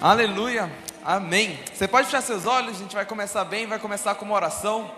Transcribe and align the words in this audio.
Aleluia, 0.00 0.70
amém. 1.02 1.58
Você 1.72 1.88
pode 1.88 2.06
fechar 2.06 2.20
seus 2.20 2.44
olhos, 2.44 2.76
a 2.76 2.78
gente 2.80 2.94
vai 2.94 3.06
começar 3.06 3.42
bem, 3.46 3.66
vai 3.66 3.78
começar 3.78 4.14
com 4.14 4.26
uma 4.26 4.34
oração. 4.34 4.90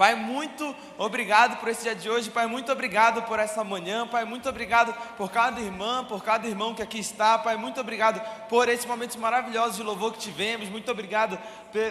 Pai, 0.00 0.14
muito 0.14 0.74
obrigado 0.96 1.60
por 1.60 1.68
esse 1.68 1.82
dia 1.82 1.94
de 1.94 2.08
hoje, 2.08 2.30
Pai, 2.30 2.46
muito 2.46 2.72
obrigado 2.72 3.20
por 3.24 3.38
essa 3.38 3.62
manhã, 3.62 4.06
Pai, 4.06 4.24
muito 4.24 4.48
obrigado 4.48 4.94
por 5.18 5.30
cada 5.30 5.60
irmã, 5.60 6.02
por 6.06 6.24
cada 6.24 6.48
irmão 6.48 6.74
que 6.74 6.80
aqui 6.80 6.98
está, 6.98 7.36
Pai, 7.36 7.58
muito 7.58 7.78
obrigado 7.78 8.18
por 8.48 8.70
esses 8.70 8.86
momentos 8.86 9.16
maravilhosos 9.16 9.76
de 9.76 9.82
louvor 9.82 10.14
que 10.14 10.18
tivemos, 10.18 10.70
muito 10.70 10.90
obrigado 10.90 11.38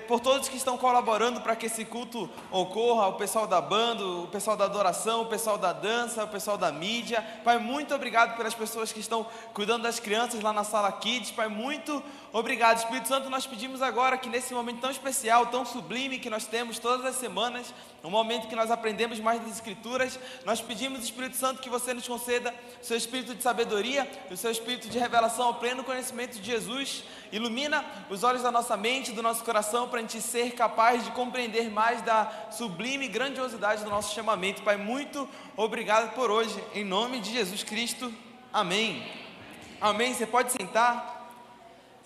por 0.07 0.19
todos 0.19 0.49
que 0.49 0.57
estão 0.57 0.75
colaborando 0.75 1.39
para 1.41 1.55
que 1.55 1.67
esse 1.67 1.85
culto 1.85 2.27
ocorra, 2.49 3.09
o 3.09 3.13
pessoal 3.13 3.45
da 3.45 3.61
banda, 3.61 4.03
o 4.03 4.27
pessoal 4.27 4.57
da 4.57 4.65
adoração, 4.65 5.21
o 5.21 5.27
pessoal 5.27 5.59
da 5.59 5.71
dança, 5.71 6.23
o 6.23 6.27
pessoal 6.27 6.57
da 6.57 6.71
mídia, 6.71 7.23
Pai, 7.43 7.59
muito 7.59 7.93
obrigado 7.93 8.35
pelas 8.35 8.55
pessoas 8.55 8.91
que 8.91 8.99
estão 8.99 9.23
cuidando 9.53 9.83
das 9.83 9.99
crianças 9.99 10.41
lá 10.41 10.51
na 10.51 10.63
sala 10.63 10.91
Kids, 10.93 11.29
Pai, 11.29 11.47
muito 11.47 12.03
obrigado, 12.31 12.77
Espírito 12.77 13.07
Santo, 13.07 13.29
nós 13.29 13.45
pedimos 13.45 13.81
agora 13.81 14.17
que 14.17 14.29
nesse 14.29 14.53
momento 14.53 14.81
tão 14.81 14.91
especial, 14.91 15.47
tão 15.47 15.65
sublime 15.65 16.19
que 16.19 16.29
nós 16.29 16.45
temos 16.45 16.79
todas 16.79 17.05
as 17.05 17.15
semanas, 17.15 17.73
no 18.03 18.09
momento 18.09 18.47
que 18.47 18.55
nós 18.55 18.71
aprendemos 18.71 19.19
mais 19.19 19.41
das 19.41 19.53
Escrituras, 19.53 20.19
nós 20.45 20.61
pedimos, 20.61 21.03
Espírito 21.03 21.35
Santo, 21.35 21.61
que 21.61 21.69
você 21.69 21.93
nos 21.93 22.07
conceda 22.07 22.53
o 22.81 22.85
seu 22.85 22.95
espírito 22.95 23.35
de 23.35 23.43
sabedoria, 23.43 24.09
o 24.31 24.37
seu 24.37 24.51
espírito 24.51 24.87
de 24.89 24.97
revelação 24.97 25.47
ao 25.47 25.55
pleno 25.55 25.83
conhecimento 25.83 26.39
de 26.39 26.45
Jesus. 26.45 27.03
Ilumina 27.31 27.85
os 28.09 28.23
olhos 28.23 28.41
da 28.41 28.51
nossa 28.51 28.77
mente, 28.77 29.11
do 29.11 29.21
nosso 29.21 29.43
coração, 29.43 29.87
para 29.89 29.99
a 29.99 30.01
gente 30.01 30.21
ser 30.21 30.51
capaz 30.51 31.03
de 31.03 31.11
compreender 31.11 31.69
mais 31.69 32.01
da 32.01 32.31
sublime 32.51 33.07
grandiosidade 33.07 33.83
do 33.83 33.89
nosso 33.89 34.15
chamamento. 34.15 34.63
Pai, 34.63 34.77
muito 34.77 35.27
obrigado 35.57 36.13
por 36.13 36.31
hoje, 36.31 36.63
em 36.73 36.83
nome 36.83 37.19
de 37.19 37.31
Jesus 37.31 37.63
Cristo. 37.63 38.13
Amém. 38.51 39.05
Amém. 39.81 40.13
Você 40.13 40.25
pode 40.25 40.51
sentar. 40.51 41.18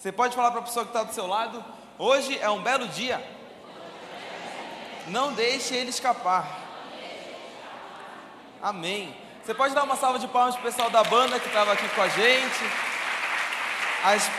Você 0.04 0.12
pode 0.12 0.36
falar 0.36 0.52
para 0.52 0.60
a 0.60 0.64
pessoa 0.64 0.84
que 0.84 0.90
está 0.90 1.02
do 1.02 1.14
seu 1.14 1.26
lado. 1.26 1.64
Hoje 1.98 2.38
é 2.38 2.50
um 2.50 2.62
belo 2.62 2.90
dia. 2.90 3.26
Não 5.08 5.32
deixe 5.32 5.74
ele 5.74 5.92
escapar. 5.92 6.60
Amém. 8.62 9.16
Você 9.42 9.54
pode 9.54 9.74
dar 9.74 9.84
uma 9.84 9.96
salva 9.96 10.20
de 10.20 10.28
palmas 10.28 10.56
para 10.56 10.62
o 10.62 10.66
pessoal 10.66 10.90
da 10.90 11.06
banda 11.06 11.40
que 11.40 11.48
estava 11.48 11.72
aqui 11.72 11.88
com 11.88 12.02
a 12.02 12.10
gente. 12.10 12.64
As 14.04 14.30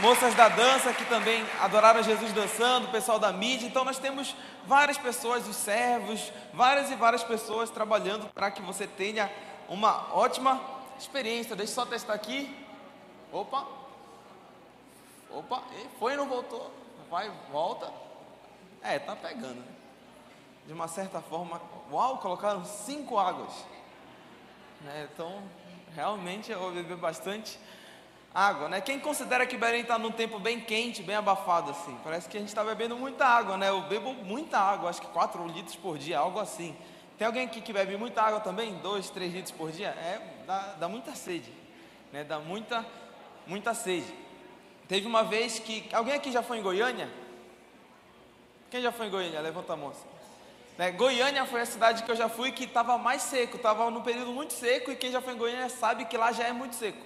moças 0.00 0.34
da 0.34 0.50
dança 0.50 0.92
que 0.92 1.06
também 1.06 1.42
adoraram 1.62 2.02
Jesus 2.02 2.30
dançando, 2.34 2.84
o 2.84 2.90
pessoal 2.90 3.18
da 3.18 3.32
mídia. 3.32 3.66
Então 3.66 3.86
nós 3.86 3.96
temos 3.96 4.36
várias 4.66 4.98
pessoas, 4.98 5.48
os 5.48 5.56
servos, 5.56 6.30
várias 6.52 6.90
e 6.90 6.94
várias 6.94 7.24
pessoas 7.24 7.70
trabalhando 7.70 8.28
para 8.34 8.50
que 8.50 8.60
você 8.60 8.86
tenha 8.86 9.32
uma 9.66 10.12
ótima 10.12 10.60
experiência. 10.98 11.56
Deixa 11.56 11.72
eu 11.72 11.74
só 11.74 11.86
testar 11.86 12.12
aqui. 12.12 12.54
Opa. 13.32 13.75
Opa, 15.36 15.62
foi 15.98 16.14
e 16.14 16.16
não 16.16 16.26
voltou. 16.26 16.72
Vai, 17.10 17.30
volta. 17.52 17.92
É, 18.82 18.98
tá 18.98 19.14
pegando. 19.14 19.62
De 20.66 20.72
uma 20.72 20.88
certa 20.88 21.20
forma, 21.20 21.60
uau, 21.92 22.16
colocaram 22.16 22.64
cinco 22.64 23.18
águas. 23.18 23.52
Né? 24.80 25.06
Então, 25.12 25.42
realmente 25.94 26.50
eu 26.50 26.58
vou 26.58 26.72
beber 26.72 26.96
bastante 26.96 27.58
água, 28.34 28.66
né? 28.70 28.80
Quem 28.80 28.98
considera 28.98 29.46
que 29.46 29.58
Belém 29.58 29.82
está 29.82 29.98
num 29.98 30.10
tempo 30.10 30.38
bem 30.38 30.58
quente, 30.58 31.02
bem 31.02 31.16
abafado 31.16 31.70
assim? 31.70 31.98
Parece 32.02 32.30
que 32.30 32.38
a 32.38 32.40
gente 32.40 32.48
está 32.48 32.64
bebendo 32.64 32.96
muita 32.96 33.26
água, 33.26 33.58
né? 33.58 33.68
Eu 33.68 33.82
bebo 33.82 34.14
muita 34.14 34.58
água, 34.58 34.88
acho 34.88 35.02
que 35.02 35.06
4 35.08 35.46
litros 35.48 35.76
por 35.76 35.98
dia, 35.98 36.18
algo 36.18 36.40
assim. 36.40 36.74
Tem 37.18 37.26
alguém 37.26 37.44
aqui 37.44 37.60
que 37.60 37.74
bebe 37.74 37.94
muita 37.98 38.22
água 38.22 38.40
também? 38.40 38.74
2, 38.78 39.10
3 39.10 39.34
litros 39.34 39.52
por 39.52 39.70
dia? 39.70 39.88
É, 39.88 40.18
dá, 40.46 40.76
dá 40.80 40.88
muita 40.88 41.14
sede, 41.14 41.52
né? 42.10 42.24
Dá 42.24 42.38
muita, 42.38 42.86
muita 43.46 43.74
sede. 43.74 44.25
Teve 44.88 45.06
uma 45.06 45.24
vez 45.24 45.58
que. 45.58 45.88
Alguém 45.92 46.14
aqui 46.14 46.30
já 46.30 46.42
foi 46.42 46.58
em 46.58 46.62
Goiânia? 46.62 47.08
Quem 48.70 48.80
já 48.80 48.92
foi 48.92 49.06
em 49.06 49.10
Goiânia? 49.10 49.40
Levanta 49.40 49.72
a 49.72 49.76
mão. 49.76 49.90
Assim. 49.90 50.06
Né? 50.78 50.90
Goiânia 50.92 51.44
foi 51.46 51.62
a 51.62 51.66
cidade 51.66 52.02
que 52.02 52.10
eu 52.10 52.16
já 52.16 52.28
fui 52.28 52.52
que 52.52 52.64
estava 52.64 52.98
mais 52.98 53.22
seco, 53.22 53.56
estava 53.56 53.90
num 53.90 54.02
período 54.02 54.32
muito 54.32 54.52
seco 54.52 54.90
e 54.90 54.96
quem 54.96 55.10
já 55.10 55.20
foi 55.20 55.34
em 55.34 55.38
Goiânia 55.38 55.68
sabe 55.68 56.04
que 56.04 56.16
lá 56.16 56.32
já 56.32 56.44
é 56.44 56.52
muito 56.52 56.76
seco. 56.76 56.98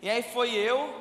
E 0.00 0.10
aí 0.10 0.22
foi 0.22 0.50
eu, 0.50 0.92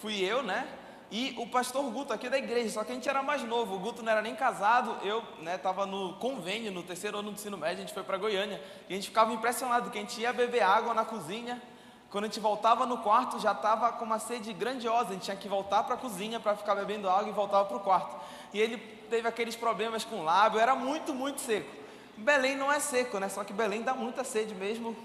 fui 0.00 0.20
eu, 0.24 0.42
né? 0.42 0.66
E 1.10 1.34
o 1.38 1.46
pastor 1.46 1.82
Guto 1.90 2.12
aqui 2.12 2.28
da 2.28 2.36
igreja, 2.36 2.70
só 2.70 2.84
que 2.84 2.92
a 2.92 2.94
gente 2.94 3.08
era 3.08 3.22
mais 3.22 3.42
novo, 3.42 3.76
o 3.76 3.78
Guto 3.78 4.02
não 4.02 4.12
era 4.12 4.20
nem 4.20 4.34
casado, 4.34 4.94
eu 5.02 5.22
estava 5.54 5.86
né, 5.86 5.92
no 5.92 6.14
convênio, 6.14 6.70
no 6.70 6.82
terceiro 6.82 7.18
ano 7.18 7.30
do 7.30 7.34
ensino 7.34 7.56
médio, 7.56 7.78
a 7.78 7.80
gente 7.80 7.94
foi 7.94 8.02
para 8.02 8.18
Goiânia 8.18 8.62
e 8.88 8.92
a 8.92 8.96
gente 8.96 9.08
ficava 9.08 9.32
impressionado 9.32 9.90
que 9.90 9.96
a 9.96 10.00
gente 10.02 10.20
ia 10.20 10.34
beber 10.34 10.62
água 10.62 10.92
na 10.92 11.06
cozinha, 11.06 11.62
quando 12.10 12.24
a 12.24 12.26
gente 12.26 12.40
voltava 12.40 12.86
no 12.86 12.98
quarto 12.98 13.38
já 13.38 13.52
estava 13.52 13.92
com 13.92 14.04
uma 14.04 14.18
sede 14.18 14.52
grandiosa, 14.52 15.10
a 15.10 15.12
gente 15.12 15.24
tinha 15.24 15.36
que 15.36 15.48
voltar 15.48 15.82
para 15.82 15.94
a 15.94 15.98
cozinha 15.98 16.40
para 16.40 16.56
ficar 16.56 16.74
bebendo 16.74 17.08
água 17.08 17.28
e 17.28 17.32
voltava 17.32 17.66
para 17.66 17.76
o 17.76 17.80
quarto. 17.80 18.16
E 18.52 18.58
ele 18.58 18.78
teve 19.10 19.28
aqueles 19.28 19.54
problemas 19.54 20.04
com 20.04 20.20
o 20.20 20.24
lábio, 20.24 20.58
era 20.58 20.74
muito, 20.74 21.14
muito 21.14 21.40
seco. 21.40 21.70
Belém 22.16 22.56
não 22.56 22.72
é 22.72 22.80
seco, 22.80 23.18
né? 23.18 23.28
Só 23.28 23.44
que 23.44 23.52
Belém 23.52 23.82
dá 23.82 23.94
muita 23.94 24.24
sede 24.24 24.54
mesmo 24.54 24.96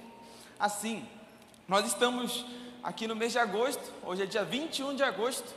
assim. 0.58 1.06
Nós 1.68 1.86
estamos 1.86 2.46
aqui 2.82 3.06
no 3.06 3.16
mês 3.16 3.34
de 3.34 3.40
agosto, 3.40 3.84
hoje 4.04 4.24
é 4.24 4.26
dia 4.26 4.46
21 4.46 4.96
de 4.96 5.04
agosto 5.04 5.54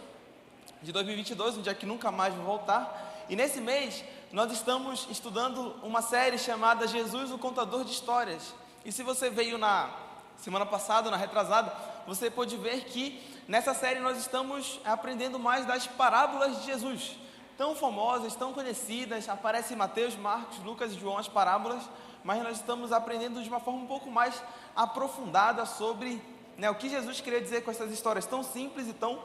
de 0.82 0.90
2022, 0.90 1.58
um 1.58 1.62
dia 1.62 1.74
que 1.74 1.86
nunca 1.86 2.10
mais 2.10 2.34
vou 2.34 2.44
voltar. 2.44 3.24
E 3.28 3.36
nesse 3.36 3.60
mês 3.60 4.04
nós 4.32 4.50
estamos 4.50 5.06
estudando 5.10 5.76
uma 5.82 6.02
série 6.02 6.38
chamada 6.38 6.88
Jesus, 6.88 7.30
o 7.30 7.38
Contador 7.38 7.84
de 7.84 7.92
Histórias. 7.92 8.52
E 8.84 8.90
se 8.90 9.04
você 9.04 9.30
veio 9.30 9.58
na 9.58 10.05
semana 10.38 10.66
passada, 10.66 11.10
na 11.10 11.16
retrasada, 11.16 11.72
você 12.06 12.30
pode 12.30 12.56
ver 12.56 12.84
que 12.84 13.22
nessa 13.48 13.74
série 13.74 14.00
nós 14.00 14.18
estamos 14.18 14.80
aprendendo 14.84 15.38
mais 15.38 15.66
das 15.66 15.86
parábolas 15.86 16.58
de 16.58 16.66
Jesus 16.66 17.16
tão 17.56 17.74
famosas, 17.74 18.34
tão 18.34 18.52
conhecidas, 18.52 19.28
aparecem 19.28 19.74
em 19.74 19.78
Mateus, 19.78 20.14
Marcos, 20.14 20.58
Lucas 20.58 20.92
e 20.92 20.98
João 20.98 21.16
as 21.18 21.28
parábolas, 21.28 21.82
mas 22.22 22.42
nós 22.42 22.58
estamos 22.58 22.92
aprendendo 22.92 23.42
de 23.42 23.48
uma 23.48 23.60
forma 23.60 23.80
um 23.80 23.86
pouco 23.86 24.10
mais 24.10 24.42
aprofundada 24.74 25.64
sobre 25.64 26.22
né, 26.58 26.70
o 26.70 26.74
que 26.74 26.88
Jesus 26.88 27.20
queria 27.20 27.40
dizer 27.40 27.62
com 27.62 27.70
essas 27.70 27.90
histórias 27.90 28.26
tão 28.26 28.42
simples 28.42 28.88
e 28.88 28.92
tão 28.92 29.18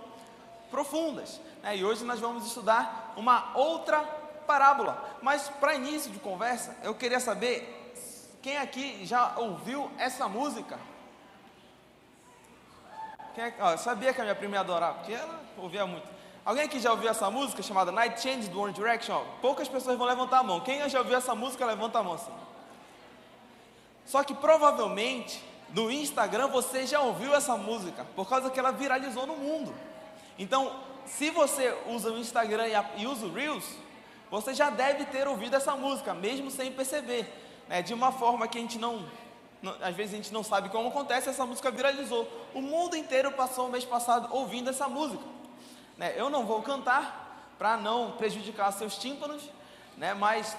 profundas. 0.70 1.42
Né? 1.62 1.78
E 1.78 1.84
hoje 1.84 2.04
nós 2.06 2.20
vamos 2.20 2.46
estudar 2.46 3.14
uma 3.18 3.52
outra 3.56 4.00
parábola. 4.48 5.18
Mas 5.22 5.50
para 5.50 5.76
início 5.76 6.12
de 6.12 6.20
conversa, 6.20 6.76
eu 6.84 6.96
queria 6.96 7.20
saber 7.20 7.78
quem 8.42 8.58
aqui 8.58 9.06
já 9.06 9.38
ouviu 9.38 9.92
essa 9.98 10.28
música? 10.28 10.80
Quem 13.34 13.46
é, 13.46 13.54
ó, 13.60 13.78
sabia 13.78 14.14
que 14.14 14.20
a 14.20 14.24
minha 14.24 14.36
prima 14.36 14.56
ia 14.56 14.60
adorar, 14.60 14.96
porque 14.96 15.14
ela 15.14 15.40
ouvia 15.58 15.86
muito. 15.86 16.08
Alguém 16.44 16.64
aqui 16.64 16.80
já 16.80 16.92
ouviu 16.92 17.10
essa 17.10 17.30
música 17.30 17.62
chamada 17.62 17.92
Night 17.92 18.20
Change 18.20 18.50
do 18.50 18.60
One 18.60 18.74
Direction? 18.74 19.24
Poucas 19.42 19.68
pessoas 19.68 19.98
vão 19.98 20.08
levantar 20.08 20.40
a 20.40 20.44
mão. 20.44 20.60
Quem 20.60 20.88
já 20.90 21.00
ouviu 21.00 21.16
essa 21.16 21.36
música, 21.36 21.66
levanta 21.66 22.00
a 22.00 22.04
mão 22.04 22.14
assim. 22.14 22.32
Só 24.06 24.24
que 24.24 24.34
provavelmente 24.34 25.42
no 25.74 25.90
Instagram 25.90 26.48
você 26.48 26.86
já 26.86 27.00
ouviu 27.00 27.34
essa 27.34 27.56
música, 27.56 28.06
por 28.16 28.28
causa 28.28 28.50
que 28.50 28.60
ela 28.60 28.72
viralizou 28.72 29.26
no 29.26 29.36
mundo. 29.36 29.74
Então, 30.38 30.80
se 31.06 31.30
você 31.30 31.76
usa 31.88 32.12
o 32.12 32.18
Instagram 32.18 32.66
e 32.98 33.06
usa 33.06 33.26
o 33.26 33.34
Reels, 33.34 33.66
você 34.30 34.54
já 34.54 34.70
deve 34.70 35.06
ter 35.06 35.28
ouvido 35.28 35.56
essa 35.56 35.76
música, 35.76 36.14
mesmo 36.14 36.50
sem 36.50 36.72
perceber. 36.72 37.32
Né? 37.68 37.82
De 37.82 37.94
uma 37.94 38.12
forma 38.12 38.48
que 38.48 38.58
a 38.58 38.62
gente 38.62 38.78
não, 38.80 39.06
às 39.82 39.96
vezes 39.96 40.14
a 40.14 40.18
gente 40.18 40.34
não 40.34 40.44
sabe 40.44 40.70
como 40.70 40.90
acontece, 40.90 41.30
essa 41.30 41.46
música 41.46 41.70
viralizou. 41.70 42.28
O 42.54 42.62
mundo 42.62 42.96
inteiro 42.96 43.32
passou 43.32 43.68
o 43.68 43.72
mês 43.72 43.86
passado 43.86 44.28
ouvindo 44.32 44.70
essa 44.70 44.88
música. 44.88 45.24
Né? 45.98 46.14
Eu 46.16 46.30
não 46.30 46.46
vou 46.46 46.62
cantar 46.64 47.54
para 47.58 47.78
não 47.78 48.14
prejudicar 48.14 48.72
seus 48.72 48.98
tímpanos, 48.98 49.44
né? 49.96 50.14
mas 50.16 50.58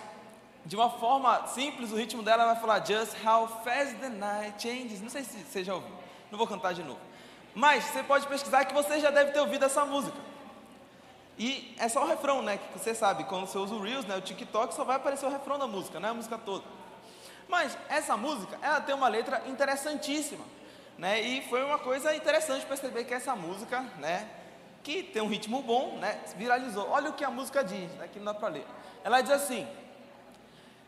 de 0.64 0.76
uma 0.76 0.88
forma 0.88 1.48
simples, 1.48 1.90
o 1.90 1.96
ritmo 1.96 2.22
dela 2.22 2.46
vai 2.46 2.56
falar 2.56 2.86
Just 2.86 3.16
how 3.24 3.48
fast 3.64 3.96
the 3.96 4.08
night 4.08 4.62
changes. 4.62 5.00
Não 5.00 5.10
sei 5.10 5.24
se 5.24 5.36
você 5.38 5.64
já 5.64 5.74
ouviu, 5.74 5.90
não 6.30 6.38
vou 6.38 6.46
cantar 6.46 6.72
de 6.72 6.84
novo. 6.84 7.00
Mas 7.54 7.84
você 7.84 8.02
pode 8.02 8.26
pesquisar 8.28 8.64
que 8.64 8.72
você 8.72 9.00
já 9.00 9.10
deve 9.10 9.32
ter 9.32 9.40
ouvido 9.40 9.64
essa 9.64 9.84
música. 9.84 10.16
E 11.38 11.74
é 11.78 11.88
só 11.88 12.04
o 12.04 12.06
refrão, 12.06 12.40
né? 12.40 12.58
Que 12.58 12.78
você 12.78 12.94
sabe, 12.94 13.24
quando 13.24 13.46
você 13.46 13.58
usa 13.58 13.74
o 13.74 13.82
Reels, 13.82 14.04
né, 14.06 14.16
o 14.16 14.20
TikTok, 14.20 14.72
só 14.74 14.84
vai 14.84 14.96
aparecer 14.96 15.26
o 15.26 15.30
refrão 15.30 15.58
da 15.58 15.66
música, 15.66 15.98
não 15.98 16.08
é 16.08 16.12
a 16.12 16.14
música 16.14 16.38
toda. 16.38 16.64
Mas 17.52 17.76
essa 17.90 18.16
música, 18.16 18.58
ela 18.62 18.80
tem 18.80 18.94
uma 18.94 19.08
letra 19.08 19.42
interessantíssima, 19.46 20.42
né? 20.96 21.20
E 21.20 21.42
foi 21.50 21.62
uma 21.62 21.78
coisa 21.78 22.16
interessante 22.16 22.64
perceber 22.64 23.04
que 23.04 23.12
essa 23.12 23.36
música, 23.36 23.82
né, 23.98 24.26
que 24.82 25.02
tem 25.02 25.20
um 25.20 25.28
ritmo 25.28 25.62
bom, 25.62 25.98
né? 25.98 26.18
Viralizou. 26.34 26.88
Olha 26.88 27.10
o 27.10 27.12
que 27.12 27.22
a 27.22 27.28
música 27.28 27.62
diz, 27.62 27.90
aqui 28.00 28.18
não 28.18 28.32
dá 28.32 28.34
para 28.34 28.48
ler. 28.48 28.66
Ela 29.04 29.20
diz 29.20 29.32
assim: 29.32 29.68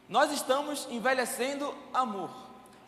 Nós 0.08 0.32
estamos 0.32 0.88
envelhecendo 0.90 1.75
amor. 1.93 2.31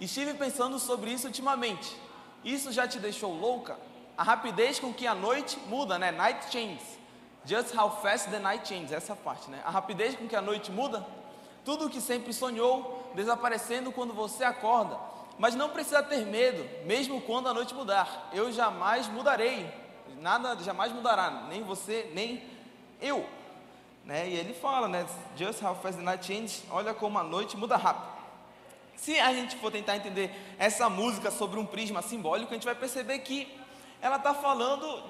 Estive 0.00 0.32
pensando 0.32 0.78
sobre 0.78 1.12
isso 1.12 1.26
ultimamente. 1.26 1.94
Isso 2.42 2.72
já 2.72 2.88
te 2.88 2.98
deixou 2.98 3.34
louca? 3.34 3.78
A 4.16 4.22
rapidez 4.22 4.80
com 4.80 4.90
que 4.90 5.06
a 5.06 5.14
noite 5.14 5.58
muda, 5.66 5.98
né? 5.98 6.10
Night 6.12 6.50
changes. 6.50 6.98
Just 7.44 7.76
how 7.76 7.90
fast 7.90 8.30
the 8.30 8.38
night 8.38 8.66
changes. 8.66 8.92
Essa 8.92 9.14
parte, 9.14 9.50
né? 9.50 9.60
A 9.66 9.70
rapidez 9.70 10.16
com 10.16 10.26
que 10.26 10.34
a 10.34 10.40
noite 10.40 10.72
muda. 10.72 11.06
Tudo 11.66 11.86
o 11.86 11.90
que 11.90 12.00
sempre 12.00 12.32
sonhou 12.32 13.10
desaparecendo 13.14 13.92
quando 13.92 14.14
você 14.14 14.42
acorda. 14.42 14.98
Mas 15.38 15.54
não 15.54 15.68
precisa 15.68 16.02
ter 16.02 16.24
medo, 16.24 16.66
mesmo 16.86 17.20
quando 17.20 17.46
a 17.46 17.52
noite 17.52 17.74
mudar. 17.74 18.30
Eu 18.32 18.50
jamais 18.50 19.06
mudarei 19.06 19.70
nada 20.20 20.56
jamais 20.62 20.92
mudará, 20.92 21.30
nem 21.48 21.62
você, 21.62 22.10
nem 22.14 22.42
eu. 23.00 23.26
Né? 24.04 24.28
E 24.28 24.36
ele 24.36 24.54
fala, 24.54 24.88
né? 24.88 25.06
Just 25.36 25.62
how 25.62 25.74
fast 25.74 25.98
the 25.98 26.04
night 26.04 26.24
changes, 26.24 26.62
olha 26.70 26.94
como 26.94 27.18
a 27.18 27.24
noite 27.24 27.56
muda 27.56 27.76
rápido. 27.76 28.14
Se 28.94 29.18
a 29.18 29.32
gente 29.32 29.56
for 29.56 29.70
tentar 29.70 29.96
entender 29.96 30.30
essa 30.58 30.88
música 30.88 31.30
sobre 31.30 31.58
um 31.58 31.66
prisma 31.66 32.00
simbólico, 32.00 32.50
a 32.52 32.54
gente 32.54 32.64
vai 32.64 32.74
perceber 32.74 33.18
que 33.18 33.46
ela 34.00 34.16
está 34.16 34.32
falando 34.32 35.02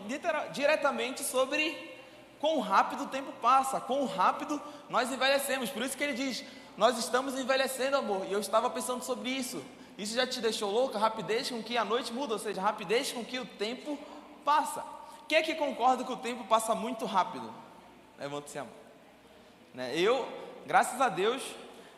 diretamente 0.52 1.22
sobre 1.22 1.95
quão 2.40 2.60
rápido 2.60 3.04
o 3.04 3.08
tempo 3.08 3.32
passa, 3.40 3.80
quão 3.80 4.06
rápido 4.06 4.60
nós 4.88 5.10
envelhecemos. 5.12 5.70
Por 5.70 5.82
isso 5.82 5.96
que 5.96 6.04
ele 6.04 6.14
diz: 6.14 6.44
Nós 6.76 6.98
estamos 6.98 7.38
envelhecendo, 7.38 7.96
amor. 7.96 8.26
E 8.26 8.32
eu 8.32 8.40
estava 8.40 8.70
pensando 8.70 9.02
sobre 9.02 9.30
isso. 9.30 9.62
Isso 9.98 10.14
já 10.14 10.26
te 10.26 10.40
deixou 10.40 10.70
louca? 10.70 10.98
Rapidez 10.98 11.50
com 11.50 11.62
que 11.62 11.76
a 11.76 11.84
noite 11.84 12.12
muda, 12.12 12.34
ou 12.34 12.38
seja, 12.38 12.60
rapidez 12.60 13.12
com 13.12 13.24
que 13.24 13.38
o 13.38 13.46
tempo 13.46 13.98
passa. 14.44 14.84
Quem 15.26 15.38
é 15.38 15.42
que 15.42 15.54
concorda 15.54 16.04
que 16.04 16.12
o 16.12 16.16
tempo 16.16 16.44
passa 16.44 16.74
muito 16.74 17.04
rápido? 17.04 17.52
Levanta-se 18.18 18.58
a 18.58 18.64
mão. 18.64 18.72
Né? 19.74 19.98
Eu, 19.98 20.26
graças 20.66 21.00
a 21.00 21.08
Deus, 21.08 21.42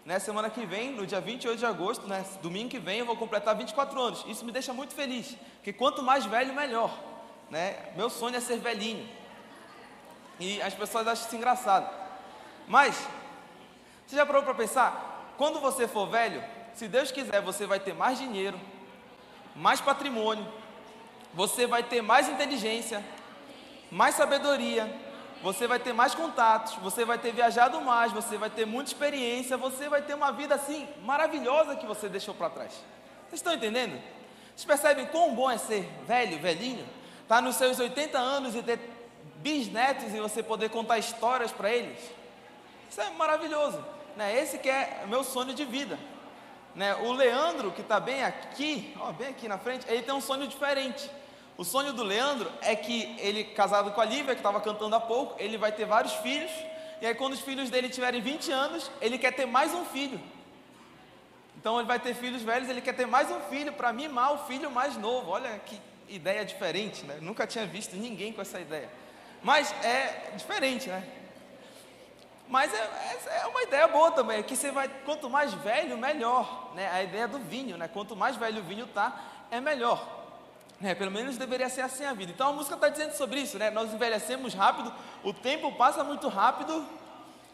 né, 0.04 0.18
semana 0.18 0.48
que 0.48 0.64
vem, 0.64 0.92
no 0.92 1.06
dia 1.06 1.20
28 1.20 1.58
de 1.58 1.66
agosto, 1.66 2.06
né, 2.06 2.24
domingo 2.40 2.70
que 2.70 2.78
vem, 2.78 3.00
eu 3.00 3.06
vou 3.06 3.16
completar 3.16 3.54
24 3.54 4.00
anos. 4.00 4.24
Isso 4.26 4.44
me 4.44 4.50
deixa 4.50 4.72
muito 4.72 4.94
feliz, 4.94 5.36
porque 5.56 5.72
quanto 5.72 6.02
mais 6.02 6.24
velho, 6.24 6.54
melhor. 6.54 6.96
Né? 7.50 7.92
Meu 7.96 8.08
sonho 8.08 8.36
é 8.36 8.40
ser 8.40 8.58
velhinho. 8.58 9.06
E 10.38 10.62
as 10.62 10.74
pessoas 10.74 11.06
acham 11.06 11.26
isso 11.26 11.36
engraçado. 11.36 11.88
Mas, 12.66 12.96
você 14.06 14.16
já 14.16 14.24
parou 14.24 14.42
para 14.42 14.54
pensar? 14.54 15.34
Quando 15.36 15.60
você 15.60 15.88
for 15.88 16.06
velho, 16.06 16.42
se 16.74 16.86
Deus 16.86 17.10
quiser, 17.10 17.40
você 17.40 17.66
vai 17.66 17.80
ter 17.80 17.94
mais 17.94 18.18
dinheiro, 18.18 18.58
mais 19.54 19.80
patrimônio, 19.80 20.46
você 21.34 21.66
vai 21.66 21.82
ter 21.82 22.02
mais 22.02 22.28
inteligência, 22.28 23.04
mais 23.90 24.14
sabedoria, 24.14 24.92
você 25.42 25.66
vai 25.66 25.78
ter 25.78 25.92
mais 25.92 26.14
contatos, 26.14 26.74
você 26.76 27.04
vai 27.04 27.18
ter 27.18 27.32
viajado 27.32 27.80
mais, 27.80 28.12
você 28.12 28.36
vai 28.36 28.50
ter 28.50 28.64
muita 28.64 28.90
experiência, 28.90 29.56
você 29.56 29.88
vai 29.88 30.02
ter 30.02 30.14
uma 30.14 30.32
vida 30.32 30.54
assim 30.54 30.88
maravilhosa 31.02 31.76
que 31.76 31.86
você 31.86 32.08
deixou 32.08 32.34
para 32.34 32.50
trás. 32.50 32.72
Vocês 33.28 33.40
estão 33.40 33.54
entendendo? 33.54 34.00
Vocês 34.54 34.64
percebem 34.64 35.06
quão 35.06 35.34
bom 35.34 35.50
é 35.50 35.58
ser 35.58 35.88
velho, 36.06 36.38
velhinho? 36.38 36.84
Tá 37.28 37.40
nos 37.40 37.56
seus 37.56 37.78
80 37.78 38.18
anos 38.18 38.56
e 38.56 38.62
ter 38.62 38.97
bisnetos 39.38 40.14
e 40.14 40.20
você 40.20 40.42
poder 40.42 40.70
contar 40.70 40.98
histórias 40.98 41.52
para 41.52 41.72
eles? 41.72 41.98
Isso 42.90 43.00
é 43.00 43.10
maravilhoso, 43.10 43.84
né? 44.16 44.38
Esse 44.38 44.58
que 44.58 44.68
é 44.68 45.04
meu 45.06 45.22
sonho 45.22 45.54
de 45.54 45.64
vida. 45.64 45.98
Né? 46.74 46.94
O 46.96 47.12
Leandro, 47.12 47.72
que 47.72 47.80
está 47.80 47.98
bem 47.98 48.22
aqui, 48.22 48.94
ó, 49.00 49.12
bem 49.12 49.28
aqui 49.28 49.48
na 49.48 49.58
frente, 49.58 49.86
ele 49.88 50.02
tem 50.02 50.14
um 50.14 50.20
sonho 50.20 50.46
diferente. 50.46 51.10
O 51.56 51.64
sonho 51.64 51.92
do 51.92 52.04
Leandro 52.04 52.50
é 52.60 52.76
que 52.76 53.16
ele, 53.18 53.42
casado 53.42 53.90
com 53.90 54.00
a 54.00 54.04
Lívia, 54.04 54.34
que 54.34 54.40
estava 54.40 54.60
cantando 54.60 54.94
há 54.94 55.00
pouco, 55.00 55.34
ele 55.42 55.58
vai 55.58 55.72
ter 55.72 55.86
vários 55.86 56.12
filhos, 56.14 56.52
e 57.00 57.06
aí 57.06 57.14
quando 57.14 57.32
os 57.32 57.40
filhos 57.40 57.68
dele 57.68 57.88
tiverem 57.88 58.20
20 58.20 58.52
anos, 58.52 58.90
ele 59.00 59.18
quer 59.18 59.32
ter 59.32 59.44
mais 59.44 59.74
um 59.74 59.84
filho. 59.84 60.20
Então 61.56 61.76
ele 61.78 61.88
vai 61.88 61.98
ter 61.98 62.14
filhos 62.14 62.42
velhos, 62.42 62.68
ele 62.68 62.80
quer 62.80 62.94
ter 62.94 63.06
mais 63.06 63.28
um 63.30 63.40
filho 63.40 63.72
para 63.72 63.92
mimar 63.92 64.34
o 64.34 64.46
filho 64.46 64.70
mais 64.70 64.96
novo. 64.96 65.32
Olha 65.32 65.58
que 65.66 65.80
ideia 66.08 66.44
diferente, 66.44 67.04
né? 67.04 67.18
Nunca 67.20 67.46
tinha 67.46 67.66
visto 67.66 67.96
ninguém 67.96 68.32
com 68.32 68.40
essa 68.40 68.60
ideia. 68.60 68.88
Mas 69.42 69.72
é 69.84 70.32
diferente, 70.36 70.88
né? 70.88 71.06
Mas 72.48 72.72
é, 72.72 73.40
é, 73.42 73.46
uma 73.46 73.62
ideia 73.62 73.86
boa 73.88 74.10
também, 74.10 74.42
que 74.42 74.56
você 74.56 74.70
vai, 74.70 74.88
quanto 75.04 75.28
mais 75.28 75.52
velho, 75.52 75.98
melhor. 75.98 76.72
Né? 76.74 76.90
A 76.90 77.02
ideia 77.02 77.28
do 77.28 77.38
vinho, 77.38 77.76
né? 77.76 77.88
Quanto 77.88 78.16
mais 78.16 78.36
velho 78.36 78.60
o 78.60 78.64
vinho 78.64 78.86
tá, 78.86 79.20
é 79.50 79.60
melhor. 79.60 80.16
É, 80.82 80.94
pelo 80.94 81.10
menos 81.10 81.36
deveria 81.36 81.68
ser 81.68 81.82
assim 81.82 82.04
a 82.04 82.14
vida. 82.14 82.32
Então 82.32 82.48
a 82.48 82.52
música 82.52 82.74
está 82.74 82.88
dizendo 82.88 83.12
sobre 83.12 83.40
isso, 83.40 83.58
né? 83.58 83.68
Nós 83.70 83.92
envelhecemos 83.92 84.54
rápido, 84.54 84.92
o 85.22 85.32
tempo 85.32 85.72
passa 85.72 86.02
muito 86.02 86.28
rápido. 86.28 86.86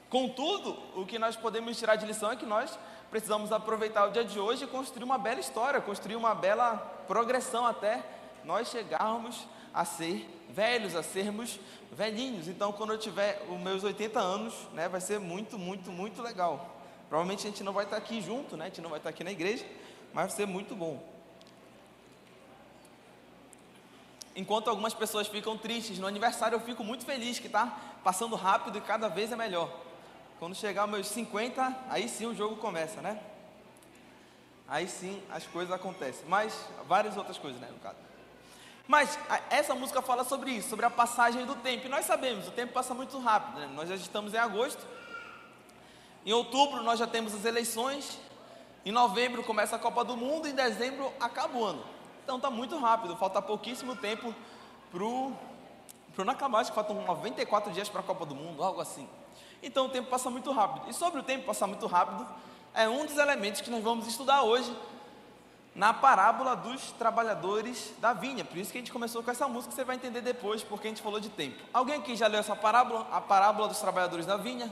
Contudo, 0.08 0.78
o 0.94 1.04
que 1.04 1.19
nós 1.19 1.34
podemos 1.34 1.76
tirar 1.76 1.96
de 1.96 2.06
lição 2.06 2.30
é 2.30 2.37
que 2.37 2.46
nós 2.46 2.78
precisamos 3.10 3.50
aproveitar 3.50 4.06
o 4.06 4.12
dia 4.12 4.25
de 4.25 4.38
hoje 4.38 4.64
e 4.64 4.66
construir 4.66 5.04
uma 5.04 5.19
bela 5.19 5.40
história, 5.40 5.80
construir 5.80 6.16
uma 6.16 6.34
bela 6.34 6.76
progressão 7.08 7.66
até 7.66 8.02
nós 8.44 8.69
chegarmos 8.69 9.46
a 9.72 9.84
ser 9.84 10.28
velhos, 10.54 10.94
a 10.94 11.02
sermos 11.02 11.58
velhinhos. 11.92 12.46
Então, 12.48 12.72
quando 12.72 12.92
eu 12.92 12.98
tiver 12.98 13.44
os 13.50 13.58
meus 13.58 13.82
80 13.82 14.20
anos, 14.20 14.54
né, 14.72 14.88
vai 14.88 15.00
ser 15.00 15.18
muito, 15.18 15.58
muito, 15.58 15.90
muito 15.90 16.22
legal. 16.22 16.70
Provavelmente 17.08 17.46
a 17.46 17.50
gente 17.50 17.62
não 17.64 17.72
vai 17.72 17.84
estar 17.84 17.96
aqui 17.96 18.20
junto, 18.22 18.56
né? 18.56 18.66
A 18.66 18.68
gente 18.68 18.80
não 18.80 18.90
vai 18.90 18.98
estar 18.98 19.10
aqui 19.10 19.22
na 19.24 19.32
igreja, 19.32 19.66
mas 20.12 20.26
vai 20.26 20.36
ser 20.36 20.46
muito 20.46 20.74
bom. 20.74 21.02
Enquanto 24.36 24.68
algumas 24.68 24.94
pessoas 24.94 25.28
ficam 25.28 25.56
tristes 25.56 25.98
no 25.98 26.06
aniversário, 26.06 26.56
eu 26.56 26.60
fico 26.60 26.82
muito 26.82 27.04
feliz 27.04 27.38
que 27.38 27.46
está 27.46 27.66
passando 28.02 28.34
rápido 28.34 28.78
e 28.78 28.80
cada 28.80 29.08
vez 29.08 29.30
é 29.30 29.36
melhor. 29.36 29.70
Quando 30.40 30.54
chegar 30.54 30.86
meus 30.86 31.06
50, 31.08 31.84
aí 31.88 32.08
sim 32.08 32.26
o 32.26 32.34
jogo 32.34 32.56
começa, 32.56 33.00
né? 33.00 33.20
Aí 34.66 34.88
sim 34.88 35.22
as 35.30 35.46
coisas 35.46 35.72
acontecem. 35.72 36.24
Mas 36.26 36.52
várias 36.86 37.16
outras 37.16 37.38
coisas, 37.38 37.60
né, 37.60 37.68
no 37.70 37.78
caso. 37.78 37.96
Mas 38.86 39.19
essa 39.50 39.75
música 39.75 40.02
fala 40.02 40.25
sobre 40.25 40.50
isso, 40.50 40.69
sobre 40.69 40.84
a 40.84 40.90
passagem 40.90 41.46
do 41.46 41.54
tempo. 41.56 41.86
E 41.86 41.88
nós 41.88 42.04
sabemos, 42.04 42.48
o 42.48 42.50
tempo 42.50 42.72
passa 42.72 42.92
muito 42.92 43.19
rápido. 43.19 43.60
Né? 43.60 43.70
Nós 43.75 43.88
já 43.88 43.94
estamos 43.94 44.34
em 44.34 44.38
agosto. 44.38 44.84
Em 46.26 46.32
outubro 46.32 46.82
nós 46.82 46.98
já 46.98 47.06
temos 47.06 47.34
as 47.34 47.44
eleições. 47.44 48.19
Em 48.84 48.92
novembro 48.92 49.42
começa 49.42 49.76
a 49.76 49.78
Copa 49.78 50.04
do 50.04 50.16
Mundo. 50.16 50.46
Em 50.46 50.54
dezembro 50.54 51.10
acaba 51.19 51.56
o 51.56 51.64
ano. 51.64 51.84
Então 52.22 52.36
está 52.36 52.50
muito 52.50 52.78
rápido, 52.78 53.16
falta 53.16 53.40
pouquíssimo 53.42 53.94
tempo 53.96 54.34
para 54.90 55.04
o 55.04 55.37
acabar, 56.30 56.60
acho 56.60 56.70
que 56.70 56.75
faltam 56.75 57.02
94 57.04 57.72
dias 57.72 57.88
para 57.88 58.00
a 58.00 58.02
Copa 58.02 58.25
do 58.25 58.34
Mundo, 58.34 58.62
algo 58.62 58.80
assim. 58.80 59.06
Então 59.62 59.87
o 59.87 59.88
tempo 59.88 60.08
passa 60.08 60.30
muito 60.30 60.50
rápido. 60.50 60.88
E 60.88 60.94
sobre 60.94 61.20
o 61.20 61.22
tempo 61.22 61.44
passar 61.44 61.66
muito 61.66 61.87
rápido, 61.87 62.26
é 62.72 62.88
um 62.88 63.04
dos 63.04 63.19
elementos 63.19 63.60
que 63.60 63.70
nós 63.70 63.82
vamos 63.82 64.06
estudar 64.06 64.42
hoje 64.42 64.75
na 65.75 65.93
parábola 65.93 66.55
dos 66.55 66.93
trabalhadores 66.93 67.93
da 67.99 68.12
vinha. 68.12 68.44
Por 68.44 68.56
isso 68.59 68.71
que 68.71 68.79
a 68.79 68.81
gente 68.81 68.93
começou 68.93 69.23
com 69.23 69.31
essa 69.31 69.49
música, 69.49 69.75
você 69.75 69.85
vai 69.85 69.97
entender 69.97 70.21
depois 70.21 70.62
porque 70.62 70.87
a 70.87 70.91
gente 70.91 71.03
falou 71.03 71.19
de 71.19 71.29
tempo. 71.29 71.62
Alguém 71.73 71.97
aqui 71.97 72.15
já 72.15 72.26
leu 72.26 72.41
essa 72.41 72.55
parábola? 72.55 73.09
A 73.11 73.21
parábola 73.21 73.69
dos 73.69 73.79
trabalhadores 73.79 74.26
da 74.26 74.37
vinha? 74.37 74.71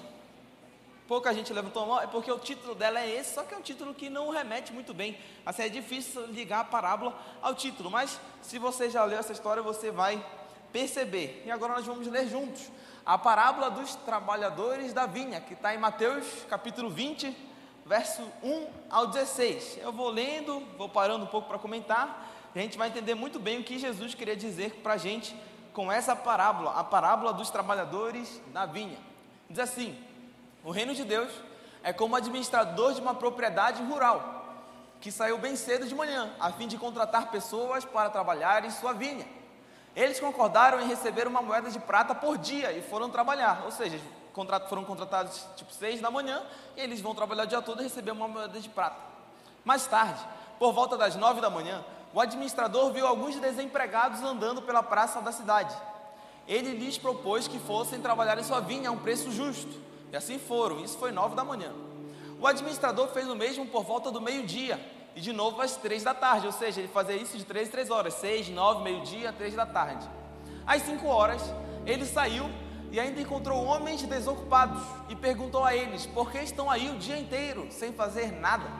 pouca 1.13 1.35
gente 1.35 1.53
levantou 1.53 1.83
a 1.83 1.87
mão, 1.87 2.01
é 2.01 2.07
porque 2.07 2.33
o 2.33 2.39
título 2.39 2.75
dela 2.75 2.99
é 2.99 3.17
esse, 3.17 3.35
só 3.35 3.43
que 3.43 3.53
é 3.53 3.59
um 3.59 3.61
título 3.61 3.93
que 3.93 4.09
não 4.09 4.31
remete 4.31 4.73
muito 4.73 4.95
bem. 4.95 5.19
Assim, 5.45 5.63
é 5.63 5.69
difícil 5.69 6.25
ligar 6.29 6.61
a 6.61 6.65
parábola 6.65 7.15
ao 7.43 7.55
título, 7.55 7.91
mas 7.91 8.19
se 8.41 8.59
você 8.59 8.89
já 8.89 9.05
leu 9.05 9.19
essa 9.19 9.31
história, 9.31 9.63
você 9.63 9.91
vai 9.91 10.25
perceber. 10.73 11.43
E 11.45 11.51
agora 11.51 11.75
nós 11.75 11.85
vamos 11.85 12.07
ler 12.07 12.29
juntos 12.29 12.71
a 13.05 13.19
parábola 13.19 13.71
dos 13.71 13.95
trabalhadores 13.95 14.95
da 14.95 15.05
vinha, 15.05 15.39
que 15.39 15.53
está 15.53 15.75
em 15.75 15.79
Mateus 15.79 16.25
capítulo 16.49 16.89
20, 16.89 17.37
verso 17.85 18.23
1 18.43 18.67
ao 18.91 19.07
16. 19.09 19.79
Eu 19.83 19.93
vou 19.93 20.09
lendo, 20.09 20.61
vou 20.77 20.89
parando 20.89 21.25
um 21.25 21.29
pouco 21.29 21.49
para 21.49 21.59
comentar, 21.59 22.31
a 22.55 22.59
gente 22.59 22.77
vai 22.77 22.89
entender 22.89 23.15
muito 23.15 23.39
bem 23.39 23.61
o 23.61 23.65
que 23.65 23.79
Jesus 23.79 24.15
queria 24.15 24.37
dizer 24.37 24.81
para 24.83 24.95
a 24.95 24.99
gente 24.99 25.35
com 25.73 25.91
essa 25.91 26.15
parábola, 26.15 26.79
a 26.79 26.85
parábola 26.85 27.33
dos 27.33 27.51
trabalhadores 27.51 28.41
da 28.53 28.67
vinha. 28.67 28.99
Diz 29.49 29.59
assim: 29.59 29.99
o 30.63 30.71
reino 30.71 30.95
de 30.95 31.05
Deus 31.05 31.33
é 31.83 31.93
como 31.93 32.15
administrador 32.15 32.95
de 32.95 33.01
uma 33.01 33.15
propriedade 33.15 33.83
rural 33.83 34.41
que 35.01 35.11
saiu 35.11 35.37
bem 35.37 35.57
cedo 35.57 35.87
de 35.87 35.95
manhã, 35.95 36.33
a 36.39 36.53
fim 36.53 36.69
de 36.69 36.79
contratar 36.79 37.31
pessoas 37.31 37.85
para 37.85 38.09
trabalhar 38.09 38.65
em 38.65 38.71
sua 38.71 38.93
vinha. 38.93 39.27
Eles 39.97 40.21
concordaram 40.21 40.81
em 40.81 40.87
receber 40.87 41.27
uma 41.27 41.43
moeda 41.43 41.71
de 41.71 41.79
prata 41.81 42.15
por 42.15 42.39
dia 42.39 42.71
e 42.73 42.81
foram 42.83 43.11
trabalhar, 43.11 43.63
ou 43.65 43.73
seja, 43.73 43.99
foram 44.69 44.85
contratados 44.85 45.47
tipo 45.57 45.73
seis 45.73 46.01
da 46.01 46.11
manhã 46.11 46.43
e 46.77 46.81
eles 46.81 47.01
vão 47.01 47.15
trabalhar 47.15 47.45
o 47.45 47.47
dia 47.47 47.63
todo 47.63 47.81
e 47.81 47.85
receber 47.85 48.11
uma 48.11 48.27
moeda 48.27 48.61
de 48.61 48.69
prata. 48.69 48.97
Mais 49.65 49.87
tarde, 49.87 50.21
por 50.59 50.73
volta 50.73 50.97
das 50.97 51.15
nove 51.17 51.41
da 51.41 51.51
manhã, 51.51 51.85
o 52.15 52.21
administrador 52.21 52.93
viu 52.93 53.07
alguns 53.07 53.37
desempregados 53.37 54.23
andando 54.23 54.63
pela 54.63 54.83
praça 54.83 55.21
da 55.21 55.33
cidade. 55.33 55.75
Ele 56.47 56.73
lhes 56.73 56.99
propôs 56.99 57.47
que 57.47 57.59
fossem 57.59 58.01
trabalhar 58.01 58.39
em 58.39 58.43
sua 58.43 58.61
vinha 58.61 58.89
a 58.89 58.93
um 58.93 58.99
preço 58.99 59.31
justo. 59.31 59.81
E 60.11 60.17
assim 60.17 60.39
foram, 60.39 60.81
isso 60.81 60.99
foi 60.99 61.13
nove 61.13 61.35
da 61.35 61.45
manhã. 61.45 61.73
O 62.41 62.47
administrador 62.47 63.09
fez 63.09 63.29
o 63.29 63.37
mesmo 63.37 63.67
por 63.67 63.85
volta 63.85 64.11
do 64.11 64.21
meio-dia 64.21 64.79
e 65.15 65.21
de 65.21 65.33
novo 65.33 65.61
às 65.61 65.77
três 65.77 66.03
da 66.03 66.15
tarde, 66.15 66.47
ou 66.47 66.53
seja, 66.53 66.81
ele 66.81 66.89
fazia 66.89 67.15
isso 67.17 67.37
de 67.37 67.45
três 67.45 67.69
em 67.69 67.71
três 67.71 67.91
horas, 67.91 68.15
seis, 68.15 68.49
nove, 68.49 68.83
meio-dia, 68.83 69.33
três 69.33 69.55
da 69.55 69.65
tarde. 69.65 70.07
Às 70.67 70.83
cinco 70.83 71.07
horas, 71.07 71.43
ele 71.87 72.05
saiu 72.05 72.51
e 72.93 73.01
ainda 73.01 73.21
encontrou 73.21 73.65
homens 73.65 74.03
desocupados 74.03 74.81
e 75.09 75.17
perguntou 75.17 75.65
a 75.65 75.75
eles: 75.75 76.07
por 76.07 76.31
que 76.31 76.39
estão 76.39 76.71
aí 76.71 76.89
o 76.91 76.99
dia 76.99 77.19
inteiro 77.19 77.67
sem 77.71 77.93
fazer 77.93 78.31
nada? 78.31 78.71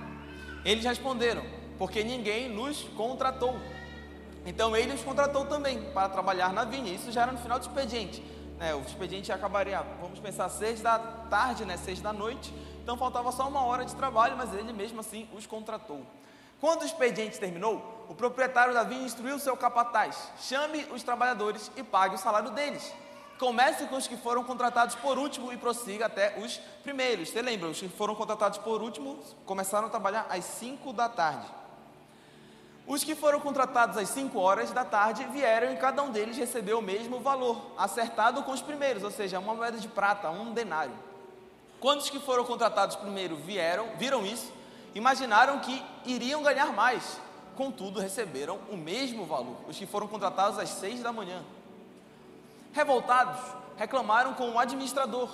Eles 0.65 0.85
responderam: 0.85 1.43
porque 1.79 2.05
ninguém 2.05 2.49
nos 2.49 2.85
contratou. 2.97 3.57
Então 4.47 4.77
ele 4.77 4.93
os 4.93 5.03
contratou 5.03 5.47
também 5.47 5.91
para 5.93 6.09
trabalhar 6.09 6.53
na 6.53 6.65
vinha. 6.65 6.93
Isso 6.93 7.11
já 7.11 7.23
era 7.23 7.33
no 7.33 7.39
final 7.39 7.59
do 7.59 7.63
expediente 7.63 8.23
né, 8.63 8.73
o 8.77 8.81
expediente 8.81 9.33
acabaria, 9.33 9.85
vamos 10.01 10.21
pensar, 10.21 10.49
seis 10.49 10.81
da 10.81 10.97
tarde, 10.97 11.65
né, 11.65 11.77
seis 11.77 12.01
da 12.01 12.13
noite, 12.13 12.55
então 12.81 12.97
faltava 12.97 13.33
só 13.33 13.49
uma 13.49 13.65
hora 13.65 13.85
de 13.85 13.93
trabalho, 13.97 14.37
mas 14.37 14.55
ele 14.55 14.73
mesmo 14.73 15.01
assim 15.01 15.29
os 15.35 15.47
contratou. 15.47 16.07
Quando 16.61 16.83
o 16.83 16.87
expediente 16.87 17.41
terminou, 17.41 18.07
o 18.09 18.15
proprietário 18.15 18.73
da 18.73 18.85
vinha 18.85 19.03
instruiu 19.03 19.37
seu 19.41 19.57
capataz: 19.57 20.31
chame 20.39 20.87
os 20.93 21.03
trabalhadores 21.03 21.73
e 21.77 21.83
pague 21.83 22.15
o 22.15 22.19
salário 22.19 22.51
deles. 22.51 22.95
Comece 23.43 23.87
com 23.87 23.97
os 23.97 24.07
que 24.07 24.17
foram 24.17 24.45
contratados 24.45 24.95
por 24.95 25.19
último 25.19 25.53
e 25.53 25.57
prossiga 25.57 26.07
até 26.07 26.39
os 26.39 26.59
primeiros. 26.85 27.29
Você 27.29 27.43
lembra, 27.43 27.69
os 27.71 27.81
que 27.81 27.89
foram 27.89 28.15
contratados 28.15 28.57
por 28.59 28.81
último 28.81 29.19
começaram 29.45 29.89
a 29.89 29.91
trabalhar 29.91 30.29
às 30.31 30.45
5 30.45 30.93
da 30.93 31.09
tarde. 31.09 31.49
Os 32.87 33.03
que 33.03 33.17
foram 33.17 33.41
contratados 33.41 33.97
às 33.97 34.11
5 34.11 34.39
horas 34.39 34.71
da 34.71 34.85
tarde 34.85 35.25
vieram 35.33 35.73
e 35.73 35.77
cada 35.77 36.05
um 36.05 36.13
deles 36.13 36.37
recebeu 36.37 36.79
o 36.79 36.83
mesmo 36.83 37.19
valor, 37.19 37.61
acertado 37.77 38.45
com 38.45 38.53
os 38.53 38.63
primeiros, 38.63 39.03
ou 39.03 39.11
seja, 39.11 39.41
uma 39.41 39.55
moeda 39.55 39.77
de 39.77 39.89
prata, 39.89 40.31
um 40.31 40.53
denário. 40.53 40.95
Quando 41.81 41.99
os 41.99 42.09
que 42.09 42.21
foram 42.21 42.45
contratados 42.45 42.95
primeiro 42.95 43.35
vieram, 43.35 43.89
viram 43.99 44.25
isso, 44.25 44.53
imaginaram 44.95 45.59
que 45.59 45.85
iriam 46.07 46.45
ganhar 46.45 46.73
mais, 46.73 47.19
contudo 47.57 47.99
receberam 47.99 48.61
o 48.71 48.77
mesmo 48.77 49.27
valor, 49.27 49.57
os 49.69 49.77
que 49.77 49.85
foram 49.85 50.07
contratados 50.07 50.61
às 50.61 50.69
6 50.69 51.03
da 51.03 51.13
manhã. 51.13 51.43
Revoltados, 52.73 53.41
reclamaram 53.77 54.35
com 54.35 54.51
o 54.51 54.59
administrador. 54.59 55.29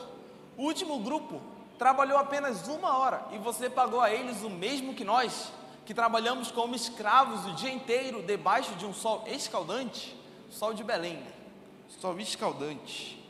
O 0.56 0.64
último 0.64 0.98
grupo 0.98 1.40
trabalhou 1.78 2.18
apenas 2.18 2.66
uma 2.68 2.98
hora 2.98 3.24
e 3.32 3.38
você 3.38 3.70
pagou 3.70 4.00
a 4.00 4.12
eles 4.12 4.42
o 4.42 4.50
mesmo 4.50 4.94
que 4.94 5.04
nós, 5.04 5.52
que 5.86 5.94
trabalhamos 5.94 6.50
como 6.50 6.74
escravos 6.74 7.46
o 7.46 7.54
dia 7.54 7.70
inteiro 7.70 8.22
debaixo 8.22 8.74
de 8.74 8.84
um 8.84 8.92
sol 8.92 9.24
escaldante 9.26 10.18
sol 10.50 10.72
de 10.74 10.82
Belém. 10.82 11.22
Sol 12.00 12.18
escaldante. 12.20 13.22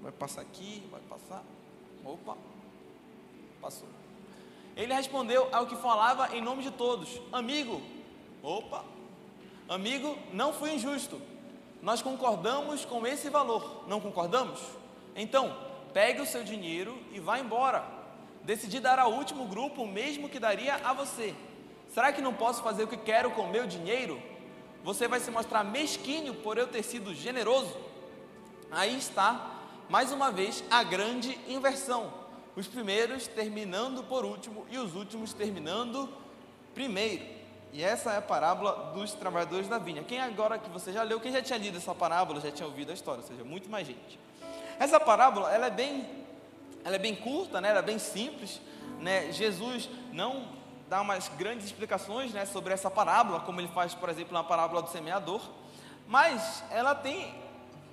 Vai 0.00 0.12
passar 0.12 0.42
aqui, 0.42 0.82
vai 0.90 1.00
passar. 1.02 1.42
Opa, 2.04 2.36
passou. 3.60 3.88
Ele 4.76 4.92
respondeu 4.92 5.48
ao 5.52 5.66
que 5.66 5.76
falava 5.76 6.34
em 6.34 6.40
nome 6.40 6.62
de 6.62 6.70
todos: 6.70 7.20
Amigo, 7.32 7.80
opa, 8.42 8.84
amigo, 9.68 10.18
não 10.32 10.52
fui 10.52 10.74
injusto 10.74 11.20
nós 11.82 12.00
concordamos 12.00 12.84
com 12.84 13.04
esse 13.04 13.28
valor, 13.28 13.84
não 13.88 14.00
concordamos? 14.00 14.60
Então, 15.16 15.54
pegue 15.92 16.20
o 16.20 16.26
seu 16.26 16.44
dinheiro 16.44 16.96
e 17.12 17.18
vá 17.18 17.40
embora. 17.40 17.84
Decidi 18.44 18.78
dar 18.78 19.00
ao 19.00 19.12
último 19.12 19.46
grupo 19.46 19.82
o 19.82 19.88
mesmo 19.88 20.28
que 20.28 20.38
daria 20.38 20.76
a 20.76 20.92
você. 20.92 21.34
Será 21.92 22.12
que 22.12 22.22
não 22.22 22.32
posso 22.32 22.62
fazer 22.62 22.84
o 22.84 22.88
que 22.88 22.96
quero 22.96 23.32
com 23.32 23.42
o 23.42 23.50
meu 23.50 23.66
dinheiro? 23.66 24.22
Você 24.84 25.08
vai 25.08 25.18
se 25.18 25.30
mostrar 25.30 25.64
mesquinho 25.64 26.34
por 26.34 26.56
eu 26.56 26.68
ter 26.68 26.84
sido 26.84 27.12
generoso? 27.12 27.76
Aí 28.70 28.96
está, 28.96 29.50
mais 29.88 30.12
uma 30.12 30.30
vez, 30.30 30.62
a 30.70 30.84
grande 30.84 31.38
inversão. 31.48 32.14
Os 32.54 32.68
primeiros 32.68 33.26
terminando 33.26 34.04
por 34.04 34.24
último 34.24 34.66
e 34.70 34.78
os 34.78 34.94
últimos 34.94 35.32
terminando 35.32 36.08
primeiro. 36.74 37.41
E 37.72 37.82
essa 37.82 38.12
é 38.12 38.18
a 38.18 38.22
parábola 38.22 38.92
dos 38.94 39.14
trabalhadores 39.14 39.66
da 39.66 39.78
vinha. 39.78 40.02
Quem 40.04 40.20
agora 40.20 40.58
que 40.58 40.68
você 40.68 40.92
já 40.92 41.02
leu, 41.02 41.18
quem 41.18 41.32
já 41.32 41.40
tinha 41.40 41.58
lido 41.58 41.78
essa 41.78 41.94
parábola, 41.94 42.40
já 42.40 42.50
tinha 42.50 42.66
ouvido 42.66 42.90
a 42.90 42.94
história, 42.94 43.22
ou 43.22 43.26
seja, 43.26 43.42
muito 43.44 43.70
mais 43.70 43.86
gente. 43.86 44.20
Essa 44.78 45.00
parábola, 45.00 45.50
ela 45.50 45.66
é 45.68 45.70
bem, 45.70 46.06
ela 46.84 46.96
é 46.96 46.98
bem 46.98 47.14
curta, 47.14 47.60
né? 47.60 47.70
Ela 47.70 47.78
é 47.78 47.82
bem 47.82 47.98
simples, 47.98 48.60
né? 49.00 49.32
Jesus 49.32 49.88
não 50.12 50.46
dá 50.92 51.00
umas 51.00 51.28
grandes 51.28 51.64
explicações, 51.64 52.34
né, 52.34 52.44
sobre 52.44 52.74
essa 52.74 52.90
parábola, 52.90 53.40
como 53.40 53.58
ele 53.58 53.68
faz, 53.68 53.94
por 53.94 54.10
exemplo, 54.10 54.34
na 54.34 54.44
parábola 54.44 54.82
do 54.82 54.90
semeador, 54.90 55.40
mas 56.06 56.62
ela 56.70 56.94
tem 56.94 57.34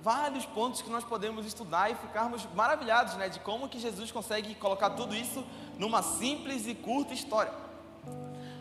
vários 0.02 0.44
pontos 0.44 0.82
que 0.82 0.90
nós 0.90 1.02
podemos 1.02 1.46
estudar 1.46 1.90
e 1.90 1.94
ficarmos 1.94 2.46
maravilhados, 2.54 3.14
né, 3.14 3.30
de 3.30 3.40
como 3.40 3.70
que 3.70 3.78
Jesus 3.78 4.12
consegue 4.12 4.54
colocar 4.54 4.90
tudo 4.90 5.16
isso 5.16 5.42
numa 5.78 6.02
simples 6.02 6.66
e 6.66 6.74
curta 6.74 7.14
história. 7.14 7.69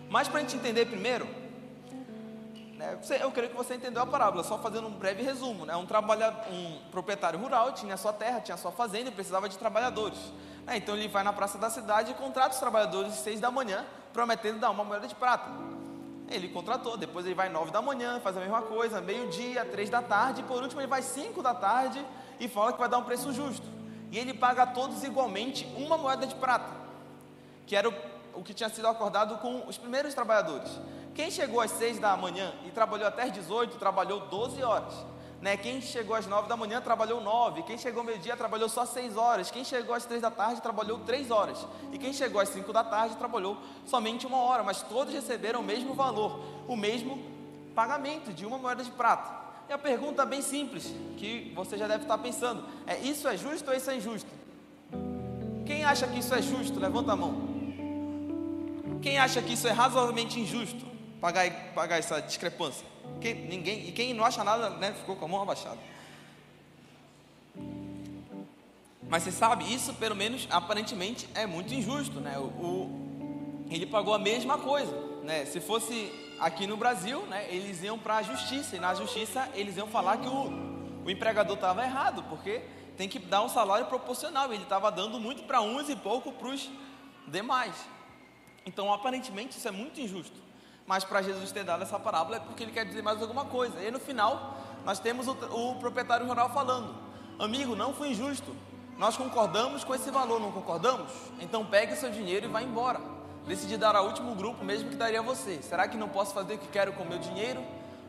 Mas 0.10 0.28
para 0.28 0.40
a 0.40 0.42
gente 0.42 0.56
entender 0.56 0.86
primeiro, 0.86 1.28
né, 2.76 2.98
eu 3.22 3.32
creio 3.32 3.50
que 3.50 3.56
você 3.56 3.76
entendeu 3.76 4.02
a 4.02 4.08
parábola, 4.08 4.44
só 4.44 4.58
fazendo 4.58 4.88
um 4.88 4.92
breve 4.92 5.22
resumo. 5.22 5.66
Né, 5.66 5.76
um, 5.76 5.84
um 5.84 6.80
proprietário 6.90 7.40
rural 7.40 7.74
tinha 7.74 7.96
sua 7.96 8.14
terra, 8.14 8.42
tinha 8.42 8.58
sua 8.58 8.72
fazenda 8.72 9.10
e 9.10 9.12
precisava 9.12 9.48
de 9.48 9.58
trabalhadores. 9.58 10.18
Né, 10.66 10.78
então 10.78 10.96
ele 10.96 11.08
vai 11.08 11.24
na 11.24 11.32
praça 11.32 11.58
da 11.58 11.70
cidade 11.70 12.12
e 12.12 12.14
contrata 12.16 12.54
os 12.54 12.60
trabalhadores 12.60 13.14
às 13.14 13.20
seis 13.20 13.40
da 13.40 13.52
manhã, 13.52 13.86
prometendo 14.12 14.60
dar 14.60 14.72
uma 14.72 14.84
moeda 14.84 15.08
de 15.08 15.14
prata. 15.14 15.50
Ele 16.28 16.48
contratou, 16.50 16.96
depois 16.96 17.26
ele 17.26 17.36
vai 17.36 17.50
nove 17.50 17.72
da 17.72 17.82
manhã, 17.82 18.20
faz 18.20 18.38
a 18.38 18.40
mesma 18.40 18.62
coisa, 18.62 19.02
meio-dia, 19.02 19.66
três 19.66 19.90
da 19.90 20.02
tarde, 20.02 20.42
e 20.42 20.44
por 20.44 20.62
último 20.62 20.80
ele 20.80 20.88
vai 20.88 21.02
cinco 21.02 21.42
da 21.42 21.54
tarde 21.54 22.04
e 22.40 22.48
fala 22.48 22.72
que 22.72 22.80
vai 22.80 22.88
dar 22.88 23.00
um 23.00 23.04
preço 23.04 23.34
justo. 23.34 23.66
E 24.12 24.18
ele 24.18 24.34
paga 24.34 24.64
a 24.64 24.68
todos 24.68 25.04
igualmente 25.04 25.66
uma 25.76 25.98
moeda 25.98 26.26
de 26.26 26.36
prata, 26.36 26.72
que 27.66 27.76
era 27.76 27.90
o 27.90 27.94
o 28.40 28.44
que 28.44 28.54
tinha 28.54 28.70
sido 28.70 28.88
acordado 28.88 29.38
com 29.40 29.68
os 29.68 29.78
primeiros 29.78 30.14
trabalhadores. 30.14 30.72
Quem 31.14 31.30
chegou 31.30 31.60
às 31.60 31.72
6 31.72 32.00
da 32.00 32.16
manhã 32.16 32.54
e 32.66 32.72
trabalhou 32.72 33.06
até 33.06 33.24
às 33.24 33.34
18, 33.34 33.78
trabalhou 33.78 34.22
12 34.28 34.64
horas. 34.64 34.94
Né? 35.42 35.58
Quem 35.58 35.82
chegou 35.82 36.16
às 36.16 36.26
9 36.26 36.48
da 36.48 36.56
manhã 36.56 36.80
trabalhou 36.80 37.20
9. 37.20 37.64
Quem 37.64 37.78
chegou 37.78 38.00
ao 38.00 38.06
meio-dia 38.06 38.38
trabalhou 38.38 38.70
só 38.70 38.86
6 38.86 39.18
horas. 39.18 39.52
Quem 39.52 39.66
chegou 39.66 39.94
às 39.94 40.06
3 40.06 40.22
da 40.22 40.32
tarde 40.32 40.62
trabalhou 40.62 41.00
3 41.00 41.30
horas. 41.32 41.68
E 41.92 41.98
quem 41.98 42.14
chegou 42.14 42.40
às 42.40 42.48
5 42.48 42.72
da 42.72 42.82
tarde 42.82 43.18
trabalhou 43.18 43.58
somente 43.86 44.26
uma 44.26 44.38
hora. 44.38 44.64
Mas 44.64 44.82
todos 44.84 45.14
receberam 45.14 45.60
o 45.60 45.64
mesmo 45.64 45.94
valor, 45.94 46.40
o 46.66 46.78
mesmo 46.78 47.22
pagamento 47.76 48.32
de 48.32 48.46
uma 48.46 48.58
moeda 48.58 48.86
de 48.86 48.92
prata. 48.92 49.38
E 49.68 49.74
a 49.74 49.78
pergunta 49.78 50.26
bem 50.26 50.42
simples, 50.42 50.94
que 51.18 51.52
você 51.54 51.78
já 51.78 51.90
deve 51.90 52.04
estar 52.04 52.18
pensando: 52.20 52.64
é 52.88 52.98
isso 53.00 53.28
é 53.28 53.36
justo 53.36 53.70
ou 53.70 53.76
isso 53.76 53.92
é 53.92 53.98
injusto? 53.98 54.30
Quem 55.66 55.84
acha 55.84 56.08
que 56.08 56.20
isso 56.20 56.34
é 56.34 56.42
justo? 56.42 56.80
Levanta 56.80 57.12
a 57.12 57.16
mão. 57.18 57.49
Quem 59.02 59.18
acha 59.18 59.42
que 59.42 59.54
isso 59.54 59.68
é 59.68 59.72
razoavelmente 59.72 60.40
injusto, 60.40 60.86
pagar, 61.22 61.50
pagar 61.74 62.00
essa 62.00 62.22
discrepância? 62.22 62.86
Quem, 63.22 63.34
ninguém, 63.34 63.88
e 63.88 63.92
quem 63.92 64.14
não 64.14 64.26
acha 64.26 64.44
nada, 64.44 64.70
né, 64.72 64.94
ficou 64.94 65.16
com 65.16 65.26
a 65.26 65.28
mão 65.28 65.42
abaixada. 65.42 65.78
Mas 69.10 69.24
você 69.24 69.32
sabe, 69.32 69.74
isso 69.74 69.94
pelo 69.96 70.16
menos 70.16 70.48
aparentemente 70.52 71.28
é 71.34 71.48
muito 71.48 71.74
injusto, 71.74 72.20
né? 72.20 72.38
O, 72.38 72.44
o, 72.44 73.66
ele 73.72 73.86
pagou 73.86 74.14
a 74.14 74.20
mesma 74.20 74.58
coisa, 74.58 74.96
né? 75.24 75.46
Se 75.46 75.60
fosse 75.60 76.12
aqui 76.40 76.68
no 76.68 76.78
Brasil, 76.78 77.22
né, 77.26 77.48
eles 77.50 77.82
iam 77.82 77.98
para 77.98 78.18
a 78.18 78.22
justiça 78.22 78.76
e 78.76 78.80
na 78.80 78.94
justiça 78.94 79.50
eles 79.56 79.78
iam 79.78 79.88
falar 79.88 80.18
que 80.18 80.28
o, 80.28 81.04
o 81.06 81.10
empregador 81.10 81.56
estava 81.56 81.84
errado, 81.84 82.24
porque 82.30 82.62
tem 82.98 83.10
que 83.10 83.18
dar 83.18 83.42
um 83.42 83.50
salário 83.50 83.88
proporcional. 83.88 84.54
Ele 84.54 84.64
estava 84.64 84.92
dando 84.92 85.20
muito 85.20 85.44
para 85.44 85.62
uns 85.62 85.90
e 85.90 85.96
pouco 85.96 86.32
para 86.34 86.50
os 86.50 86.70
demais. 87.28 87.74
Então, 88.66 88.92
aparentemente, 88.94 89.58
isso 89.58 89.68
é 89.68 89.72
muito 89.72 90.00
injusto. 90.00 90.38
Mas 90.86 91.04
para 91.04 91.22
Jesus 91.22 91.52
ter 91.52 91.64
dado 91.64 91.84
essa 91.84 92.00
parábola 92.00 92.38
é 92.38 92.40
porque 92.40 92.64
ele 92.64 92.72
quer 92.72 92.86
dizer 92.86 93.04
mais 93.04 93.22
alguma 93.22 93.46
coisa. 93.46 93.80
E 93.84 93.92
no 93.92 94.00
final, 94.00 94.58
nós 94.86 95.00
temos 95.00 95.28
o, 95.28 95.32
o 95.32 95.76
proprietário 95.76 96.26
rural 96.26 96.50
falando: 96.50 96.96
Amigo, 97.38 97.76
não 97.76 97.94
foi 97.94 98.10
injusto. 98.10 98.56
Nós 98.98 99.16
concordamos 99.16 99.84
com 99.84 99.96
esse 99.96 100.12
valor, 100.12 100.40
não 100.40 100.52
concordamos? 100.52 101.12
Então 101.40 101.66
pegue 101.66 101.96
seu 101.96 102.10
dinheiro 102.10 102.48
e 102.48 102.50
vá 102.50 102.62
embora. 102.62 103.00
Decidi 103.48 103.78
dar 103.78 103.96
ao 103.96 104.08
último 104.08 104.36
grupo, 104.36 104.66
mesmo 104.66 104.90
que 104.90 104.96
daria 104.96 105.20
a 105.20 105.24
você. 105.24 105.62
Será 105.62 105.88
que 105.88 105.96
não 105.96 106.10
posso 106.10 106.34
fazer 106.34 106.56
o 106.56 106.58
que 106.58 106.68
quero 106.68 106.92
com 106.94 107.04
o 107.04 107.08
meu 107.08 107.18
dinheiro? 107.18 107.64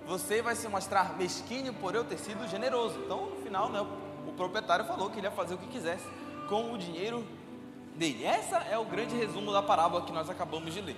Você 0.07 0.42
vai 0.42 0.57
se 0.57 0.66
mostrar 0.66 1.16
mesquinho 1.16 1.73
por 1.75 1.95
eu 1.95 2.02
ter 2.04 2.19
sido 2.19 2.49
generoso. 2.49 2.99
Então, 3.04 3.26
no 3.26 3.37
final, 3.37 3.69
né, 3.69 3.80
o 4.26 4.33
proprietário 4.33 4.85
falou 4.85 5.11
que 5.11 5.21
ele 5.21 5.26
ia 5.26 5.30
fazer 5.30 5.54
o 5.54 5.59
que 5.59 5.69
quisesse 5.69 6.04
com 6.49 6.73
o 6.73 6.78
dinheiro 6.78 7.25
dele. 8.00 8.25
Essa 8.25 8.57
é 8.71 8.78
o 8.78 8.85
grande 8.87 9.14
resumo 9.14 9.52
da 9.52 9.62
parábola 9.62 10.07
que 10.07 10.11
nós 10.11 10.30
acabamos 10.30 10.73
de 10.73 10.80
ler. 10.80 10.97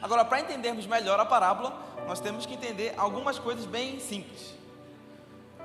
Agora, 0.00 0.24
para 0.24 0.40
entendermos 0.40 0.86
melhor 0.86 1.18
a 1.18 1.26
parábola, 1.26 1.76
nós 2.06 2.20
temos 2.20 2.46
que 2.46 2.54
entender 2.54 2.94
algumas 2.96 3.40
coisas 3.40 3.66
bem 3.66 3.98
simples. 3.98 4.54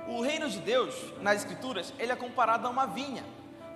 O 0.08 0.20
reino 0.20 0.50
de 0.50 0.58
Deus, 0.58 0.94
nas 1.22 1.36
Escrituras, 1.36 1.94
ele 1.96 2.10
é 2.10 2.16
comparado 2.16 2.66
a 2.66 2.70
uma 2.70 2.86
vinha. 2.86 3.24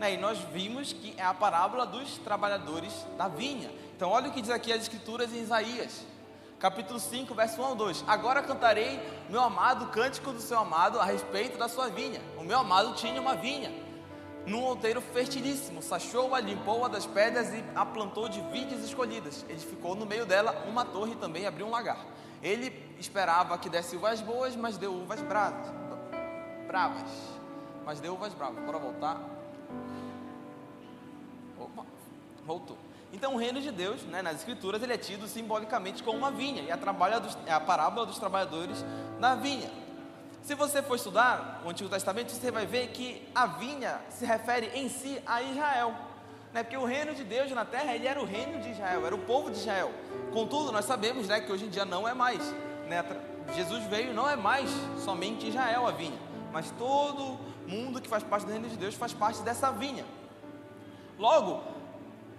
Né? 0.00 0.14
E 0.14 0.16
nós 0.16 0.38
vimos 0.52 0.92
que 0.92 1.14
é 1.16 1.22
a 1.22 1.32
parábola 1.32 1.86
dos 1.86 2.18
trabalhadores 2.18 2.92
da 3.16 3.28
vinha. 3.28 3.70
Então, 3.96 4.10
olha 4.10 4.28
o 4.28 4.32
que 4.32 4.42
diz 4.42 4.50
aqui 4.50 4.72
as 4.72 4.82
Escrituras 4.82 5.32
em 5.32 5.38
Isaías, 5.38 6.04
capítulo 6.58 6.98
5, 6.98 7.32
verso 7.32 7.62
1 7.62 7.64
ao 7.64 7.74
2. 7.76 8.04
Agora 8.08 8.42
cantarei, 8.42 9.00
meu 9.28 9.40
amado, 9.40 9.86
cântico 9.86 10.32
do 10.32 10.40
seu 10.40 10.58
amado 10.58 10.98
a 10.98 11.04
respeito 11.04 11.56
da 11.56 11.68
sua 11.68 11.88
vinha. 11.88 12.20
O 12.36 12.42
meu 12.42 12.58
amado 12.58 12.94
tinha 12.94 13.20
uma 13.20 13.36
vinha 13.36 13.70
num 14.46 14.62
outeiro 14.64 15.00
fertilíssimo, 15.00 15.82
sachou-a, 15.82 16.40
limpou-a 16.40 16.88
das 16.88 17.06
pedras 17.06 17.52
e 17.52 17.62
a 17.74 17.84
plantou 17.84 18.28
de 18.28 18.40
vides 18.40 18.82
escolhidas. 18.84 19.44
Edificou 19.48 19.94
no 19.94 20.06
meio 20.06 20.24
dela 20.24 20.64
uma 20.66 20.84
torre 20.84 21.12
e 21.12 21.16
também 21.16 21.46
abriu 21.46 21.66
um 21.66 21.70
lagar. 21.70 22.04
Ele 22.42 22.72
esperava 22.98 23.58
que 23.58 23.68
desse 23.68 23.96
uvas 23.96 24.20
boas, 24.20 24.56
mas 24.56 24.78
deu 24.78 24.92
uvas 24.94 25.20
bravas. 25.20 25.66
Bravas. 26.66 27.10
Mas 27.84 28.00
deu 28.00 28.14
uvas 28.14 28.32
bravas. 28.32 28.64
Bora 28.64 28.78
voltar. 28.78 29.20
Opa, 31.58 31.84
voltou. 32.46 32.78
Então, 33.12 33.34
o 33.34 33.36
reino 33.36 33.60
de 33.60 33.70
Deus, 33.70 34.02
né, 34.04 34.22
nas 34.22 34.36
Escrituras, 34.36 34.82
ele 34.82 34.92
é 34.92 34.98
tido 34.98 35.26
simbolicamente 35.26 36.02
como 36.02 36.16
uma 36.16 36.30
vinha, 36.30 36.62
e 36.62 36.70
a, 36.70 36.76
trabalha 36.76 37.18
dos, 37.18 37.36
é 37.44 37.52
a 37.52 37.58
parábola 37.58 38.06
dos 38.06 38.18
trabalhadores 38.18 38.84
na 39.18 39.34
vinha. 39.34 39.70
Se 40.50 40.56
você 40.56 40.82
for 40.82 40.96
estudar 40.96 41.62
o 41.64 41.70
Antigo 41.70 41.88
Testamento, 41.88 42.32
você 42.32 42.50
vai 42.50 42.66
ver 42.66 42.88
que 42.88 43.24
a 43.32 43.46
vinha 43.46 44.00
se 44.10 44.26
refere 44.26 44.66
em 44.74 44.88
si 44.88 45.22
a 45.24 45.40
Israel. 45.40 45.94
né? 46.52 46.64
Porque 46.64 46.76
o 46.76 46.84
reino 46.84 47.14
de 47.14 47.22
Deus 47.22 47.52
na 47.52 47.64
terra, 47.64 47.94
ele 47.94 48.04
era 48.04 48.20
o 48.20 48.24
reino 48.24 48.60
de 48.60 48.70
Israel, 48.72 49.06
era 49.06 49.14
o 49.14 49.18
povo 49.20 49.48
de 49.48 49.58
Israel. 49.58 49.92
Contudo, 50.32 50.72
nós 50.72 50.86
sabemos, 50.86 51.28
né, 51.28 51.40
que 51.40 51.52
hoje 51.52 51.66
em 51.66 51.68
dia 51.68 51.84
não 51.84 52.08
é 52.08 52.14
mais, 52.14 52.42
né? 52.88 53.04
Jesus 53.54 53.84
veio 53.84 54.12
não 54.12 54.28
é 54.28 54.34
mais 54.34 54.68
somente 55.04 55.46
Israel 55.46 55.86
a 55.86 55.92
vinha, 55.92 56.18
mas 56.52 56.68
todo 56.72 57.38
mundo 57.68 58.00
que 58.00 58.08
faz 58.08 58.24
parte 58.24 58.44
do 58.44 58.50
reino 58.50 58.68
de 58.68 58.76
Deus 58.76 58.96
faz 58.96 59.12
parte 59.12 59.42
dessa 59.42 59.70
vinha. 59.70 60.04
Logo, 61.16 61.62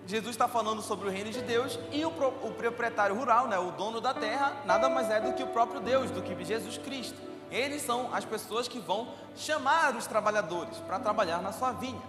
Jesus 0.05 0.31
está 0.31 0.49
falando 0.49 0.81
sobre 0.81 1.07
o 1.07 1.09
reino 1.09 1.31
de 1.31 1.41
Deus 1.43 1.79
e 1.93 2.03
o, 2.03 2.09
o, 2.09 2.51
proprietário 2.51 3.15
rural, 3.15 3.47
né, 3.47 3.57
o 3.57 3.71
dono 3.71 4.01
da 4.01 4.13
terra, 4.13 4.51
nada 4.65 4.89
mais 4.89 5.09
é 5.09 5.21
do 5.21 5.31
que 5.31 5.43
o 5.43 5.47
próprio 5.47 5.79
Deus, 5.79 6.11
do 6.11 6.21
que 6.21 6.43
Jesus 6.43 6.77
Cristo. 6.77 7.30
Eles 7.51 7.81
são 7.81 8.13
as 8.13 8.23
pessoas 8.23 8.67
que 8.67 8.79
vão 8.79 9.09
chamar 9.35 9.95
os 9.95 10.07
trabalhadores 10.07 10.77
para 10.79 10.99
trabalhar 10.99 11.41
na 11.41 11.51
sua 11.51 11.73
vinha. 11.73 12.01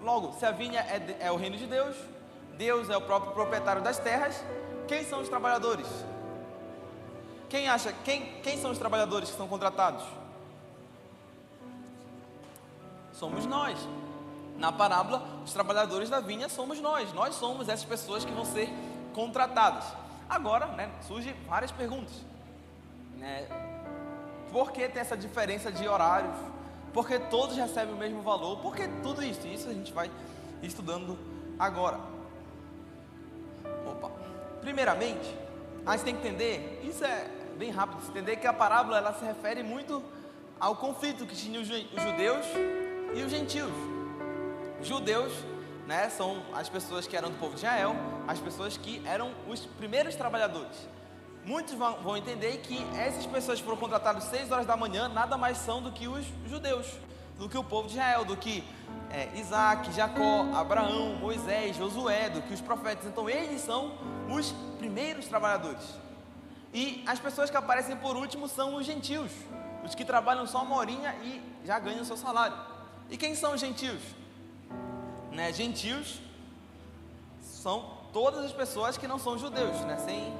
Logo, 0.00 0.32
se 0.38 0.46
a 0.46 0.50
vinha 0.50 0.80
é, 0.80 1.18
é 1.20 1.30
o 1.30 1.36
reino 1.36 1.56
de 1.56 1.66
Deus, 1.66 1.94
Deus 2.56 2.88
é 2.88 2.96
o 2.96 3.02
próprio 3.02 3.32
proprietário 3.32 3.82
das 3.82 3.98
terras, 3.98 4.42
quem 4.88 5.04
são 5.04 5.20
os 5.20 5.28
trabalhadores? 5.28 5.86
Quem 7.48 7.68
acha, 7.68 7.92
quem, 8.04 8.40
quem 8.40 8.58
são 8.58 8.70
os 8.70 8.78
trabalhadores 8.78 9.30
que 9.30 9.36
são 9.36 9.46
contratados? 9.46 10.04
Somos 13.12 13.44
nós. 13.44 13.78
Na 14.56 14.72
parábola, 14.72 15.22
os 15.44 15.52
trabalhadores 15.52 16.08
da 16.08 16.20
vinha 16.20 16.48
somos 16.48 16.80
nós. 16.80 17.12
Nós 17.12 17.34
somos 17.34 17.68
essas 17.68 17.84
pessoas 17.84 18.24
que 18.24 18.32
vão 18.32 18.44
ser 18.44 18.70
contratadas. 19.14 19.84
Agora, 20.28 20.66
né, 20.68 20.90
surgem 21.06 21.34
várias 21.46 21.70
perguntas. 21.70 22.14
Né? 23.16 23.46
Por 24.52 24.70
que 24.70 24.86
tem 24.88 25.00
essa 25.00 25.16
diferença 25.16 25.72
de 25.72 25.88
horários? 25.88 26.36
Por 26.92 27.08
que 27.08 27.18
todos 27.18 27.56
recebem 27.56 27.94
o 27.94 27.96
mesmo 27.96 28.20
valor? 28.20 28.58
Por 28.58 28.76
que 28.76 28.86
tudo 29.02 29.22
isso? 29.22 29.46
Isso 29.46 29.68
a 29.68 29.72
gente 29.72 29.92
vai 29.92 30.10
estudando 30.62 31.18
agora. 31.58 31.98
Opa. 33.86 34.10
Primeiramente, 34.60 35.34
a 35.86 35.96
gente 35.96 36.04
tem 36.04 36.14
que 36.14 36.28
entender, 36.28 36.82
isso 36.84 37.02
é 37.04 37.28
bem 37.56 37.70
rápido, 37.70 38.02
entender 38.08 38.36
que 38.36 38.46
a 38.46 38.52
parábola 38.52 38.98
ela 38.98 39.14
se 39.14 39.24
refere 39.24 39.62
muito 39.62 40.02
ao 40.60 40.76
conflito 40.76 41.26
que 41.26 41.34
tinham 41.34 41.62
os 41.62 41.68
judeus 41.68 42.46
e 43.14 43.22
os 43.22 43.30
gentios. 43.30 43.72
Judeus, 44.82 45.32
né, 45.86 46.08
são 46.10 46.42
as 46.54 46.68
pessoas 46.68 47.06
que 47.06 47.16
eram 47.16 47.30
do 47.30 47.38
povo 47.38 47.54
de 47.54 47.60
Israel, 47.60 47.96
as 48.28 48.38
pessoas 48.38 48.76
que 48.76 49.02
eram 49.06 49.32
os 49.48 49.64
primeiros 49.64 50.14
trabalhadores. 50.14 50.76
Muitos 51.44 51.74
vão, 51.74 52.16
entender 52.16 52.58
que 52.58 52.86
essas 52.96 53.26
pessoas 53.26 53.58
que 53.58 53.64
foram 53.64 53.78
contratadas 53.78 54.24
às 54.24 54.30
6 54.30 54.52
horas 54.52 54.66
da 54.66 54.76
manhã 54.76 55.08
nada 55.08 55.36
mais 55.36 55.58
são 55.58 55.82
do 55.82 55.90
que 55.90 56.06
os 56.06 56.24
judeus, 56.46 56.86
do 57.36 57.48
que 57.48 57.58
o 57.58 57.64
povo 57.64 57.88
de 57.88 57.94
Israel, 57.94 58.24
do 58.24 58.36
que 58.36 58.62
é, 59.10 59.28
Isaac, 59.34 59.92
Jacó, 59.92 60.46
Abraão, 60.54 61.16
Moisés, 61.16 61.76
Josué, 61.76 62.30
do 62.30 62.40
que 62.42 62.54
os 62.54 62.60
profetas. 62.60 63.06
Então 63.06 63.28
eles 63.28 63.60
são 63.60 63.98
os 64.30 64.54
primeiros 64.78 65.26
trabalhadores. 65.26 65.82
E 66.72 67.02
as 67.06 67.18
pessoas 67.18 67.50
que 67.50 67.56
aparecem 67.56 67.96
por 67.96 68.16
último 68.16 68.46
são 68.46 68.76
os 68.76 68.86
gentios, 68.86 69.32
os 69.84 69.96
que 69.96 70.04
trabalham 70.04 70.46
só 70.46 70.62
uma 70.62 70.76
horinha 70.76 71.12
e 71.24 71.42
já 71.64 71.76
ganham 71.80 72.04
seu 72.04 72.16
salário. 72.16 72.56
E 73.10 73.16
quem 73.16 73.34
são 73.34 73.52
os 73.52 73.60
gentios? 73.60 74.00
Né, 75.32 75.52
gentios 75.52 76.20
são 77.42 77.98
todas 78.12 78.44
as 78.44 78.52
pessoas 78.52 78.96
que 78.96 79.08
não 79.08 79.18
são 79.18 79.36
judeus, 79.36 79.80
né, 79.80 79.98
sem 79.98 80.32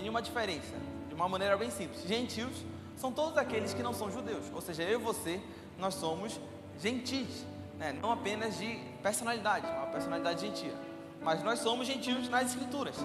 nenhuma 0.00 0.20
diferença, 0.22 0.74
de 1.08 1.14
uma 1.14 1.28
maneira 1.28 1.56
bem 1.56 1.70
simples. 1.70 2.02
Gentios 2.06 2.64
são 2.96 3.12
todos 3.12 3.36
aqueles 3.36 3.74
que 3.74 3.82
não 3.82 3.92
são 3.92 4.10
judeus, 4.10 4.44
ou 4.54 4.60
seja, 4.60 4.82
eu 4.82 5.00
e 5.00 5.02
você, 5.02 5.40
nós 5.78 5.94
somos 5.94 6.38
gentis, 6.80 7.44
né, 7.78 7.92
não 8.00 8.12
apenas 8.12 8.58
de 8.58 8.78
personalidade, 9.02 9.66
uma 9.66 9.86
personalidade 9.86 10.40
gentia, 10.46 10.74
mas 11.22 11.42
nós 11.42 11.58
somos 11.60 11.86
gentios 11.86 12.28
nas 12.28 12.50
escrituras. 12.50 12.96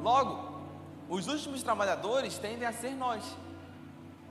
Logo, 0.00 0.52
os 1.08 1.26
últimos 1.28 1.62
trabalhadores 1.62 2.38
tendem 2.38 2.66
a 2.66 2.72
ser 2.72 2.94
nós. 2.94 3.22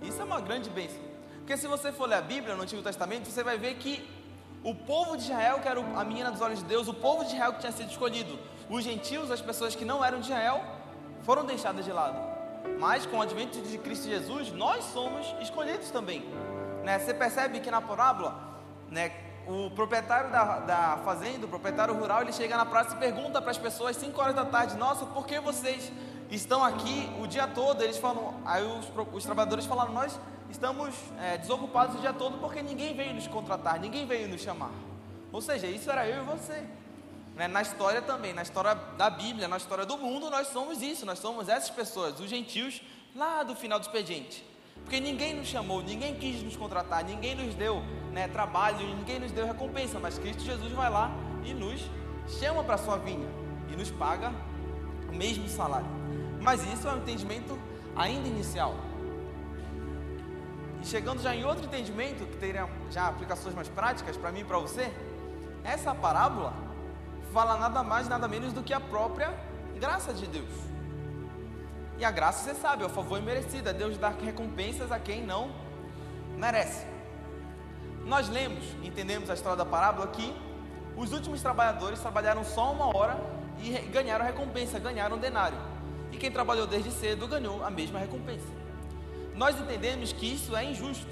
Isso 0.02 0.20
é 0.22 0.24
uma 0.24 0.42
grande 0.42 0.70
bênção. 0.70 1.00
Porque 1.38 1.56
se 1.56 1.68
você 1.68 1.92
for 1.92 2.08
ler 2.08 2.16
a 2.16 2.22
Bíblia 2.22 2.56
no 2.56 2.64
Antigo 2.64 2.82
Testamento, 2.82 3.30
você 3.30 3.44
vai 3.44 3.58
ver 3.58 3.76
que 3.76 4.08
o 4.64 4.74
povo 4.74 5.16
de 5.18 5.24
Israel, 5.24 5.60
que 5.60 5.68
era 5.68 5.80
a 5.80 6.04
menina 6.04 6.32
dos 6.32 6.42
olhos 6.42 6.60
de 6.60 6.66
Deus, 6.66 6.88
o 6.88 6.94
povo 6.94 7.24
de 7.24 7.34
Israel 7.34 7.54
que 7.54 7.60
tinha 7.60 7.72
sido 7.72 7.90
escolhido, 7.90 8.38
os 8.70 8.84
gentios, 8.84 9.32
as 9.32 9.42
pessoas 9.42 9.76
que 9.76 9.84
não 9.84 10.04
eram 10.04 10.20
de 10.20 10.28
Israel, 10.28 10.64
foram 11.24 11.46
deixadas 11.46 11.86
de 11.86 11.92
lado. 11.92 12.20
Mas 12.80 13.06
com 13.06 13.18
o 13.18 13.22
advento 13.22 13.60
de 13.62 13.78
Cristo 13.78 14.08
Jesus, 14.08 14.52
nós 14.52 14.84
somos 14.86 15.36
escolhidos 15.42 15.92
também. 15.92 16.26
Né? 16.84 17.00
Você 17.00 17.14
percebe 17.14 17.60
que 17.60 17.70
na 17.70 17.82
parábola, 17.82 18.36
né, 18.90 19.12
o 19.48 19.70
proprietário 19.72 20.32
da, 20.32 20.60
da 20.60 20.98
fazenda, 21.04 21.46
o 21.46 21.50
proprietário 21.50 21.94
rural, 21.94 22.22
ele 22.22 22.34
chega 22.34 22.56
na 22.58 22.66
praça 22.66 22.96
e 22.96 22.98
pergunta 22.98 23.42
para 23.42 23.52
as 23.52 23.58
pessoas 23.58 23.96
5 23.98 24.20
horas 24.20 24.36
da 24.36 24.46
tarde: 24.46 24.76
Nossa, 24.78 25.06
por 25.06 25.26
que 25.26 25.40
vocês 25.40 25.92
estão 26.32 26.64
aqui 26.64 27.10
o 27.22 27.28
dia 27.28 27.48
todo. 27.48 27.82
Eles 27.84 27.98
falam, 27.98 28.36
aí 28.46 28.64
os, 28.64 28.92
os 29.14 29.24
trabalhadores 29.24 29.66
falaram: 29.66 29.94
Nós 29.94 30.20
estamos 30.50 30.96
é, 31.20 31.38
desocupados 31.38 31.96
o 31.96 32.00
dia 32.00 32.14
todo 32.14 32.38
porque 32.40 32.62
ninguém 32.62 32.96
veio 32.96 33.14
nos 33.14 33.28
contratar, 33.28 33.80
ninguém 33.80 34.06
veio 34.06 34.28
nos 34.28 34.42
chamar. 34.42 34.72
Ou 35.32 35.42
seja, 35.42 35.68
isso 35.68 35.90
era 35.92 36.08
eu 36.08 36.24
e 36.24 36.26
você. 36.26 36.64
Né? 37.36 37.48
Na 37.48 37.62
história 37.62 38.02
também, 38.02 38.34
na 38.34 38.42
história 38.42 38.76
da 38.76 39.10
Bíblia, 39.10 39.48
na 39.48 39.58
história 39.58 39.86
do 39.86 39.98
mundo, 39.98 40.30
nós 40.30 40.48
somos 40.48 40.82
isso, 40.82 41.06
nós 41.06 41.20
somos 41.20 41.50
essas 41.50 41.70
pessoas, 41.70 42.20
os 42.20 42.30
gentios, 42.30 42.82
lá 43.16 43.44
do 43.44 43.56
final 43.56 43.80
do 43.80 43.84
expediente. 43.84 44.46
Porque 44.84 45.00
ninguém 45.00 45.36
nos 45.36 45.48
chamou, 45.48 45.82
ninguém 45.82 46.16
quis 46.16 46.42
nos 46.44 46.56
contratar, 46.56 47.04
ninguém 47.04 47.36
nos 47.36 47.54
deu 47.56 47.82
né, 48.12 48.28
trabalho, 48.28 48.86
ninguém 48.96 49.20
nos 49.20 49.32
deu 49.32 49.46
recompensa, 49.46 50.00
mas 50.00 50.18
Cristo 50.18 50.44
Jesus 50.44 50.72
vai 50.74 50.90
lá 50.90 51.12
e 51.44 51.54
nos 51.54 51.82
chama 52.40 52.64
para 52.64 52.78
sua 52.78 52.98
vinha 52.98 53.28
e 53.72 53.76
nos 53.76 53.90
paga 53.92 54.34
o 55.10 55.16
mesmo 55.16 55.48
salário. 55.48 55.88
Mas 56.42 56.64
isso 56.74 56.88
é 56.88 56.94
um 56.94 56.98
entendimento 56.98 57.58
ainda 57.96 58.28
inicial. 58.28 58.76
E 60.82 60.86
chegando 60.86 61.22
já 61.22 61.36
em 61.36 61.46
outro 61.46 61.66
entendimento, 61.66 62.26
que 62.26 62.38
teria 62.38 62.68
já 62.90 63.08
aplicações 63.08 63.54
mais 63.54 63.70
práticas 63.70 64.18
para 64.18 64.32
mim 64.32 64.40
e 64.40 64.44
para 64.44 64.58
você, 64.58 64.92
essa 65.64 65.94
parábola 65.94 66.54
fala 67.32 67.58
nada 67.58 67.84
mais, 67.84 68.08
nada 68.08 68.28
menos 68.28 68.54
do 68.54 68.64
que 68.64 68.74
a 68.74 68.80
própria 68.80 69.34
graça 69.80 70.14
de 70.14 70.28
Deus. 70.28 70.50
E 71.98 72.06
a 72.06 72.12
graça, 72.12 72.44
você 72.44 72.60
sabe, 72.60 72.84
é 72.84 72.86
o 72.86 72.90
favor 72.90 73.20
imerecido, 73.20 73.70
é 73.70 73.74
Deus 73.74 73.98
dar 73.98 74.14
recompensas 74.14 74.92
a 74.92 75.00
quem 75.00 75.24
não 75.24 75.52
merece. 76.38 76.86
Nós 78.06 78.28
lemos, 78.30 78.64
entendemos 78.82 79.30
a 79.30 79.34
história 79.34 79.58
da 79.58 79.66
parábola 79.66 80.08
que 80.08 80.36
os 80.96 81.14
últimos 81.14 81.42
trabalhadores 81.42 82.00
trabalharam 82.00 82.44
só 82.44 82.72
uma 82.72 82.96
hora 82.96 83.18
e 83.60 83.72
ganharam 83.92 84.26
recompensa, 84.26 84.80
ganharam 84.80 85.18
denário 85.18 85.58
e 86.12 86.18
quem 86.18 86.30
trabalhou 86.30 86.68
desde 86.68 86.92
cedo 86.92 87.28
ganhou 87.28 87.64
a 87.64 87.72
mesma 87.72 87.98
recompensa. 87.98 88.48
Nós 89.34 89.60
entendemos 89.60 90.12
que 90.12 90.26
isso 90.26 90.56
é 90.56 90.64
injusto. 90.66 91.08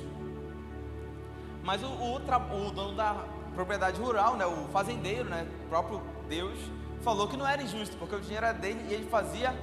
Mas 1.63 1.81
o, 1.81 1.87
o, 1.87 2.15
o 2.15 2.71
dono 2.71 2.95
da 2.95 3.15
propriedade 3.55 3.99
rural, 3.99 4.35
né, 4.35 4.45
o 4.45 4.67
fazendeiro, 4.69 5.29
né, 5.29 5.47
o 5.65 5.69
próprio 5.69 6.01
Deus, 6.27 6.59
falou 7.01 7.27
que 7.27 7.37
não 7.37 7.47
era 7.47 7.61
injusto, 7.61 7.95
porque 7.97 8.15
o 8.15 8.21
dinheiro 8.21 8.45
era 8.45 8.57
dele 8.57 8.85
e 8.89 8.93
ele 8.93 9.09
fazia 9.09 9.55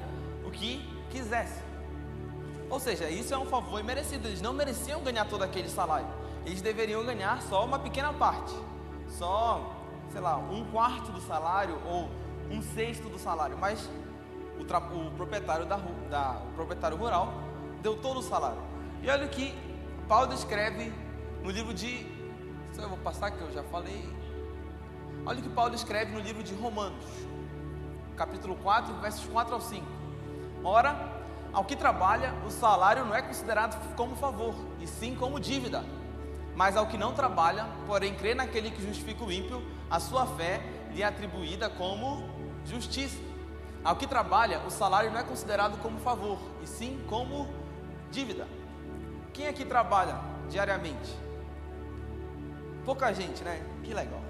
o 0.44 0.50
que 0.50 0.88
quisesse. 1.10 1.66
Ou 2.68 2.80
seja, 2.80 3.08
isso 3.08 3.32
é 3.32 3.38
um 3.38 3.46
favor 3.46 3.80
imerecido. 3.80 4.26
Eles 4.26 4.40
não 4.40 4.52
mereciam 4.52 5.00
ganhar 5.02 5.24
todo 5.26 5.42
aquele 5.42 5.68
salário. 5.68 6.06
Eles 6.44 6.60
deveriam 6.60 7.04
ganhar 7.04 7.40
só 7.42 7.64
uma 7.64 7.78
pequena 7.78 8.12
parte. 8.12 8.54
Só, 9.08 9.72
sei 10.10 10.20
lá, 10.20 10.36
um 10.36 10.64
quarto 10.70 11.12
do 11.12 11.20
salário 11.20 11.78
ou 11.86 12.10
um 12.50 12.62
sexto 12.62 13.08
do 13.08 13.18
salário. 13.18 13.56
Mas 13.56 13.88
o, 14.58 14.62
o 14.62 15.10
proprietário, 15.12 15.66
da, 15.66 15.76
da, 16.10 16.42
o 16.50 16.54
proprietário 16.54 16.96
rural 16.96 17.32
deu 17.82 17.96
todo 17.96 18.18
o 18.18 18.22
salário. 18.22 18.60
E 19.02 19.08
olha 19.08 19.26
o 19.26 19.28
que 19.28 19.54
Paulo 20.08 20.32
escreve 20.32 20.92
no 21.42 21.50
livro 21.50 21.72
de. 21.72 22.15
Eu 22.78 22.90
vou 22.90 22.98
passar 22.98 23.30
que 23.30 23.40
eu 23.40 23.50
já 23.50 23.62
falei. 23.64 24.06
Olha 25.24 25.40
o 25.40 25.42
que 25.42 25.48
Paulo 25.48 25.74
escreve 25.74 26.12
no 26.12 26.20
livro 26.20 26.42
de 26.42 26.54
Romanos, 26.54 27.04
capítulo 28.16 28.54
4, 28.56 28.94
versos 29.00 29.26
4 29.26 29.54
ao 29.54 29.60
5. 29.60 29.84
Ora, 30.62 30.94
ao 31.52 31.64
que 31.64 31.74
trabalha, 31.74 32.34
o 32.46 32.50
salário 32.50 33.04
não 33.04 33.14
é 33.14 33.22
considerado 33.22 33.94
como 33.96 34.14
favor, 34.14 34.54
e 34.80 34.86
sim 34.86 35.14
como 35.14 35.40
dívida. 35.40 35.84
Mas 36.54 36.76
ao 36.76 36.86
que 36.86 36.98
não 36.98 37.12
trabalha, 37.12 37.66
porém 37.86 38.14
crê 38.14 38.34
naquele 38.34 38.70
que 38.70 38.82
justifica 38.82 39.24
o 39.24 39.32
ímpio, 39.32 39.62
a 39.90 39.98
sua 39.98 40.26
fé 40.26 40.60
lhe 40.92 41.02
é 41.02 41.06
atribuída 41.06 41.68
como 41.70 42.28
justiça. 42.64 43.18
Ao 43.82 43.96
que 43.96 44.06
trabalha, 44.06 44.60
o 44.66 44.70
salário 44.70 45.10
não 45.10 45.18
é 45.18 45.22
considerado 45.22 45.80
como 45.80 45.98
favor, 46.00 46.38
e 46.62 46.66
sim 46.66 47.02
como 47.08 47.48
dívida. 48.10 48.46
Quem 49.32 49.48
aqui 49.48 49.64
trabalha 49.64 50.20
diariamente? 50.48 51.25
Pouca 52.86 53.12
gente, 53.12 53.44
né? 53.44 53.60
Que 53.84 53.92
legal. 53.92 54.20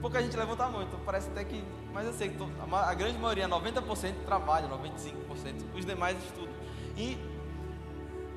Pouca 0.00 0.22
gente 0.22 0.36
levanta 0.36 0.64
a 0.64 0.68
mão, 0.68 0.82
então 0.82 0.98
parece 1.04 1.28
até 1.28 1.44
que. 1.44 1.62
Mas 1.92 2.06
eu 2.06 2.12
sei 2.12 2.28
que 2.28 2.36
a 2.72 2.94
grande 2.94 3.18
maioria, 3.18 3.48
90% 3.48 4.24
trabalha, 4.24 4.68
95%, 4.68 5.74
os 5.74 5.84
demais 5.84 6.16
estudam. 6.24 6.54
E 6.96 7.18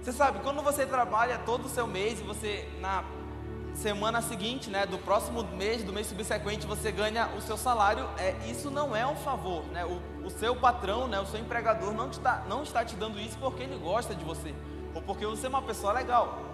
você 0.01 0.11
sabe, 0.11 0.39
quando 0.39 0.63
você 0.63 0.85
trabalha 0.85 1.37
todo 1.39 1.65
o 1.65 1.69
seu 1.69 1.85
mês, 1.85 2.19
você 2.19 2.67
na 2.79 3.03
semana 3.75 4.21
seguinte, 4.21 4.69
né, 4.69 4.85
do 4.85 4.97
próximo 4.97 5.43
mês, 5.43 5.83
do 5.83 5.93
mês 5.93 6.07
subsequente, 6.07 6.65
você 6.65 6.91
ganha 6.91 7.29
o 7.37 7.41
seu 7.41 7.55
salário, 7.55 8.09
é, 8.17 8.35
isso 8.49 8.69
não 8.71 8.95
é 8.95 9.05
um 9.05 9.15
favor, 9.15 9.63
né? 9.65 9.85
O, 9.85 10.25
o 10.25 10.29
seu 10.29 10.55
patrão, 10.55 11.07
né, 11.07 11.19
o 11.19 11.25
seu 11.25 11.39
empregador 11.39 11.93
não 11.93 12.09
está, 12.09 12.43
não 12.49 12.63
está 12.63 12.83
te 12.83 12.95
dando 12.95 13.19
isso 13.19 13.37
porque 13.37 13.63
ele 13.63 13.77
gosta 13.77 14.15
de 14.15 14.25
você, 14.25 14.53
ou 14.95 15.01
porque 15.01 15.25
você 15.25 15.45
é 15.45 15.49
uma 15.49 15.61
pessoa 15.61 15.93
legal. 15.93 16.50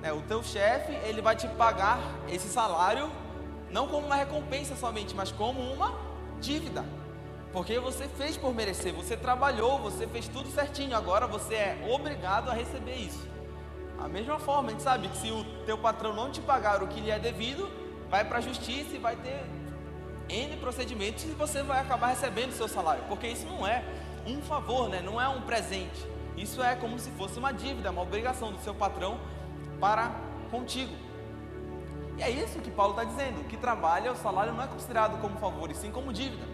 Né? 0.00 0.12
O 0.12 0.22
teu 0.22 0.42
chefe, 0.42 0.92
ele 1.08 1.20
vai 1.20 1.36
te 1.36 1.48
pagar 1.48 1.98
esse 2.28 2.48
salário 2.48 3.10
não 3.70 3.86
como 3.86 4.06
uma 4.06 4.16
recompensa 4.16 4.74
somente, 4.76 5.14
mas 5.14 5.30
como 5.30 5.60
uma 5.60 5.94
dívida. 6.40 6.84
Porque 7.52 7.78
você 7.78 8.06
fez 8.08 8.36
por 8.36 8.54
merecer, 8.54 8.92
você 8.92 9.16
trabalhou, 9.16 9.78
você 9.78 10.06
fez 10.06 10.28
tudo 10.28 10.48
certinho, 10.50 10.96
agora 10.96 11.26
você 11.26 11.54
é 11.54 11.88
obrigado 11.90 12.50
a 12.50 12.54
receber 12.54 12.94
isso. 12.94 13.26
A 13.98 14.06
mesma 14.06 14.38
forma, 14.38 14.68
a 14.68 14.72
gente 14.72 14.82
sabe 14.82 15.08
que 15.08 15.16
se 15.16 15.30
o 15.30 15.44
teu 15.64 15.76
patrão 15.76 16.14
não 16.14 16.30
te 16.30 16.40
pagar 16.40 16.82
o 16.82 16.88
que 16.88 17.00
lhe 17.00 17.10
é 17.10 17.18
devido, 17.18 17.68
vai 18.08 18.24
para 18.24 18.38
a 18.38 18.40
justiça 18.40 18.94
e 18.94 18.98
vai 18.98 19.16
ter 19.16 19.44
N 20.28 20.56
procedimentos 20.58 21.24
e 21.24 21.28
você 21.28 21.62
vai 21.62 21.80
acabar 21.80 22.08
recebendo 22.08 22.50
o 22.50 22.54
seu 22.54 22.68
salário, 22.68 23.02
porque 23.08 23.26
isso 23.26 23.46
não 23.46 23.66
é 23.66 23.82
um 24.26 24.40
favor, 24.42 24.88
né? 24.88 25.00
não 25.00 25.20
é 25.20 25.28
um 25.28 25.40
presente. 25.40 26.06
Isso 26.36 26.62
é 26.62 26.76
como 26.76 26.98
se 26.98 27.10
fosse 27.12 27.38
uma 27.38 27.50
dívida, 27.50 27.90
uma 27.90 28.02
obrigação 28.02 28.52
do 28.52 28.60
seu 28.60 28.74
patrão 28.74 29.18
para 29.80 30.10
contigo. 30.50 30.94
E 32.16 32.22
é 32.22 32.30
isso 32.30 32.58
que 32.60 32.70
Paulo 32.70 32.92
está 32.92 33.04
dizendo: 33.04 33.46
que 33.48 33.56
trabalha, 33.56 34.12
o 34.12 34.16
salário 34.16 34.52
não 34.52 34.62
é 34.62 34.66
considerado 34.66 35.20
como 35.20 35.38
favor, 35.38 35.70
e 35.70 35.74
sim 35.74 35.90
como 35.90 36.12
dívida. 36.12 36.46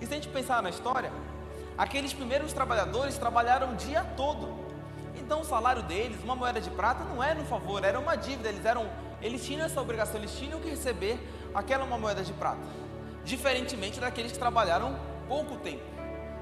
E 0.00 0.06
se 0.06 0.12
a 0.12 0.16
gente 0.16 0.28
pensar 0.28 0.62
na 0.62 0.70
história, 0.70 1.12
aqueles 1.76 2.12
primeiros 2.12 2.52
trabalhadores 2.52 3.18
trabalharam 3.18 3.72
o 3.72 3.76
dia 3.76 4.04
todo 4.16 4.68
então 5.28 5.42
o 5.42 5.44
salário 5.44 5.82
deles, 5.82 6.16
uma 6.24 6.34
moeda 6.34 6.58
de 6.58 6.70
prata, 6.70 7.04
não 7.04 7.22
era 7.22 7.38
um 7.38 7.44
favor, 7.44 7.84
era 7.84 8.00
uma 8.00 8.16
dívida. 8.16 8.48
Eles 8.48 8.64
eram, 8.64 8.88
eles 9.20 9.44
tinham 9.44 9.66
essa 9.66 9.78
obrigação, 9.78 10.16
eles 10.16 10.32
tinham 10.32 10.58
que 10.58 10.70
receber 10.70 11.20
aquela 11.54 11.84
uma 11.84 11.98
moeda 11.98 12.22
de 12.22 12.32
prata. 12.32 12.66
Diferentemente 13.24 14.00
daqueles 14.00 14.32
que 14.32 14.38
trabalharam 14.38 14.98
pouco 15.28 15.56
tempo. 15.56 15.82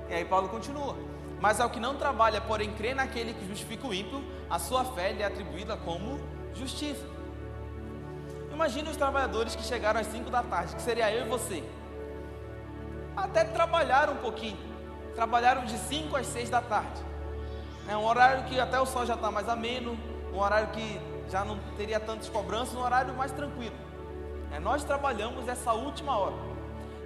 E 0.09 0.15
aí 0.15 0.25
Paulo 0.25 0.49
continua. 0.49 0.97
Mas 1.41 1.61
ao 1.61 1.69
que 1.69 1.79
não 1.79 1.97
trabalha, 1.97 2.41
porém 2.41 2.73
crê 2.73 2.95
naquele 2.95 3.35
que 3.35 3.47
justifica 3.47 3.87
o 3.87 3.95
ímpio, 3.95 4.25
a 4.49 4.59
sua 4.59 4.85
fé 4.85 5.13
lhe 5.13 5.23
é 5.23 5.27
atribuída 5.27 5.77
como 5.77 6.21
justiça. 6.55 7.05
Imagine 8.53 8.89
os 8.89 8.97
trabalhadores 8.97 9.55
que 9.55 9.63
chegaram 9.63 10.01
às 10.01 10.07
5 10.07 10.31
da 10.31 10.43
tarde, 10.43 10.75
que 10.75 10.83
seria 10.83 11.13
eu 11.13 11.27
e 11.27 11.29
você. 11.29 11.63
Até 13.15 13.45
trabalharam 13.45 14.15
um 14.15 14.17
pouquinho. 14.17 14.57
Trabalharam 15.15 15.65
de 15.67 15.77
5 15.77 16.17
às 16.17 16.27
6 16.27 16.49
da 16.49 16.63
tarde. 16.63 17.03
É 17.89 17.97
um 17.97 18.05
horário 18.05 18.45
que 18.45 18.59
até 18.59 18.81
o 18.81 18.87
sol 18.87 19.05
já 19.05 19.15
está 19.15 19.31
mais 19.31 19.49
ameno, 19.49 19.99
um 20.33 20.39
horário 20.39 20.69
que 20.69 21.01
já 21.31 21.45
não 21.45 21.59
teria 21.77 22.01
tantas 22.01 22.29
cobranças, 22.29 22.75
um 22.75 22.81
horário 22.83 23.15
mais 23.15 23.31
tranquilo. 23.31 23.77
É, 24.53 24.59
nós 24.59 24.85
trabalhamos 24.85 25.47
essa 25.49 25.73
última 25.73 26.17
hora 26.17 26.35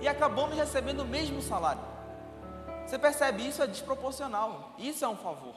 e 0.01 0.09
acabamos 0.09 0.57
recebendo 0.57 1.01
o 1.01 1.07
mesmo 1.07 1.43
salário. 1.43 1.90
Você 2.91 2.99
percebe 2.99 3.47
isso 3.47 3.63
é 3.63 3.69
desproporcional. 3.69 4.75
Isso 4.77 5.05
é 5.05 5.09
um 5.09 5.15
favor. 5.17 5.55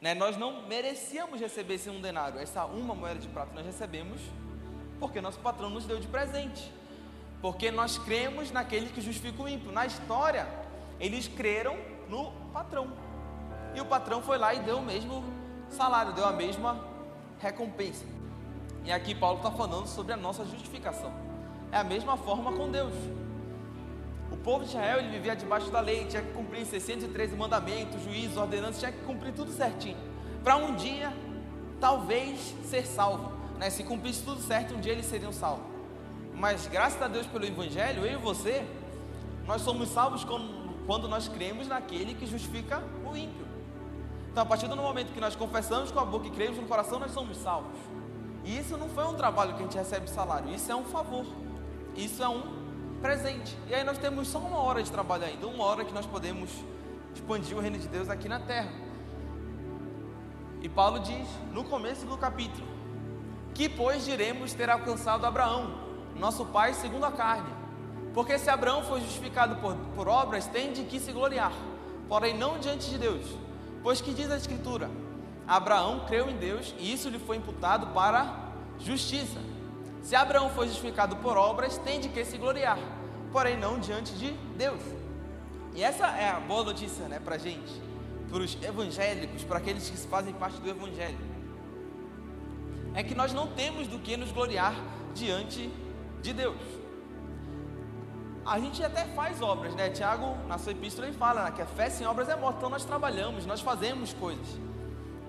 Né? 0.00 0.14
Nós 0.14 0.38
não 0.38 0.62
merecíamos 0.62 1.38
receber 1.38 1.74
esse 1.74 1.90
um 1.90 2.00
denário, 2.00 2.40
essa 2.40 2.64
uma 2.64 2.94
moeda 2.94 3.20
de 3.20 3.28
prata 3.28 3.52
nós 3.54 3.66
recebemos 3.66 4.22
porque 4.98 5.20
nosso 5.20 5.38
patrão 5.40 5.68
nos 5.68 5.84
deu 5.84 6.00
de 6.00 6.08
presente. 6.08 6.72
Porque 7.42 7.70
nós 7.70 7.98
cremos 7.98 8.50
naquele 8.50 8.88
que 8.88 9.02
justifica 9.02 9.42
o 9.42 9.46
ímpio. 9.46 9.70
Na 9.70 9.84
história, 9.84 10.48
eles 10.98 11.28
creram 11.28 11.76
no 12.08 12.32
patrão. 12.54 12.90
E 13.74 13.80
o 13.82 13.84
patrão 13.84 14.22
foi 14.22 14.38
lá 14.38 14.54
e 14.54 14.60
deu 14.60 14.78
o 14.78 14.82
mesmo 14.82 15.22
salário, 15.68 16.14
deu 16.14 16.24
a 16.24 16.32
mesma 16.32 16.82
recompensa. 17.38 18.06
E 18.82 18.90
aqui 18.90 19.14
Paulo 19.14 19.36
está 19.36 19.50
falando 19.50 19.86
sobre 19.86 20.14
a 20.14 20.16
nossa 20.16 20.42
justificação. 20.46 21.12
É 21.70 21.76
a 21.76 21.84
mesma 21.84 22.16
forma 22.16 22.50
com 22.52 22.70
Deus. 22.70 22.94
Povo 24.46 24.62
de 24.62 24.70
Israel 24.70 25.00
ele 25.00 25.08
vivia 25.08 25.34
debaixo 25.34 25.72
da 25.72 25.80
lei, 25.80 26.04
tinha 26.04 26.22
que 26.22 26.32
cumprir 26.32 26.64
613 26.64 27.34
mandamentos, 27.34 28.00
juízos, 28.04 28.36
ordenanças, 28.36 28.78
tinha 28.78 28.92
que 28.92 29.00
cumprir 29.00 29.32
tudo 29.32 29.50
certinho. 29.50 29.96
Para 30.44 30.54
um 30.54 30.76
dia, 30.76 31.12
talvez 31.80 32.54
ser 32.64 32.86
salvo. 32.86 33.32
Né? 33.58 33.70
Se 33.70 33.82
cumprisse 33.82 34.22
tudo 34.22 34.40
certo, 34.40 34.76
um 34.76 34.80
dia 34.80 34.92
eles 34.92 35.06
seriam 35.06 35.32
salvos. 35.32 35.66
Mas 36.32 36.68
graças 36.68 37.02
a 37.02 37.08
Deus 37.08 37.26
pelo 37.26 37.44
Evangelho, 37.44 38.06
eu 38.06 38.12
e 38.12 38.22
você, 38.22 38.64
nós 39.48 39.62
somos 39.62 39.88
salvos 39.88 40.22
quando, 40.22 40.76
quando 40.86 41.08
nós 41.08 41.26
cremos 41.26 41.66
naquele 41.66 42.14
que 42.14 42.24
justifica 42.24 42.80
o 43.04 43.16
ímpio. 43.16 43.44
Então, 44.30 44.44
a 44.44 44.46
partir 44.46 44.68
do 44.68 44.76
momento 44.76 45.12
que 45.12 45.20
nós 45.20 45.34
confessamos 45.34 45.90
com 45.90 45.98
a 45.98 46.04
boca 46.04 46.28
e 46.28 46.30
cremos 46.30 46.56
no 46.56 46.68
coração, 46.68 47.00
nós 47.00 47.10
somos 47.10 47.36
salvos. 47.38 47.76
E 48.44 48.56
isso 48.56 48.76
não 48.76 48.88
foi 48.90 49.06
um 49.06 49.14
trabalho 49.14 49.54
que 49.54 49.58
a 49.58 49.62
gente 49.64 49.76
recebe 49.76 50.08
salário, 50.08 50.54
isso 50.54 50.70
é 50.70 50.76
um 50.76 50.84
favor, 50.84 51.26
isso 51.96 52.22
é 52.22 52.28
um 52.28 52.65
presente. 52.96 53.56
E 53.68 53.74
aí 53.74 53.84
nós 53.84 53.98
temos 53.98 54.28
só 54.28 54.38
uma 54.38 54.58
hora 54.58 54.82
de 54.82 54.90
trabalho 54.90 55.24
ainda, 55.24 55.46
uma 55.46 55.64
hora 55.64 55.84
que 55.84 55.92
nós 55.92 56.06
podemos 56.06 56.50
expandir 57.14 57.56
o 57.56 57.60
reino 57.60 57.78
de 57.78 57.88
Deus 57.88 58.08
aqui 58.08 58.28
na 58.28 58.40
terra. 58.40 58.70
E 60.62 60.68
Paulo 60.68 61.00
diz 61.00 61.28
no 61.52 61.64
começo 61.64 62.06
do 62.06 62.16
capítulo: 62.16 62.66
Que 63.54 63.68
pois 63.68 64.04
diremos 64.04 64.52
ter 64.52 64.68
alcançado 64.68 65.24
Abraão, 65.24 65.78
nosso 66.16 66.44
pai 66.46 66.74
segundo 66.74 67.04
a 67.04 67.12
carne? 67.12 67.54
Porque 68.14 68.38
se 68.38 68.48
Abraão 68.48 68.82
foi 68.82 69.00
justificado 69.00 69.56
por, 69.56 69.74
por 69.94 70.08
obras, 70.08 70.46
tem 70.46 70.72
de 70.72 70.84
que 70.84 70.98
se 70.98 71.12
gloriar, 71.12 71.52
porém 72.08 72.36
não 72.36 72.58
diante 72.58 72.88
de 72.88 72.98
Deus. 72.98 73.26
Pois 73.82 74.00
que 74.00 74.14
diz 74.14 74.30
a 74.30 74.36
Escritura? 74.36 74.90
Abraão 75.46 76.04
creu 76.06 76.28
em 76.28 76.36
Deus 76.36 76.74
e 76.78 76.92
isso 76.92 77.08
lhe 77.08 77.18
foi 77.18 77.36
imputado 77.36 77.88
para 77.88 78.52
justiça. 78.78 79.38
Se 80.06 80.14
Abraão 80.14 80.48
foi 80.50 80.68
justificado 80.68 81.16
por 81.16 81.36
obras, 81.36 81.78
tem 81.78 81.98
de 81.98 82.08
que 82.08 82.24
se 82.24 82.38
gloriar, 82.38 82.78
porém 83.32 83.56
não 83.56 83.80
diante 83.80 84.12
de 84.12 84.30
Deus. 84.56 84.80
E 85.74 85.82
essa 85.82 86.06
é 86.06 86.28
a 86.28 86.38
boa 86.38 86.62
notícia 86.62 87.08
né, 87.08 87.18
para 87.18 87.36
gente, 87.36 87.72
para 88.30 88.38
os 88.38 88.56
evangélicos, 88.62 89.42
para 89.42 89.58
aqueles 89.58 89.90
que 89.90 89.96
fazem 90.06 90.32
parte 90.32 90.60
do 90.60 90.70
Evangelho. 90.70 91.18
É 92.94 93.02
que 93.02 93.16
nós 93.16 93.32
não 93.32 93.48
temos 93.48 93.88
do 93.88 93.98
que 93.98 94.16
nos 94.16 94.30
gloriar 94.30 94.76
diante 95.12 95.68
de 96.22 96.32
Deus. 96.32 96.62
A 98.46 98.60
gente 98.60 98.84
até 98.84 99.06
faz 99.06 99.42
obras, 99.42 99.74
né? 99.74 99.90
Tiago, 99.90 100.36
na 100.46 100.56
sua 100.56 100.70
epístola, 100.70 101.08
ele 101.08 101.16
fala 101.16 101.46
né, 101.46 101.50
que 101.50 101.62
a 101.62 101.66
fé 101.66 101.90
sem 101.90 102.06
obras 102.06 102.28
é 102.28 102.36
morta. 102.36 102.58
Então 102.58 102.70
nós 102.70 102.84
trabalhamos, 102.84 103.44
nós 103.44 103.60
fazemos 103.60 104.12
coisas. 104.12 104.46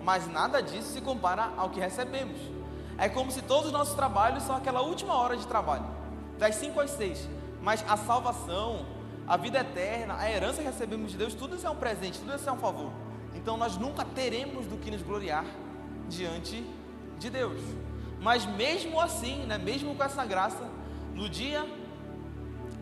Mas 0.03 0.27
nada 0.27 0.61
disso 0.61 0.93
se 0.93 1.01
compara 1.01 1.51
ao 1.57 1.71
que 1.71 1.79
recebemos. 1.79 2.56
É 2.97 3.07
como 3.07 3.31
se 3.31 3.41
todos 3.41 3.67
os 3.67 3.71
nossos 3.71 3.93
trabalhos 3.93 4.43
são 4.43 4.55
aquela 4.55 4.81
última 4.81 5.13
hora 5.15 5.37
de 5.37 5.45
trabalho, 5.45 5.85
das 6.37 6.55
5 6.55 6.79
às 6.79 6.91
6. 6.91 7.29
Mas 7.61 7.83
a 7.87 7.95
salvação, 7.95 8.85
a 9.27 9.37
vida 9.37 9.59
eterna, 9.59 10.15
a 10.17 10.29
herança 10.29 10.61
que 10.61 10.67
recebemos 10.67 11.11
de 11.11 11.17
Deus, 11.17 11.33
tudo 11.33 11.55
isso 11.55 11.67
é 11.67 11.69
um 11.69 11.75
presente, 11.75 12.19
tudo 12.19 12.33
isso 12.35 12.49
é 12.49 12.51
um 12.51 12.57
favor. 12.57 12.91
Então 13.35 13.55
nós 13.57 13.77
nunca 13.77 14.03
teremos 14.03 14.65
do 14.65 14.77
que 14.77 14.89
nos 14.89 15.01
gloriar 15.01 15.45
diante 16.09 16.65
de 17.19 17.29
Deus. 17.29 17.61
Mas 18.19 18.45
mesmo 18.45 18.99
assim, 18.99 19.45
né, 19.45 19.57
mesmo 19.57 19.93
com 19.93 20.03
essa 20.03 20.25
graça, 20.25 20.67
no 21.13 21.29
dia 21.29 21.65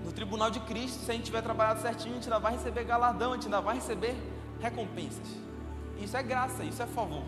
no 0.05 0.11
tribunal 0.11 0.51
de 0.51 0.59
Cristo, 0.61 1.03
se 1.03 1.09
a 1.09 1.15
gente 1.15 1.25
tiver 1.25 1.41
trabalhado 1.41 1.81
certinho, 1.81 2.11
a 2.11 2.15
gente 2.15 2.25
ainda 2.25 2.39
vai 2.39 2.53
receber 2.53 2.83
galardão, 2.83 3.31
a 3.31 3.35
gente 3.35 3.45
ainda 3.45 3.59
vai 3.59 3.75
receber 3.75 4.15
recompensas. 4.61 5.27
Isso 5.99 6.15
é 6.15 6.21
graça, 6.21 6.63
isso 6.63 6.81
é 6.81 6.85
favor. 6.85 7.23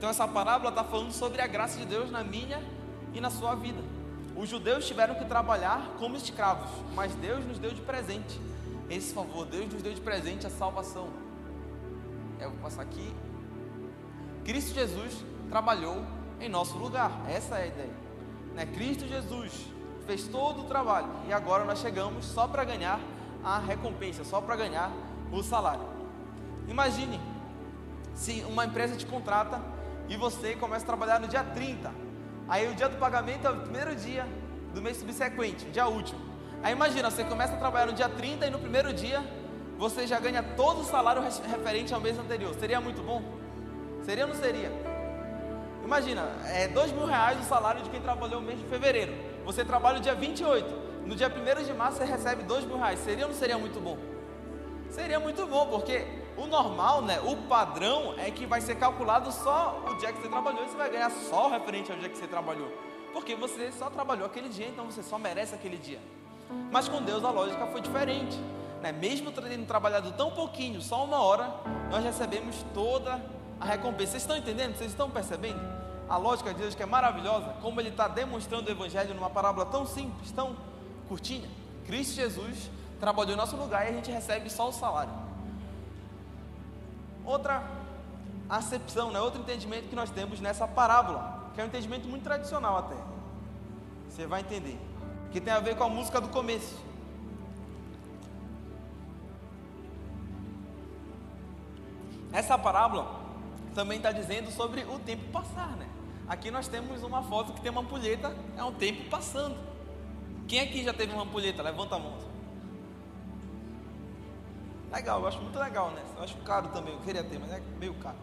Então 0.00 0.08
essa 0.08 0.26
parábola 0.26 0.70
está 0.70 0.82
falando 0.82 1.12
sobre 1.12 1.42
a 1.42 1.46
graça 1.46 1.78
de 1.78 1.84
Deus 1.84 2.10
na 2.10 2.24
minha 2.24 2.58
e 3.12 3.20
na 3.20 3.28
sua 3.28 3.54
vida. 3.54 3.82
Os 4.34 4.48
judeus 4.48 4.86
tiveram 4.86 5.14
que 5.14 5.26
trabalhar 5.26 5.94
como 5.98 6.16
escravos, 6.16 6.70
mas 6.94 7.14
Deus 7.16 7.44
nos 7.44 7.58
deu 7.58 7.70
de 7.70 7.82
presente 7.82 8.40
esse 8.88 9.12
favor. 9.12 9.44
Deus 9.44 9.70
nos 9.70 9.82
deu 9.82 9.92
de 9.92 10.00
presente 10.00 10.46
a 10.46 10.50
salvação. 10.50 11.10
Eu 12.40 12.48
vou 12.48 12.60
passar 12.60 12.80
aqui. 12.80 13.14
Cristo 14.42 14.72
Jesus 14.72 15.22
trabalhou 15.50 16.02
em 16.40 16.48
nosso 16.48 16.78
lugar. 16.78 17.12
Essa 17.28 17.58
é 17.58 17.64
a 17.64 17.66
ideia. 17.66 17.94
Né? 18.54 18.64
Cristo 18.64 19.06
Jesus 19.06 19.66
fez 20.06 20.26
todo 20.28 20.62
o 20.62 20.64
trabalho 20.64 21.10
e 21.28 21.32
agora 21.34 21.62
nós 21.66 21.78
chegamos 21.78 22.24
só 22.24 22.48
para 22.48 22.64
ganhar 22.64 22.98
a 23.44 23.58
recompensa, 23.58 24.24
só 24.24 24.40
para 24.40 24.56
ganhar 24.56 24.90
o 25.30 25.42
salário. 25.42 25.84
Imagine 26.66 27.20
se 28.14 28.42
uma 28.48 28.64
empresa 28.64 28.96
te 28.96 29.04
contrata 29.04 29.60
e 30.10 30.16
você 30.16 30.56
começa 30.56 30.84
a 30.84 30.86
trabalhar 30.86 31.20
no 31.20 31.28
dia 31.28 31.44
30. 31.44 31.90
Aí 32.48 32.68
o 32.68 32.74
dia 32.74 32.88
do 32.88 32.96
pagamento 32.98 33.46
é 33.46 33.50
o 33.50 33.60
primeiro 33.60 33.94
dia 33.94 34.26
do 34.74 34.82
mês 34.82 34.96
subsequente, 34.96 35.66
o 35.66 35.70
dia 35.70 35.86
último. 35.86 36.20
Aí 36.64 36.72
imagina, 36.72 37.08
você 37.08 37.22
começa 37.22 37.54
a 37.54 37.56
trabalhar 37.56 37.86
no 37.86 37.92
dia 37.92 38.08
30 38.08 38.48
e 38.48 38.50
no 38.50 38.58
primeiro 38.58 38.92
dia 38.92 39.24
você 39.78 40.08
já 40.08 40.18
ganha 40.18 40.42
todo 40.42 40.80
o 40.80 40.84
salário 40.84 41.22
referente 41.22 41.94
ao 41.94 42.00
mês 42.00 42.18
anterior. 42.18 42.52
Seria 42.58 42.80
muito 42.80 43.00
bom? 43.02 43.22
Seria 44.02 44.26
ou 44.26 44.34
não 44.34 44.40
seria? 44.40 44.70
Imagina, 45.84 46.28
é 46.46 46.66
dois 46.66 46.90
mil 46.90 47.06
reais 47.06 47.38
o 47.40 47.44
salário 47.44 47.80
de 47.82 47.88
quem 47.88 48.00
trabalhou 48.00 48.40
o 48.40 48.42
mês 48.42 48.58
de 48.58 48.64
fevereiro. 48.66 49.14
Você 49.44 49.64
trabalha 49.64 49.98
o 49.98 50.00
dia 50.00 50.14
28, 50.14 51.06
no 51.06 51.14
dia 51.14 51.28
1 51.28 51.64
de 51.64 51.72
março 51.72 51.98
você 51.98 52.04
recebe 52.04 52.42
2 52.42 52.64
mil 52.64 52.76
reais. 52.76 52.98
Seria 52.98 53.26
ou 53.26 53.30
não 53.30 53.38
seria 53.38 53.56
muito 53.56 53.80
bom? 53.80 53.96
Seria 54.90 55.20
muito 55.20 55.46
bom, 55.46 55.66
porque 55.66 56.04
o 56.40 56.46
normal, 56.46 57.02
né, 57.02 57.20
o 57.20 57.36
padrão 57.36 58.14
é 58.16 58.30
que 58.30 58.46
vai 58.46 58.62
ser 58.62 58.76
calculado 58.76 59.30
só 59.30 59.84
o 59.86 59.94
dia 59.98 60.10
que 60.10 60.22
você 60.22 60.28
trabalhou 60.28 60.64
e 60.64 60.68
você 60.68 60.76
vai 60.76 60.88
ganhar 60.88 61.10
só 61.10 61.48
referente 61.48 61.92
ao 61.92 61.98
dia 61.98 62.08
que 62.08 62.16
você 62.16 62.26
trabalhou. 62.26 62.72
porque 63.12 63.34
você 63.34 63.72
só 63.72 63.90
trabalhou 63.90 64.24
aquele 64.24 64.48
dia, 64.48 64.68
então 64.68 64.84
você 64.86 65.02
só 65.02 65.18
merece 65.18 65.54
aquele 65.54 65.76
dia. 65.76 66.00
Mas 66.70 66.88
com 66.88 67.02
Deus 67.02 67.24
a 67.24 67.30
lógica 67.30 67.66
foi 67.66 67.80
diferente. 67.80 68.38
Né? 68.80 68.92
Mesmo 68.92 69.32
tendo 69.32 69.66
trabalhado 69.66 70.12
tão 70.12 70.30
pouquinho, 70.30 70.80
só 70.80 71.04
uma 71.04 71.20
hora, 71.20 71.52
nós 71.90 72.02
recebemos 72.04 72.64
toda 72.72 73.20
a 73.60 73.64
recompensa. 73.64 74.12
Vocês 74.12 74.22
estão 74.22 74.36
entendendo? 74.36 74.76
Vocês 74.76 74.92
estão 74.92 75.10
percebendo? 75.10 75.60
A 76.08 76.16
lógica 76.16 76.54
de 76.54 76.60
Deus 76.60 76.74
que 76.74 76.82
é 76.82 76.86
maravilhosa, 76.86 77.54
como 77.60 77.80
Ele 77.80 77.90
está 77.90 78.06
demonstrando 78.08 78.68
o 78.68 78.72
Evangelho 78.72 79.12
numa 79.12 79.28
parábola 79.28 79.66
tão 79.66 79.84
simples, 79.84 80.30
tão 80.30 80.56
curtinha. 81.08 81.48
Cristo 81.84 82.14
Jesus 82.14 82.70
trabalhou 83.00 83.34
em 83.34 83.36
nosso 83.36 83.56
lugar 83.56 83.86
e 83.86 83.88
a 83.88 83.92
gente 83.92 84.10
recebe 84.10 84.48
só 84.48 84.68
o 84.68 84.72
salário. 84.72 85.29
Outra 87.30 87.62
acepção, 88.48 89.12
né? 89.12 89.20
outro 89.20 89.40
entendimento 89.40 89.88
que 89.88 89.94
nós 89.94 90.10
temos 90.10 90.40
nessa 90.40 90.66
parábola, 90.66 91.48
que 91.54 91.60
é 91.60 91.64
um 91.64 91.68
entendimento 91.68 92.08
muito 92.08 92.24
tradicional 92.24 92.76
até. 92.76 92.96
Você 94.08 94.26
vai 94.26 94.40
entender. 94.40 94.76
Que 95.30 95.40
tem 95.40 95.52
a 95.52 95.60
ver 95.60 95.76
com 95.76 95.84
a 95.84 95.88
música 95.88 96.20
do 96.20 96.26
começo. 96.26 96.76
Essa 102.32 102.58
parábola 102.58 103.20
também 103.76 103.98
está 103.98 104.10
dizendo 104.10 104.50
sobre 104.50 104.82
o 104.82 104.98
tempo 104.98 105.30
passar, 105.30 105.76
né? 105.76 105.88
Aqui 106.26 106.50
nós 106.50 106.66
temos 106.66 107.04
uma 107.04 107.22
foto 107.22 107.52
que 107.52 107.60
tem 107.60 107.70
uma 107.70 107.82
ampulheta, 107.82 108.36
é 108.56 108.64
um 108.64 108.72
tempo 108.72 109.08
passando. 109.08 109.56
Quem 110.48 110.58
aqui 110.58 110.82
já 110.82 110.92
teve 110.92 111.12
uma 111.12 111.22
ampulheta? 111.22 111.62
Levanta 111.62 111.94
a 111.94 111.98
mão. 112.00 112.29
Legal, 114.92 115.20
eu 115.20 115.28
acho 115.28 115.40
muito 115.40 115.58
legal, 115.58 115.90
né? 115.92 116.02
Eu 116.16 116.24
acho 116.24 116.36
caro 116.38 116.68
também, 116.68 116.92
eu 116.92 117.00
queria 117.00 117.22
ter, 117.22 117.38
mas 117.38 117.52
é 117.52 117.62
meio 117.78 117.94
caro. 117.94 118.16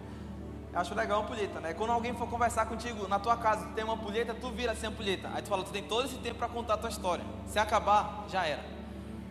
Eu 0.74 0.80
acho 0.80 0.94
legal 0.94 1.22
a 1.22 1.24
ampulheta, 1.24 1.60
né? 1.60 1.74
Quando 1.74 1.92
alguém 1.92 2.14
for 2.14 2.28
conversar 2.28 2.66
contigo 2.66 3.08
na 3.08 3.18
tua 3.18 3.38
casa, 3.38 3.66
tu 3.68 3.74
tem 3.74 3.84
uma 3.84 3.94
ampulheta, 3.94 4.34
tu 4.34 4.52
vira 4.52 4.74
assim 4.74 4.86
a 4.86 4.90
ampulheta. 4.90 5.30
Aí 5.34 5.42
tu 5.42 5.48
fala, 5.48 5.64
tu 5.64 5.72
tem 5.72 5.84
todo 5.84 6.06
esse 6.06 6.18
tempo 6.18 6.36
para 6.36 6.50
contar 6.50 6.74
a 6.74 6.78
tua 6.78 6.90
história. 6.90 7.24
Se 7.46 7.58
acabar, 7.58 8.26
já 8.28 8.46
era. 8.46 8.64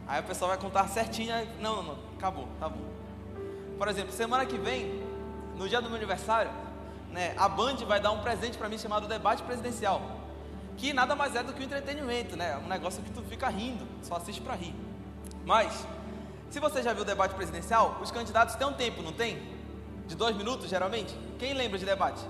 Aí 0.08 0.20
o 0.20 0.24
pessoal 0.24 0.50
vai 0.50 0.58
contar 0.58 0.88
certinho, 0.88 1.34
aí, 1.34 1.48
não, 1.60 1.76
não, 1.76 1.82
não, 1.82 1.98
acabou, 2.16 2.48
tá 2.58 2.68
bom. 2.68 2.84
Por 3.76 3.88
exemplo, 3.88 4.12
semana 4.12 4.46
que 4.46 4.56
vem, 4.56 5.02
no 5.56 5.68
dia 5.68 5.80
do 5.82 5.88
meu 5.88 5.96
aniversário, 5.96 6.50
né, 7.10 7.34
a 7.36 7.48
Band 7.48 7.76
vai 7.86 8.00
dar 8.00 8.12
um 8.12 8.20
presente 8.20 8.56
para 8.56 8.68
mim 8.68 8.78
chamado 8.78 9.08
debate 9.08 9.42
presidencial, 9.42 10.00
que 10.76 10.92
nada 10.92 11.16
mais 11.16 11.34
é 11.34 11.42
do 11.42 11.52
que 11.52 11.60
um 11.60 11.64
entretenimento, 11.64 12.36
né? 12.36 12.56
Um 12.58 12.68
negócio 12.68 13.02
que 13.02 13.10
tu 13.10 13.22
fica 13.22 13.48
rindo, 13.48 13.86
só 14.02 14.16
assiste 14.16 14.40
para 14.40 14.54
rir. 14.54 14.74
Mas 15.44 15.86
se 16.56 16.60
você 16.60 16.82
já 16.82 16.94
viu 16.94 17.02
o 17.02 17.04
debate 17.04 17.34
presidencial, 17.34 17.98
os 18.00 18.10
candidatos 18.10 18.54
têm 18.54 18.66
um 18.66 18.72
tempo, 18.72 19.02
não 19.02 19.12
tem? 19.12 19.42
De 20.06 20.16
dois 20.16 20.34
minutos, 20.34 20.70
geralmente. 20.70 21.14
Quem 21.38 21.52
lembra 21.52 21.78
de 21.78 21.84
debate? 21.84 22.24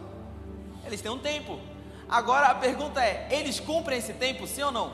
Eles 0.85 1.01
têm 1.01 1.13
um 1.13 1.19
tempo. 1.21 1.61
Agora 2.09 2.49
a 2.49 2.55
pergunta 2.57 3.01
é: 3.01 3.29
eles 3.31 3.61
cumprem 3.61 3.99
esse 3.99 4.15
tempo, 4.15 4.45
sim 4.45 4.63
ou 4.63 4.73
não? 4.73 4.93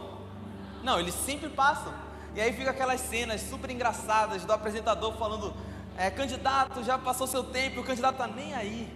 Não, 0.83 1.01
eles 1.01 1.15
sempre 1.15 1.49
passam. 1.49 1.95
E 2.35 2.43
aí 2.43 2.53
fica 2.53 2.73
aquelas 2.73 3.01
cenas 3.01 3.41
super 3.41 3.71
engraçadas 3.71 4.45
do 4.45 4.53
apresentador 4.53 5.15
falando: 5.15 5.55
é, 5.97 6.11
candidato, 6.11 6.85
já 6.85 6.99
passou 6.99 7.27
seu 7.27 7.43
tempo, 7.43 7.81
o 7.81 7.85
candidato 7.85 8.19
tá 8.19 8.27
nem 8.27 8.53
aí. 8.53 8.95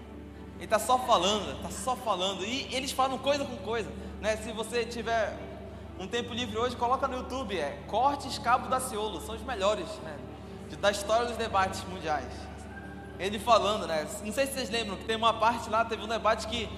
Ele 0.57 0.65
está 0.65 0.79
só 0.79 0.99
falando, 0.99 1.57
está 1.57 1.71
só 1.71 1.97
falando. 1.97 2.45
E 2.45 2.75
eles 2.75 2.93
falam 2.93 3.17
coisa 3.17 3.43
com 3.43 3.57
coisa. 3.57 3.91
Né? 4.21 4.37
Se 4.37 4.53
você 4.53 4.85
tiver 4.85 5.35
um 5.99 6.07
tempo 6.07 6.35
livre 6.35 6.57
hoje, 6.59 6.77
coloca 6.77 7.09
no 7.09 7.17
YouTube, 7.17 7.59
é 7.59 7.83
Cortes 7.87 8.39
Cabo 8.39 8.69
da 8.69 8.79
Ciolo, 8.79 9.21
são 9.21 9.35
os 9.35 9.43
melhores 9.43 9.89
né? 10.03 10.17
da 10.81 10.91
história 10.91 11.27
dos 11.27 11.37
debates 11.37 11.83
mundiais. 11.85 12.33
Ele 13.19 13.39
falando, 13.39 13.87
né? 13.87 14.07
Não 14.23 14.33
sei 14.33 14.47
se 14.47 14.53
vocês 14.53 14.69
lembram 14.69 14.97
que 14.97 15.05
tem 15.05 15.17
uma 15.17 15.33
parte 15.33 15.71
lá, 15.71 15.85
teve 15.85 16.05
um 16.05 16.09
debate 16.09 16.47
que 16.49 16.69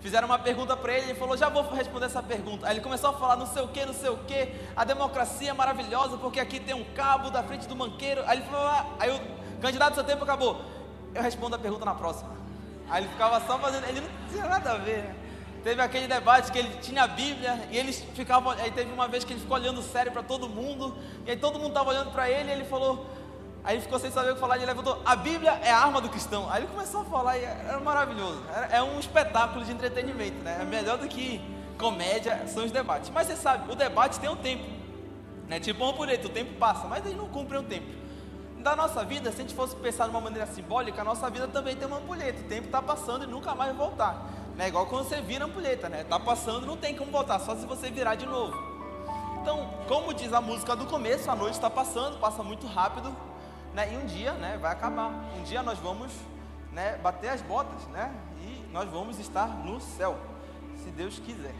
fizeram 0.00 0.26
uma 0.26 0.38
pergunta 0.38 0.76
para 0.76 0.92
ele, 0.92 1.10
ele 1.10 1.18
falou, 1.18 1.36
já 1.36 1.48
vou 1.48 1.62
responder 1.70 2.06
essa 2.06 2.22
pergunta. 2.22 2.66
Aí 2.66 2.74
ele 2.74 2.82
começou 2.82 3.10
a 3.10 3.12
falar 3.14 3.36
não 3.36 3.46
sei 3.46 3.62
o 3.62 3.68
que, 3.68 3.84
não 3.86 3.94
sei 3.94 4.10
o 4.10 4.18
que, 4.18 4.52
a 4.76 4.84
democracia 4.84 5.50
é 5.50 5.54
maravilhosa 5.54 6.18
porque 6.18 6.38
aqui 6.38 6.60
tem 6.60 6.74
um 6.74 6.84
cabo 6.94 7.30
da 7.30 7.42
frente 7.42 7.66
do 7.66 7.74
manqueiro. 7.74 8.22
Aí 8.26 8.38
ele 8.38 8.46
falou, 8.46 8.66
ah, 8.66 8.86
aí 8.98 9.10
o 9.10 9.20
candidato, 9.60 9.94
seu 9.94 10.04
tempo 10.04 10.22
acabou. 10.22 10.60
Eu 11.14 11.22
respondo 11.22 11.56
a 11.56 11.58
pergunta 11.58 11.84
na 11.84 11.94
próxima. 11.94 12.36
Aí 12.90 13.02
ele 13.02 13.10
ficava 13.10 13.40
só 13.46 13.58
fazendo, 13.58 13.84
ele 13.88 14.02
não 14.02 14.08
tinha 14.30 14.46
nada 14.46 14.72
a 14.72 14.76
ver, 14.76 14.98
né? 14.98 15.25
Teve 15.66 15.82
aquele 15.82 16.06
debate 16.06 16.52
que 16.52 16.58
ele 16.60 16.70
tinha 16.80 17.02
a 17.02 17.08
Bíblia 17.08 17.60
e 17.72 17.76
eles 17.76 18.00
ficavam. 18.14 18.52
Aí 18.52 18.70
teve 18.70 18.92
uma 18.92 19.08
vez 19.08 19.24
que 19.24 19.32
ele 19.32 19.40
ficou 19.40 19.56
olhando 19.56 19.82
sério 19.82 20.12
para 20.12 20.22
todo 20.22 20.48
mundo, 20.48 20.96
e 21.26 21.32
aí 21.32 21.36
todo 21.36 21.58
mundo 21.58 21.70
estava 21.70 21.90
olhando 21.90 22.12
para 22.12 22.30
ele 22.30 22.50
e 22.50 22.52
ele 22.52 22.64
falou. 22.64 23.04
Aí 23.64 23.74
ele 23.74 23.82
ficou 23.82 23.98
sem 23.98 24.12
saber 24.12 24.30
o 24.30 24.34
que 24.34 24.40
falar, 24.40 24.54
e 24.54 24.60
ele 24.60 24.66
levantou: 24.66 25.02
A 25.04 25.16
Bíblia 25.16 25.58
é 25.64 25.72
a 25.72 25.78
arma 25.78 26.00
do 26.00 26.08
cristão. 26.08 26.48
Aí 26.52 26.62
ele 26.62 26.70
começou 26.70 27.00
a 27.00 27.04
falar 27.06 27.36
e 27.36 27.42
era 27.42 27.80
maravilhoso. 27.80 28.44
Era, 28.54 28.66
é 28.76 28.80
um 28.80 29.00
espetáculo 29.00 29.64
de 29.64 29.72
entretenimento, 29.72 30.40
né? 30.44 30.58
É 30.60 30.64
melhor 30.64 30.98
do 30.98 31.08
que 31.08 31.40
comédia, 31.76 32.46
são 32.46 32.64
os 32.64 32.70
debates. 32.70 33.10
Mas 33.10 33.26
você 33.26 33.34
sabe, 33.34 33.68
o 33.68 33.74
debate 33.74 34.20
tem 34.20 34.30
um 34.30 34.36
tempo, 34.36 34.70
né? 35.48 35.58
Tipo 35.58 35.84
um 35.84 35.88
ampulheta, 35.88 36.28
o 36.28 36.30
tempo 36.30 36.54
passa, 36.60 36.86
mas 36.86 37.04
eles 37.04 37.18
não 37.18 37.28
cumprem 37.28 37.58
o 37.58 37.64
tempo. 37.64 37.88
Da 38.58 38.76
nossa 38.76 39.04
vida, 39.04 39.32
se 39.32 39.38
a 39.38 39.40
gente 39.42 39.54
fosse 39.54 39.74
pensar 39.74 40.04
de 40.04 40.10
uma 40.10 40.20
maneira 40.20 40.46
simbólica, 40.46 41.02
a 41.02 41.04
nossa 41.04 41.28
vida 41.28 41.48
também 41.48 41.74
tem 41.74 41.88
uma 41.88 41.98
ampulheta. 41.98 42.40
O 42.40 42.44
tempo 42.44 42.66
está 42.66 42.80
passando 42.80 43.24
e 43.24 43.26
nunca 43.26 43.52
mais 43.52 43.74
voltar. 43.74 44.45
É 44.58 44.68
igual 44.68 44.86
quando 44.86 45.06
você 45.06 45.20
vira 45.20 45.44
a 45.44 45.46
ampulheta, 45.48 45.88
né? 45.88 46.04
Tá 46.04 46.18
passando, 46.18 46.66
não 46.66 46.76
tem 46.76 46.96
como 46.96 47.10
voltar, 47.10 47.38
só 47.38 47.54
se 47.54 47.66
você 47.66 47.90
virar 47.90 48.14
de 48.14 48.24
novo. 48.24 48.56
Então, 49.40 49.70
como 49.86 50.14
diz 50.14 50.32
a 50.32 50.40
música 50.40 50.74
do 50.74 50.86
começo, 50.86 51.30
a 51.30 51.36
noite 51.36 51.54
está 51.54 51.68
passando, 51.68 52.18
passa 52.18 52.42
muito 52.42 52.66
rápido, 52.66 53.14
né? 53.74 53.92
E 53.92 53.96
um 53.96 54.06
dia, 54.06 54.32
né, 54.32 54.58
vai 54.60 54.72
acabar. 54.72 55.10
Um 55.38 55.42
dia 55.42 55.62
nós 55.62 55.78
vamos, 55.78 56.10
né, 56.72 56.96
bater 57.02 57.28
as 57.28 57.42
botas, 57.42 57.86
né? 57.88 58.12
E 58.40 58.66
nós 58.72 58.88
vamos 58.90 59.18
estar 59.18 59.46
no 59.46 59.80
céu, 59.80 60.18
se 60.82 60.90
Deus 60.90 61.18
quiser. 61.18 61.54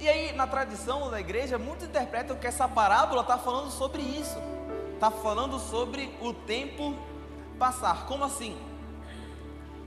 E 0.00 0.08
aí, 0.08 0.32
na 0.32 0.46
tradição 0.46 1.10
da 1.10 1.18
igreja, 1.18 1.58
muitos 1.58 1.88
interpretam 1.88 2.36
que 2.36 2.46
essa 2.46 2.68
parábola 2.68 3.22
está 3.22 3.38
falando 3.38 3.70
sobre 3.70 4.02
isso. 4.02 4.38
Está 4.94 5.10
falando 5.10 5.58
sobre 5.58 6.12
o 6.20 6.32
tempo 6.32 6.94
passar. 7.58 8.06
Como 8.06 8.24
assim? 8.24 8.56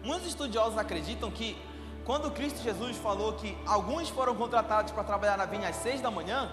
Muitos 0.04 0.28
estudiosos 0.28 0.78
acreditam 0.78 1.30
que 1.30 1.56
quando 2.04 2.32
Cristo 2.32 2.62
Jesus 2.62 2.98
falou 2.98 3.34
que 3.34 3.58
alguns 3.66 4.10
foram 4.10 4.36
contratados 4.36 4.92
para 4.92 5.04
trabalhar 5.04 5.38
na 5.38 5.46
vinha 5.46 5.70
às 5.70 5.76
seis 5.76 6.02
da 6.02 6.10
manhã, 6.10 6.52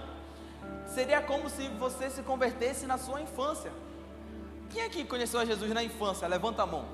seria 0.87 1.23
como 1.23 1.49
se 1.49 1.69
você 1.69 2.11
se 2.11 2.23
convertesse 2.23 2.87
na 2.87 2.99
sua 2.99 3.21
infância. 3.21 3.73
Quem 4.71 4.83
aqui 4.83 5.05
conheceu 5.05 5.41
a 5.41 5.45
Jesus 5.45 5.73
na 5.73 5.83
infância? 5.83 6.29
Levanta 6.29 6.63
a 6.63 6.67
mão. 6.67 6.85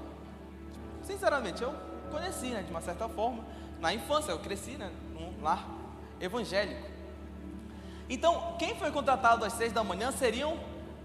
Sinceramente, 1.03 1.63
eu 1.63 1.75
conheci, 2.11 2.49
né, 2.49 2.63
de 2.63 2.71
uma 2.71 2.81
certa 2.81 3.09
forma. 3.09 3.45
Na 3.81 3.93
infância, 3.93 4.31
eu 4.31 4.39
cresci, 4.39 4.73
né, 4.73 4.91
num 5.13 5.43
lar 5.43 5.67
evangélico. 6.21 6.89
Então, 8.09 8.55
quem 8.59 8.77
foi 8.77 8.93
contratado 8.93 9.45
às 9.45 9.55
seis 9.55 9.73
da 9.73 9.83
manhã 9.83 10.13
seriam 10.13 10.59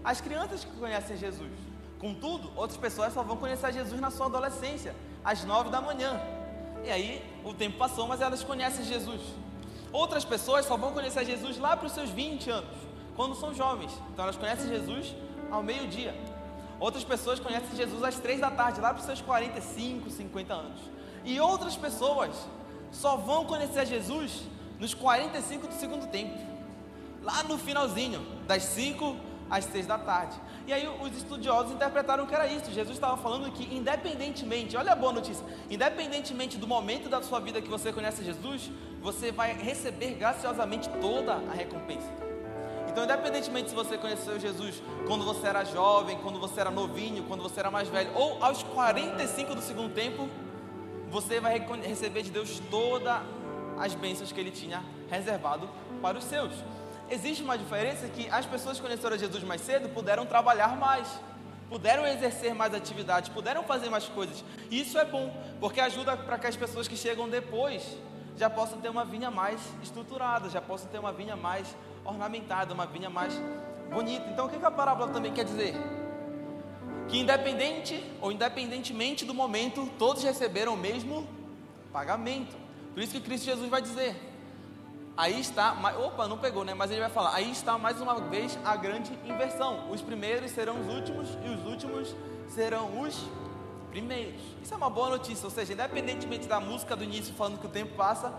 as 0.04 0.20
crianças 0.20 0.64
que 0.64 0.70
conhecem 0.78 1.16
Jesus. 1.16 1.50
Contudo, 1.98 2.50
outras 2.56 2.78
pessoas 2.78 3.12
só 3.12 3.22
vão 3.22 3.36
conhecer 3.36 3.72
Jesus 3.72 4.00
na 4.00 4.10
sua 4.10 4.26
adolescência, 4.26 4.94
às 5.24 5.44
nove 5.44 5.70
da 5.70 5.80
manhã. 5.80 6.20
E 6.84 6.90
aí 6.90 7.24
o 7.44 7.52
tempo 7.52 7.76
passou, 7.76 8.06
mas 8.06 8.20
elas 8.20 8.42
conhecem 8.42 8.84
Jesus. 8.84 9.20
Outras 9.92 10.24
pessoas 10.24 10.66
só 10.66 10.76
vão 10.76 10.92
conhecer 10.92 11.24
Jesus 11.24 11.58
lá 11.58 11.76
para 11.76 11.86
os 11.86 11.92
seus 11.92 12.10
20 12.10 12.50
anos, 12.50 12.76
quando 13.16 13.34
são 13.34 13.52
jovens. 13.54 13.92
Então 14.12 14.24
elas 14.24 14.36
conhecem 14.36 14.68
Jesus 14.68 15.14
ao 15.50 15.62
meio-dia. 15.62 16.14
Outras 16.78 17.04
pessoas 17.04 17.38
conhecem 17.38 17.76
Jesus 17.76 18.02
às 18.02 18.16
três 18.16 18.40
da 18.40 18.50
tarde, 18.50 18.80
lá 18.80 18.94
para 18.94 19.00
os 19.00 19.06
seus 19.06 19.20
45, 19.20 20.08
50 20.10 20.54
anos. 20.54 20.80
E 21.24 21.38
outras 21.38 21.76
pessoas 21.76 22.30
só 22.90 23.16
vão 23.16 23.44
conhecer 23.44 23.86
Jesus 23.86 24.42
nos 24.78 24.94
45 24.94 25.66
do 25.66 25.74
segundo 25.74 26.06
tempo, 26.06 26.38
lá 27.22 27.42
no 27.42 27.58
finalzinho, 27.58 28.26
das 28.46 28.62
5 28.62 29.14
às 29.50 29.64
6 29.64 29.86
da 29.86 29.98
tarde. 29.98 30.36
E 30.66 30.72
aí 30.72 30.88
os 30.88 31.16
estudiosos 31.16 31.72
interpretaram 31.72 32.26
que 32.26 32.34
era 32.34 32.46
isso. 32.46 32.70
Jesus 32.70 32.96
estava 32.96 33.16
falando 33.16 33.50
que 33.50 33.74
independentemente, 33.74 34.76
olha 34.76 34.92
a 34.92 34.96
boa 34.96 35.12
notícia, 35.12 35.44
independentemente 35.68 36.56
do 36.56 36.66
momento 36.66 37.08
da 37.08 37.20
sua 37.20 37.40
vida 37.40 37.60
que 37.60 37.68
você 37.68 37.92
conhece 37.92 38.24
Jesus, 38.24 38.70
você 39.02 39.32
vai 39.32 39.52
receber 39.52 40.12
graciosamente 40.12 40.88
toda 41.00 41.34
a 41.34 41.52
recompensa. 41.52 42.08
Então, 42.88 43.04
independentemente 43.04 43.70
se 43.70 43.74
você 43.74 43.96
conheceu 43.96 44.38
Jesus 44.38 44.82
quando 45.06 45.24
você 45.24 45.46
era 45.46 45.64
jovem, 45.64 46.18
quando 46.18 46.40
você 46.40 46.60
era 46.60 46.70
novinho, 46.70 47.24
quando 47.24 47.42
você 47.42 47.60
era 47.60 47.70
mais 47.70 47.88
velho, 47.88 48.10
ou 48.14 48.42
aos 48.42 48.62
45 48.62 49.54
do 49.54 49.62
segundo 49.62 49.94
tempo, 49.94 50.28
você 51.10 51.40
vai 51.40 51.58
receber 51.82 52.22
de 52.22 52.30
Deus 52.30 52.60
todas 52.70 53.20
as 53.78 53.94
bênçãos 53.94 54.32
que 54.32 54.40
Ele 54.40 54.50
tinha 54.50 54.82
reservado 55.08 55.68
para 56.02 56.18
os 56.18 56.24
seus 56.24 56.52
existe 57.10 57.42
uma 57.42 57.58
diferença 57.58 58.08
que 58.08 58.28
as 58.30 58.46
pessoas 58.46 58.78
que 58.78 58.86
conheceram 58.86 59.18
Jesus 59.18 59.42
mais 59.42 59.60
cedo 59.60 59.88
puderam 59.88 60.24
trabalhar 60.24 60.76
mais, 60.76 61.08
puderam 61.68 62.06
exercer 62.06 62.54
mais 62.54 62.72
atividades, 62.74 63.28
puderam 63.28 63.62
fazer 63.62 63.90
mais 63.90 64.08
coisas. 64.08 64.44
E 64.70 64.80
isso 64.80 64.98
é 64.98 65.04
bom, 65.04 65.34
porque 65.60 65.80
ajuda 65.80 66.16
para 66.16 66.38
que 66.38 66.46
as 66.46 66.56
pessoas 66.56 66.88
que 66.88 66.96
chegam 66.96 67.28
depois 67.28 67.96
já 68.36 68.48
possam 68.48 68.80
ter 68.80 68.88
uma 68.88 69.04
vinha 69.04 69.30
mais 69.30 69.60
estruturada, 69.82 70.48
já 70.48 70.60
possam 70.60 70.88
ter 70.90 70.98
uma 70.98 71.12
vinha 71.12 71.36
mais 71.36 71.76
ornamentada, 72.04 72.72
uma 72.72 72.86
vinha 72.86 73.10
mais 73.10 73.34
bonita. 73.90 74.30
Então, 74.30 74.46
o 74.46 74.48
que 74.48 74.64
a 74.64 74.70
parábola 74.70 75.12
também 75.12 75.32
quer 75.32 75.44
dizer? 75.44 75.74
Que 77.08 77.18
independente 77.18 78.02
ou 78.20 78.30
independentemente 78.30 79.24
do 79.24 79.34
momento, 79.34 79.90
todos 79.98 80.22
receberam 80.22 80.74
o 80.74 80.76
mesmo 80.76 81.28
pagamento. 81.92 82.56
Por 82.94 83.02
isso 83.02 83.12
que 83.12 83.20
Cristo 83.20 83.44
Jesus 83.44 83.68
vai 83.68 83.82
dizer: 83.82 84.16
aí 85.20 85.38
está, 85.38 85.76
opa, 85.98 86.26
não 86.26 86.38
pegou, 86.38 86.64
né? 86.64 86.72
Mas 86.72 86.90
ele 86.90 87.00
vai 87.00 87.10
falar: 87.10 87.34
aí 87.34 87.50
está 87.50 87.76
mais 87.76 88.00
uma 88.00 88.18
vez 88.18 88.58
a 88.64 88.74
grande 88.74 89.12
inversão. 89.24 89.90
Os 89.90 90.00
primeiros 90.00 90.50
serão 90.50 90.80
os 90.80 90.88
últimos 90.88 91.28
e 91.44 91.48
os 91.48 91.66
últimos 91.66 92.16
serão 92.48 93.00
os 93.02 93.28
primeiros. 93.90 94.40
Isso 94.62 94.72
é 94.72 94.76
uma 94.76 94.88
boa 94.88 95.10
notícia, 95.10 95.44
ou 95.44 95.50
seja, 95.50 95.74
independentemente 95.74 96.48
da 96.48 96.58
música 96.58 96.96
do 96.96 97.04
início 97.04 97.34
falando 97.34 97.58
que 97.58 97.66
o 97.66 97.70
tempo 97.70 97.94
passa, 97.96 98.32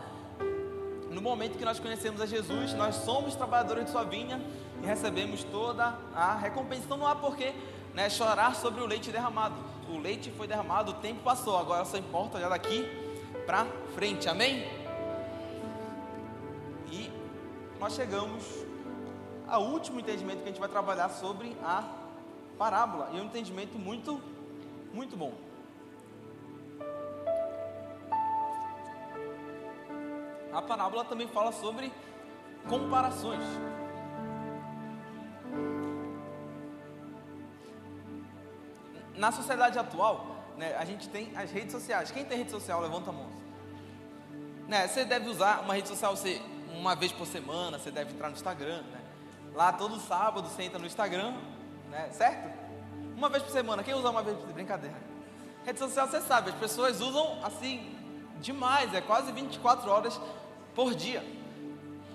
no 1.11 1.21
momento 1.21 1.57
que 1.57 1.65
nós 1.65 1.79
conhecemos 1.79 2.19
a 2.19 2.25
Jesus, 2.25 2.73
nós 2.73 2.95
somos 2.95 3.35
trabalhadores 3.35 3.85
de 3.85 3.91
sua 3.91 4.03
vinha 4.03 4.41
e 4.81 4.85
recebemos 4.85 5.43
toda 5.43 5.93
a 6.15 6.35
recompensa. 6.35 6.83
Então 6.85 6.97
não 6.97 7.05
há 7.05 7.15
porquê 7.15 7.53
né, 7.93 8.09
chorar 8.09 8.55
sobre 8.55 8.81
o 8.81 8.87
leite 8.87 9.11
derramado. 9.11 9.55
O 9.89 9.99
leite 9.99 10.31
foi 10.31 10.47
derramado, 10.47 10.91
o 10.91 10.95
tempo 10.95 11.21
passou, 11.21 11.57
agora 11.57 11.85
só 11.85 11.97
importa 11.97 12.37
olhar 12.37 12.49
daqui 12.49 12.89
para 13.45 13.65
frente, 13.93 14.29
amém? 14.29 14.80
Nós 17.81 17.95
chegamos 17.95 18.43
ao 19.47 19.63
último 19.63 19.99
entendimento 19.99 20.43
que 20.43 20.43
a 20.43 20.51
gente 20.51 20.59
vai 20.59 20.69
trabalhar 20.69 21.09
sobre 21.09 21.57
a 21.63 21.83
parábola, 22.55 23.09
e 23.11 23.17
é 23.17 23.21
um 23.21 23.25
entendimento 23.25 23.79
muito, 23.79 24.21
muito 24.93 25.17
bom. 25.17 25.33
A 30.53 30.61
parábola 30.61 31.03
também 31.05 31.27
fala 31.27 31.51
sobre 31.51 31.91
comparações. 32.69 33.43
Na 39.15 39.31
sociedade 39.31 39.79
atual, 39.79 40.35
né, 40.55 40.75
a 40.77 40.85
gente 40.85 41.09
tem 41.09 41.35
as 41.35 41.49
redes 41.51 41.71
sociais. 41.71 42.11
Quem 42.11 42.25
tem 42.25 42.37
rede 42.37 42.51
social, 42.51 42.79
levanta 42.79 43.09
a 43.09 43.13
mão. 43.13 43.29
Né, 44.67 44.87
você 44.87 45.03
deve 45.03 45.27
usar 45.29 45.61
uma 45.61 45.73
rede 45.73 45.87
social 45.87 46.15
você, 46.15 46.39
uma 46.81 46.95
vez 46.95 47.11
por 47.11 47.27
semana, 47.27 47.77
você 47.77 47.91
deve 47.91 48.11
entrar 48.11 48.27
no 48.27 48.35
Instagram. 48.35 48.81
Né? 48.91 48.99
Lá 49.53 49.71
todo 49.71 49.99
sábado 49.99 50.49
você 50.49 50.63
entra 50.63 50.79
no 50.79 50.87
Instagram, 50.87 51.31
né, 51.91 52.09
certo? 52.11 52.49
Uma 53.15 53.29
vez 53.29 53.43
por 53.43 53.51
semana. 53.51 53.83
Quem 53.83 53.93
usa 53.93 54.09
uma 54.09 54.23
vez 54.23 54.35
por 54.35 54.41
semana? 54.41 54.55
Brincadeira. 54.55 54.95
Rede 55.63 55.77
social 55.77 56.07
você 56.07 56.19
sabe, 56.21 56.49
as 56.49 56.55
pessoas 56.55 56.99
usam 56.99 57.37
assim 57.43 57.95
demais, 58.39 58.91
é 58.95 59.01
quase 59.01 59.31
24 59.31 59.91
horas 59.91 60.19
por 60.73 60.95
dia. 60.95 61.23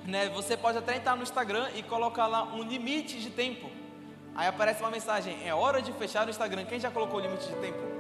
Né? 0.05 0.29
Você 0.31 0.57
pode 0.57 0.79
até 0.79 0.97
entrar 0.97 1.15
no 1.15 1.23
Instagram 1.23 1.71
e 1.77 1.83
colocar 1.85 2.27
lá 2.27 2.43
um 2.43 2.65
limite 2.65 3.21
de 3.21 3.31
tempo. 3.31 3.71
Aí 4.35 4.49
aparece 4.49 4.81
uma 4.81 4.91
mensagem: 4.91 5.47
é 5.47 5.55
hora 5.55 5.81
de 5.81 5.93
fechar 5.93 6.27
o 6.27 6.31
Instagram. 6.31 6.65
Quem 6.65 6.81
já 6.81 6.91
colocou 6.91 7.21
o 7.21 7.23
limite 7.23 7.47
de 7.47 7.55
tempo? 7.57 7.96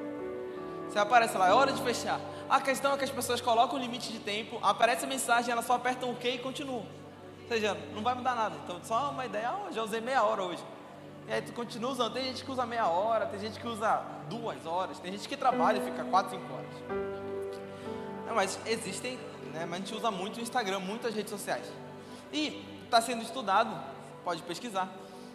Você 0.88 0.99
aparece 0.99 1.37
lá, 1.37 1.49
é 1.49 1.53
hora 1.53 1.72
de 1.72 1.83
fechar. 1.83 2.20
A 2.49 2.61
questão 2.61 2.94
é 2.94 2.96
que 2.96 3.05
as 3.05 3.11
pessoas 3.11 3.40
colocam 3.40 3.79
o 3.79 3.83
limite 3.83 4.12
de 4.12 4.18
tempo, 4.18 4.59
aparece 4.62 5.05
a 5.05 5.09
mensagem, 5.09 5.51
elas 5.51 5.66
só 5.66 5.75
apertam 5.75 6.11
OK 6.11 6.35
e 6.35 6.38
continuam. 6.38 6.87
Ou 7.42 7.49
seja, 7.49 7.77
não 7.94 8.03
vai 8.03 8.14
mudar 8.14 8.35
nada. 8.35 8.57
Então, 8.64 8.81
só 8.83 9.11
uma 9.11 9.27
ideia, 9.27 9.51
ah, 9.51 9.72
já 9.72 9.83
usei 9.83 10.01
meia 10.01 10.22
hora 10.22 10.42
hoje. 10.42 10.64
E 11.29 11.33
aí 11.33 11.42
tu 11.42 11.53
continua 11.53 11.90
usando. 11.90 12.12
Tem 12.12 12.25
gente 12.25 12.44
que 12.44 12.51
usa 12.51 12.64
meia 12.64 12.87
hora, 12.87 13.27
tem 13.27 13.40
gente 13.40 13.59
que 13.59 13.66
usa 13.66 14.03
duas 14.29 14.64
horas, 14.64 14.99
tem 14.99 15.12
gente 15.12 15.29
que 15.29 15.37
trabalha 15.37 15.79
e 15.79 15.85
fica 15.85 16.05
quatro, 16.05 16.31
cinco 16.31 16.53
horas. 16.53 17.07
Não, 18.27 18.35
mas 18.35 18.59
existem 18.66 19.18
né? 19.57 19.64
Mas 19.64 19.81
a 19.81 19.85
gente 19.85 19.94
usa 19.94 20.11
muito 20.11 20.37
o 20.37 20.40
Instagram, 20.40 20.81
muitas 20.81 21.14
redes 21.14 21.31
sociais. 21.31 21.66
E 22.33 22.62
está 22.85 23.01
sendo 23.01 23.22
estudado, 23.22 23.75
pode 24.22 24.42
pesquisar, 24.42 24.92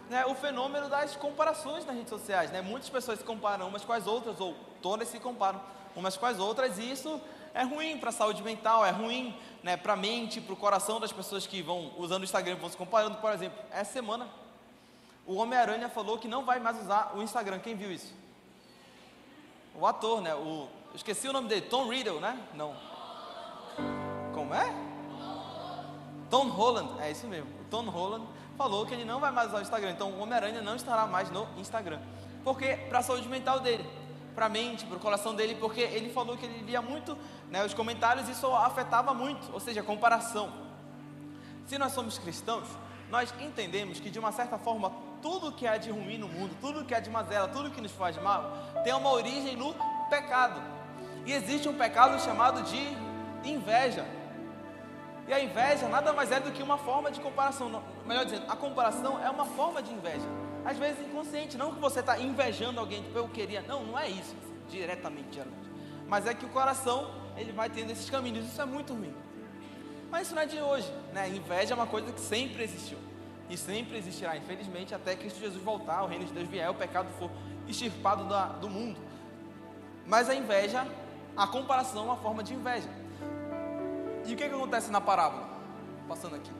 né? 0.08 0.24
o 0.26 0.34
fenômeno 0.34 0.88
das 0.88 1.16
comparações 1.16 1.84
nas 1.84 1.96
redes 1.96 2.10
sociais. 2.10 2.50
Né? 2.52 2.62
Muitas 2.62 2.88
pessoas 2.88 3.18
se 3.18 3.24
comparam 3.24 3.66
umas 3.66 3.84
com 3.84 3.92
as 3.92 4.06
outras, 4.06 4.40
ou 4.40 4.54
todas 4.82 5.08
se 5.08 5.18
comparam 5.20 5.60
umas 5.94 6.16
com 6.16 6.26
as 6.26 6.38
outras, 6.38 6.78
e 6.78 6.90
isso 6.90 7.20
é 7.54 7.62
ruim 7.62 7.98
para 7.98 8.08
a 8.08 8.12
saúde 8.12 8.42
mental, 8.42 8.84
é 8.84 8.90
ruim 8.90 9.34
né, 9.62 9.76
para 9.76 9.92
a 9.92 9.96
mente, 9.96 10.40
para 10.40 10.54
o 10.54 10.56
coração 10.56 10.98
das 10.98 11.12
pessoas 11.12 11.46
que 11.46 11.62
vão 11.62 11.92
usando 11.98 12.22
o 12.22 12.24
Instagram, 12.24 12.56
vão 12.56 12.68
se 12.68 12.76
comparando. 12.76 13.16
Por 13.18 13.32
exemplo, 13.32 13.58
essa 13.70 13.92
semana, 13.92 14.28
o 15.26 15.36
Homem-Aranha 15.36 15.88
falou 15.88 16.18
que 16.18 16.26
não 16.26 16.44
vai 16.44 16.58
mais 16.58 16.80
usar 16.80 17.12
o 17.14 17.22
Instagram. 17.22 17.58
Quem 17.58 17.76
viu 17.76 17.92
isso? 17.92 18.12
O 19.74 19.86
ator, 19.86 20.20
né? 20.20 20.34
O, 20.34 20.68
esqueci 20.94 21.28
o 21.28 21.32
nome 21.32 21.48
dele, 21.48 21.62
Tom 21.62 21.88
Riddle, 21.88 22.20
né? 22.20 22.38
Não. 22.54 22.74
Como 24.34 24.54
é? 24.54 24.74
Tom 26.30 26.48
Holland, 26.48 27.00
é 27.00 27.10
isso 27.10 27.26
mesmo. 27.26 27.50
O 27.60 27.64
Tom 27.70 27.88
Holland 27.90 28.26
falou 28.56 28.86
que 28.86 28.94
ele 28.94 29.04
não 29.04 29.20
vai 29.20 29.30
mais 29.30 29.48
usar 29.48 29.58
o 29.58 29.62
Instagram. 29.62 29.90
Então 29.90 30.10
o 30.10 30.20
Homem-Aranha 30.20 30.62
não 30.62 30.74
estará 30.74 31.06
mais 31.06 31.30
no 31.30 31.46
Instagram. 31.58 32.00
Porque 32.42 32.76
para 32.88 33.00
a 33.00 33.02
saúde 33.02 33.28
mental 33.28 33.60
dele, 33.60 33.84
para 34.34 34.46
a 34.46 34.48
mente, 34.48 34.84
para 34.86 34.96
o 34.96 35.00
coração 35.00 35.34
dele, 35.34 35.54
porque 35.56 35.80
ele 35.80 36.10
falou 36.10 36.36
que 36.36 36.46
ele 36.46 36.62
lia 36.62 36.80
muito 36.80 37.16
né, 37.50 37.64
os 37.64 37.74
comentários 37.74 38.28
e 38.28 38.32
isso 38.32 38.46
afetava 38.54 39.12
muito, 39.12 39.52
ou 39.52 39.60
seja, 39.60 39.82
comparação. 39.82 40.52
Se 41.66 41.78
nós 41.78 41.92
somos 41.92 42.18
cristãos, 42.18 42.66
nós 43.10 43.32
entendemos 43.40 44.00
que 44.00 44.10
de 44.10 44.18
uma 44.18 44.32
certa 44.32 44.58
forma 44.58 44.92
tudo 45.20 45.52
que 45.52 45.66
há 45.66 45.76
de 45.76 45.90
ruim 45.90 46.18
no 46.18 46.28
mundo, 46.28 46.56
tudo 46.60 46.84
que 46.84 46.94
há 46.94 47.00
de 47.00 47.10
mazela, 47.10 47.48
tudo 47.48 47.70
que 47.70 47.80
nos 47.80 47.92
faz 47.92 48.16
mal, 48.20 48.52
tem 48.82 48.92
uma 48.94 49.10
origem 49.10 49.56
no 49.56 49.74
pecado. 50.08 50.60
E 51.24 51.32
existe 51.32 51.68
um 51.68 51.74
pecado 51.74 52.20
chamado 52.20 52.62
de 52.62 52.96
inveja. 53.44 54.04
E 55.28 55.32
a 55.32 55.40
inveja 55.40 55.88
nada 55.88 56.12
mais 56.12 56.32
é 56.32 56.40
do 56.40 56.50
que 56.50 56.62
uma 56.62 56.76
forma 56.76 57.10
de 57.10 57.20
comparação. 57.20 57.82
Melhor 58.04 58.24
dizendo, 58.24 58.50
a 58.50 58.56
comparação 58.56 59.22
é 59.22 59.30
uma 59.30 59.44
forma 59.44 59.80
de 59.82 59.92
inveja. 59.92 60.26
Às 60.64 60.78
vezes 60.78 61.00
inconsciente, 61.06 61.56
não 61.56 61.74
que 61.74 61.80
você 61.80 62.00
está 62.00 62.18
invejando 62.18 62.78
alguém, 62.78 63.02
tipo, 63.02 63.18
eu 63.18 63.28
queria. 63.28 63.62
Não, 63.62 63.84
não 63.84 63.98
é 63.98 64.08
isso, 64.08 64.34
diretamente, 64.68 65.34
geralmente. 65.34 65.70
Mas 66.06 66.26
é 66.26 66.34
que 66.34 66.44
o 66.44 66.48
coração, 66.48 67.10
ele 67.36 67.52
vai 67.52 67.68
tendo 67.68 67.90
esses 67.90 68.08
caminhos. 68.08 68.46
Isso 68.46 68.60
é 68.60 68.64
muito 68.64 68.92
ruim. 68.92 69.14
Mas 70.10 70.26
isso 70.26 70.34
não 70.34 70.42
é 70.42 70.46
de 70.46 70.60
hoje, 70.60 70.92
né? 71.12 71.28
Inveja 71.28 71.72
é 71.72 71.74
uma 71.74 71.86
coisa 71.86 72.12
que 72.12 72.20
sempre 72.20 72.62
existiu. 72.62 72.98
E 73.48 73.56
sempre 73.56 73.98
existirá, 73.98 74.36
infelizmente, 74.36 74.94
até 74.94 75.16
Cristo 75.16 75.40
Jesus 75.40 75.62
voltar, 75.62 76.02
o 76.02 76.06
reino 76.06 76.24
de 76.24 76.32
Deus 76.32 76.48
vier, 76.48 76.70
o 76.70 76.74
pecado 76.74 77.08
for 77.18 77.30
extirpado 77.66 78.24
da, 78.24 78.46
do 78.46 78.68
mundo. 78.68 79.00
Mas 80.06 80.28
a 80.28 80.34
inveja, 80.34 80.86
a 81.36 81.46
comparação 81.46 82.02
é 82.02 82.04
uma 82.04 82.16
forma 82.16 82.42
de 82.42 82.54
inveja. 82.54 82.88
E 84.26 84.34
o 84.34 84.36
que, 84.36 84.48
que 84.48 84.54
acontece 84.54 84.90
na 84.90 85.00
parábola? 85.00 85.48
Passando 86.08 86.36
aqui. 86.36 86.50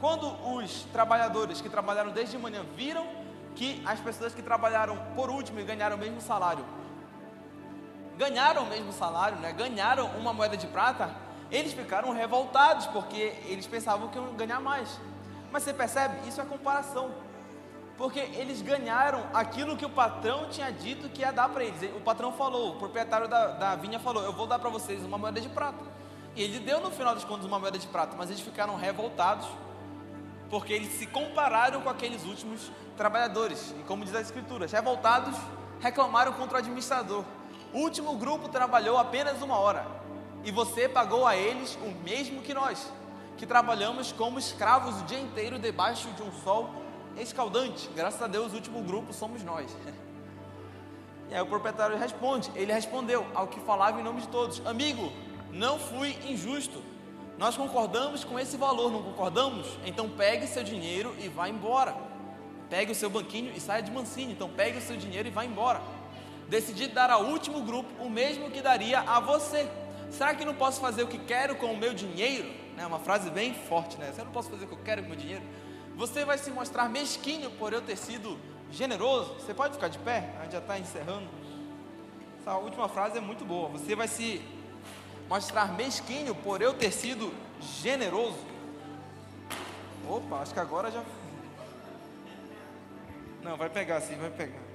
Quando 0.00 0.28
os 0.54 0.84
trabalhadores 0.92 1.60
que 1.60 1.68
trabalharam 1.68 2.10
desde 2.10 2.38
manhã 2.38 2.64
viram 2.76 3.06
que 3.54 3.82
as 3.84 3.98
pessoas 3.98 4.32
que 4.32 4.42
trabalharam 4.42 4.96
por 5.16 5.28
último 5.30 5.58
e 5.58 5.64
ganharam 5.64 5.96
o 5.96 5.98
mesmo 5.98 6.20
salário, 6.20 6.64
ganharam 8.16 8.62
o 8.62 8.66
mesmo 8.66 8.92
salário, 8.92 9.38
né? 9.38 9.52
ganharam 9.52 10.06
uma 10.18 10.32
moeda 10.32 10.56
de 10.56 10.66
prata, 10.66 11.10
eles 11.50 11.72
ficaram 11.72 12.12
revoltados 12.12 12.86
porque 12.86 13.34
eles 13.46 13.66
pensavam 13.66 14.08
que 14.08 14.18
iam 14.18 14.34
ganhar 14.34 14.60
mais. 14.60 15.00
Mas 15.50 15.62
você 15.62 15.72
percebe? 15.72 16.28
Isso 16.28 16.40
é 16.40 16.44
comparação. 16.44 17.10
Porque 17.96 18.20
eles 18.20 18.62
ganharam 18.62 19.24
aquilo 19.34 19.76
que 19.76 19.84
o 19.84 19.90
patrão 19.90 20.48
tinha 20.48 20.70
dito 20.70 21.08
que 21.08 21.22
ia 21.22 21.32
dar 21.32 21.48
para 21.48 21.64
eles. 21.64 21.82
O 21.96 22.00
patrão 22.00 22.32
falou, 22.32 22.74
o 22.74 22.76
proprietário 22.76 23.26
da, 23.26 23.48
da 23.48 23.74
vinha 23.74 23.98
falou: 23.98 24.22
Eu 24.22 24.32
vou 24.32 24.46
dar 24.46 24.58
para 24.58 24.70
vocês 24.70 25.02
uma 25.04 25.18
moeda 25.18 25.40
de 25.40 25.48
prata. 25.48 25.84
E 26.36 26.42
ele 26.42 26.60
deu 26.60 26.80
no 26.80 26.92
final 26.92 27.14
das 27.14 27.24
contas 27.24 27.46
uma 27.46 27.58
moeda 27.58 27.76
de 27.76 27.88
prata, 27.88 28.14
mas 28.16 28.30
eles 28.30 28.40
ficaram 28.40 28.76
revoltados, 28.76 29.48
porque 30.50 30.72
eles 30.72 30.92
se 30.94 31.06
compararam 31.06 31.80
com 31.82 31.88
aqueles 31.88 32.24
últimos 32.24 32.70
trabalhadores. 32.96 33.74
E 33.78 33.82
como 33.84 34.04
diz 34.04 34.14
a 34.14 34.20
Escritura, 34.20 34.66
revoltados 34.66 35.36
reclamaram 35.80 36.32
contra 36.32 36.56
o 36.56 36.58
administrador. 36.58 37.24
O 37.72 37.78
último 37.78 38.16
grupo 38.16 38.48
trabalhou 38.48 38.96
apenas 38.96 39.42
uma 39.42 39.58
hora, 39.58 39.86
e 40.44 40.50
você 40.50 40.88
pagou 40.88 41.26
a 41.26 41.36
eles 41.36 41.76
o 41.76 41.90
mesmo 42.02 42.40
que 42.42 42.54
nós, 42.54 42.90
que 43.36 43.46
trabalhamos 43.46 44.12
como 44.12 44.38
escravos 44.38 45.00
o 45.02 45.04
dia 45.04 45.20
inteiro 45.20 45.58
debaixo 45.58 46.08
de 46.12 46.22
um 46.22 46.32
sol 46.42 46.70
escaldante. 47.16 47.90
Graças 47.94 48.22
a 48.22 48.26
Deus, 48.26 48.52
o 48.52 48.56
último 48.56 48.82
grupo 48.82 49.12
somos 49.12 49.42
nós. 49.42 49.74
E 51.30 51.34
aí 51.34 51.42
o 51.42 51.46
proprietário 51.46 51.94
responde, 51.98 52.50
ele 52.54 52.72
respondeu 52.72 53.26
ao 53.34 53.48
que 53.48 53.60
falava 53.60 54.00
em 54.00 54.02
nome 54.02 54.22
de 54.22 54.28
todos: 54.28 54.66
Amigo, 54.66 55.12
não 55.52 55.78
fui 55.78 56.16
injusto. 56.26 56.82
Nós 57.38 57.56
concordamos 57.56 58.24
com 58.24 58.38
esse 58.38 58.56
valor, 58.56 58.90
não 58.90 59.00
concordamos? 59.00 59.66
Então 59.86 60.10
pegue 60.10 60.46
seu 60.48 60.64
dinheiro 60.64 61.14
e 61.20 61.28
vá 61.28 61.48
embora. 61.48 61.94
Pegue 62.68 62.90
o 62.90 62.94
seu 62.94 63.08
banquinho 63.08 63.52
e 63.54 63.60
saia 63.60 63.80
de 63.80 63.92
mansinho. 63.92 64.32
Então 64.32 64.50
pegue 64.50 64.78
o 64.78 64.80
seu 64.80 64.96
dinheiro 64.96 65.28
e 65.28 65.30
vá 65.30 65.44
embora. 65.44 65.80
Decidi 66.48 66.88
dar 66.88 67.10
ao 67.10 67.26
último 67.26 67.62
grupo 67.62 67.88
o 68.02 68.10
mesmo 68.10 68.50
que 68.50 68.60
daria 68.60 69.00
a 69.00 69.20
você. 69.20 69.70
Será 70.10 70.34
que 70.34 70.44
não 70.44 70.54
posso 70.54 70.80
fazer 70.80 71.04
o 71.04 71.06
que 71.06 71.18
quero 71.18 71.54
com 71.54 71.66
o 71.66 71.76
meu 71.76 71.94
dinheiro? 71.94 72.50
É 72.76 72.84
uma 72.84 72.98
frase 72.98 73.30
bem 73.30 73.54
forte, 73.54 73.96
né? 73.98 74.10
Se 74.12 74.20
eu 74.20 74.24
não 74.24 74.32
posso 74.32 74.50
fazer 74.50 74.64
o 74.64 74.68
que 74.68 74.74
eu 74.74 74.82
quero 74.82 75.02
com 75.02 75.06
o 75.06 75.10
meu 75.10 75.18
dinheiro, 75.18 75.42
você 75.94 76.24
vai 76.24 76.38
se 76.38 76.50
mostrar 76.50 76.88
mesquinho 76.88 77.50
por 77.52 77.72
eu 77.72 77.82
ter 77.82 77.96
sido 77.96 78.36
generoso. 78.70 79.34
Você 79.34 79.54
pode 79.54 79.74
ficar 79.74 79.88
de 79.88 79.98
pé? 79.98 80.34
A 80.40 80.42
gente 80.42 80.52
já 80.52 80.58
está 80.58 80.76
encerrando. 80.76 81.28
Essa 82.40 82.56
última 82.56 82.88
frase 82.88 83.18
é 83.18 83.20
muito 83.20 83.44
boa. 83.44 83.68
Você 83.68 83.94
vai 83.94 84.08
se 84.08 84.42
mostrar 85.28 85.72
mesquinho 85.76 86.34
por 86.34 86.62
eu 86.62 86.74
ter 86.74 86.90
sido 86.90 87.32
generoso. 87.60 88.46
Opa, 90.08 90.36
acho 90.36 90.54
que 90.54 90.60
agora 90.60 90.90
já. 90.90 91.02
Não, 93.42 93.56
vai 93.56 93.68
pegar 93.68 94.00
sim, 94.00 94.16
vai 94.16 94.30
pegar. 94.30 94.68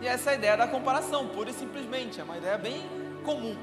E 0.00 0.06
essa 0.06 0.30
é 0.30 0.32
a 0.32 0.36
ideia 0.36 0.56
da 0.56 0.66
comparação, 0.66 1.28
pura 1.28 1.50
e 1.50 1.52
simplesmente, 1.52 2.20
é 2.20 2.24
uma 2.24 2.38
ideia 2.38 2.56
bem 2.56 2.82
comum. 3.24 3.56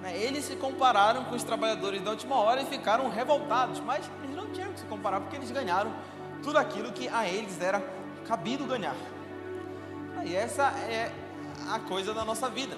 Né? 0.00 0.16
Eles 0.16 0.44
se 0.44 0.54
compararam 0.56 1.24
com 1.24 1.34
os 1.34 1.42
trabalhadores 1.42 2.02
da 2.02 2.10
última 2.10 2.36
hora 2.36 2.62
e 2.62 2.66
ficaram 2.66 3.08
revoltados, 3.08 3.80
mas 3.80 4.08
eles 4.22 4.36
não 4.36 4.52
tinham 4.52 4.72
que 4.72 4.80
se 4.80 4.86
comparar 4.86 5.20
porque 5.20 5.36
eles 5.36 5.50
ganharam 5.50 5.92
tudo 6.42 6.58
aquilo 6.58 6.92
que 6.92 7.08
a 7.08 7.28
eles 7.28 7.60
era 7.60 7.82
cabido 8.26 8.64
ganhar. 8.64 8.94
E 10.24 10.34
essa 10.34 10.64
é 10.88 11.12
a 11.70 11.78
coisa 11.78 12.14
da 12.14 12.24
nossa 12.24 12.48
vida. 12.48 12.76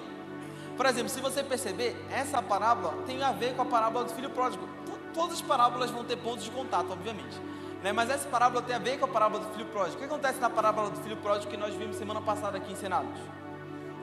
Por 0.75 0.85
exemplo, 0.85 1.09
se 1.09 1.19
você 1.19 1.43
perceber, 1.43 1.95
essa 2.09 2.41
parábola 2.41 3.03
tem 3.05 3.21
a 3.21 3.31
ver 3.31 3.55
com 3.55 3.61
a 3.61 3.65
parábola 3.65 4.05
do 4.05 4.11
filho 4.11 4.29
pródigo. 4.29 4.67
Todas 5.13 5.33
as 5.33 5.41
parábolas 5.41 5.91
vão 5.91 6.03
ter 6.03 6.15
pontos 6.17 6.45
de 6.45 6.51
contato, 6.51 6.91
obviamente. 6.91 7.37
Né? 7.83 7.91
Mas 7.91 8.09
essa 8.09 8.27
parábola 8.29 8.61
tem 8.61 8.75
a 8.75 8.79
ver 8.79 8.97
com 8.97 9.05
a 9.05 9.07
parábola 9.07 9.43
do 9.43 9.51
filho 9.53 9.65
pródigo. 9.65 9.97
O 9.97 9.99
que 9.99 10.05
acontece 10.05 10.39
na 10.39 10.49
parábola 10.49 10.89
do 10.89 11.01
filho 11.01 11.17
pródigo 11.17 11.51
que 11.51 11.57
nós 11.57 11.73
vimos 11.75 11.97
semana 11.97 12.21
passada 12.21 12.57
aqui 12.57 12.71
ensinados? 12.71 13.19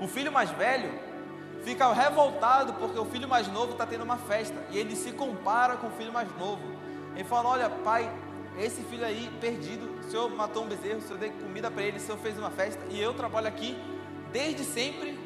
O 0.00 0.06
filho 0.06 0.30
mais 0.30 0.50
velho 0.50 0.92
fica 1.62 1.92
revoltado 1.92 2.74
porque 2.74 2.98
o 2.98 3.04
filho 3.04 3.28
mais 3.28 3.48
novo 3.48 3.72
está 3.72 3.86
tendo 3.86 4.04
uma 4.04 4.18
festa 4.18 4.62
e 4.70 4.78
ele 4.78 4.94
se 4.94 5.12
compara 5.12 5.76
com 5.76 5.88
o 5.88 5.90
filho 5.92 6.12
mais 6.12 6.28
novo. 6.38 6.62
Ele 7.14 7.24
fala: 7.24 7.48
Olha, 7.48 7.70
pai, 7.70 8.10
esse 8.58 8.82
filho 8.82 9.04
aí 9.04 9.30
perdido, 9.40 9.98
o 10.00 10.10
senhor 10.10 10.30
matou 10.30 10.64
um 10.64 10.68
bezerro, 10.68 10.98
o 10.98 11.02
senhor 11.02 11.18
deu 11.18 11.30
comida 11.32 11.70
para 11.70 11.82
ele, 11.82 11.98
o 11.98 12.00
senhor 12.00 12.18
fez 12.18 12.38
uma 12.38 12.50
festa 12.50 12.82
e 12.90 13.00
eu 13.00 13.12
trabalho 13.12 13.48
aqui 13.48 13.76
desde 14.32 14.64
sempre 14.64 15.18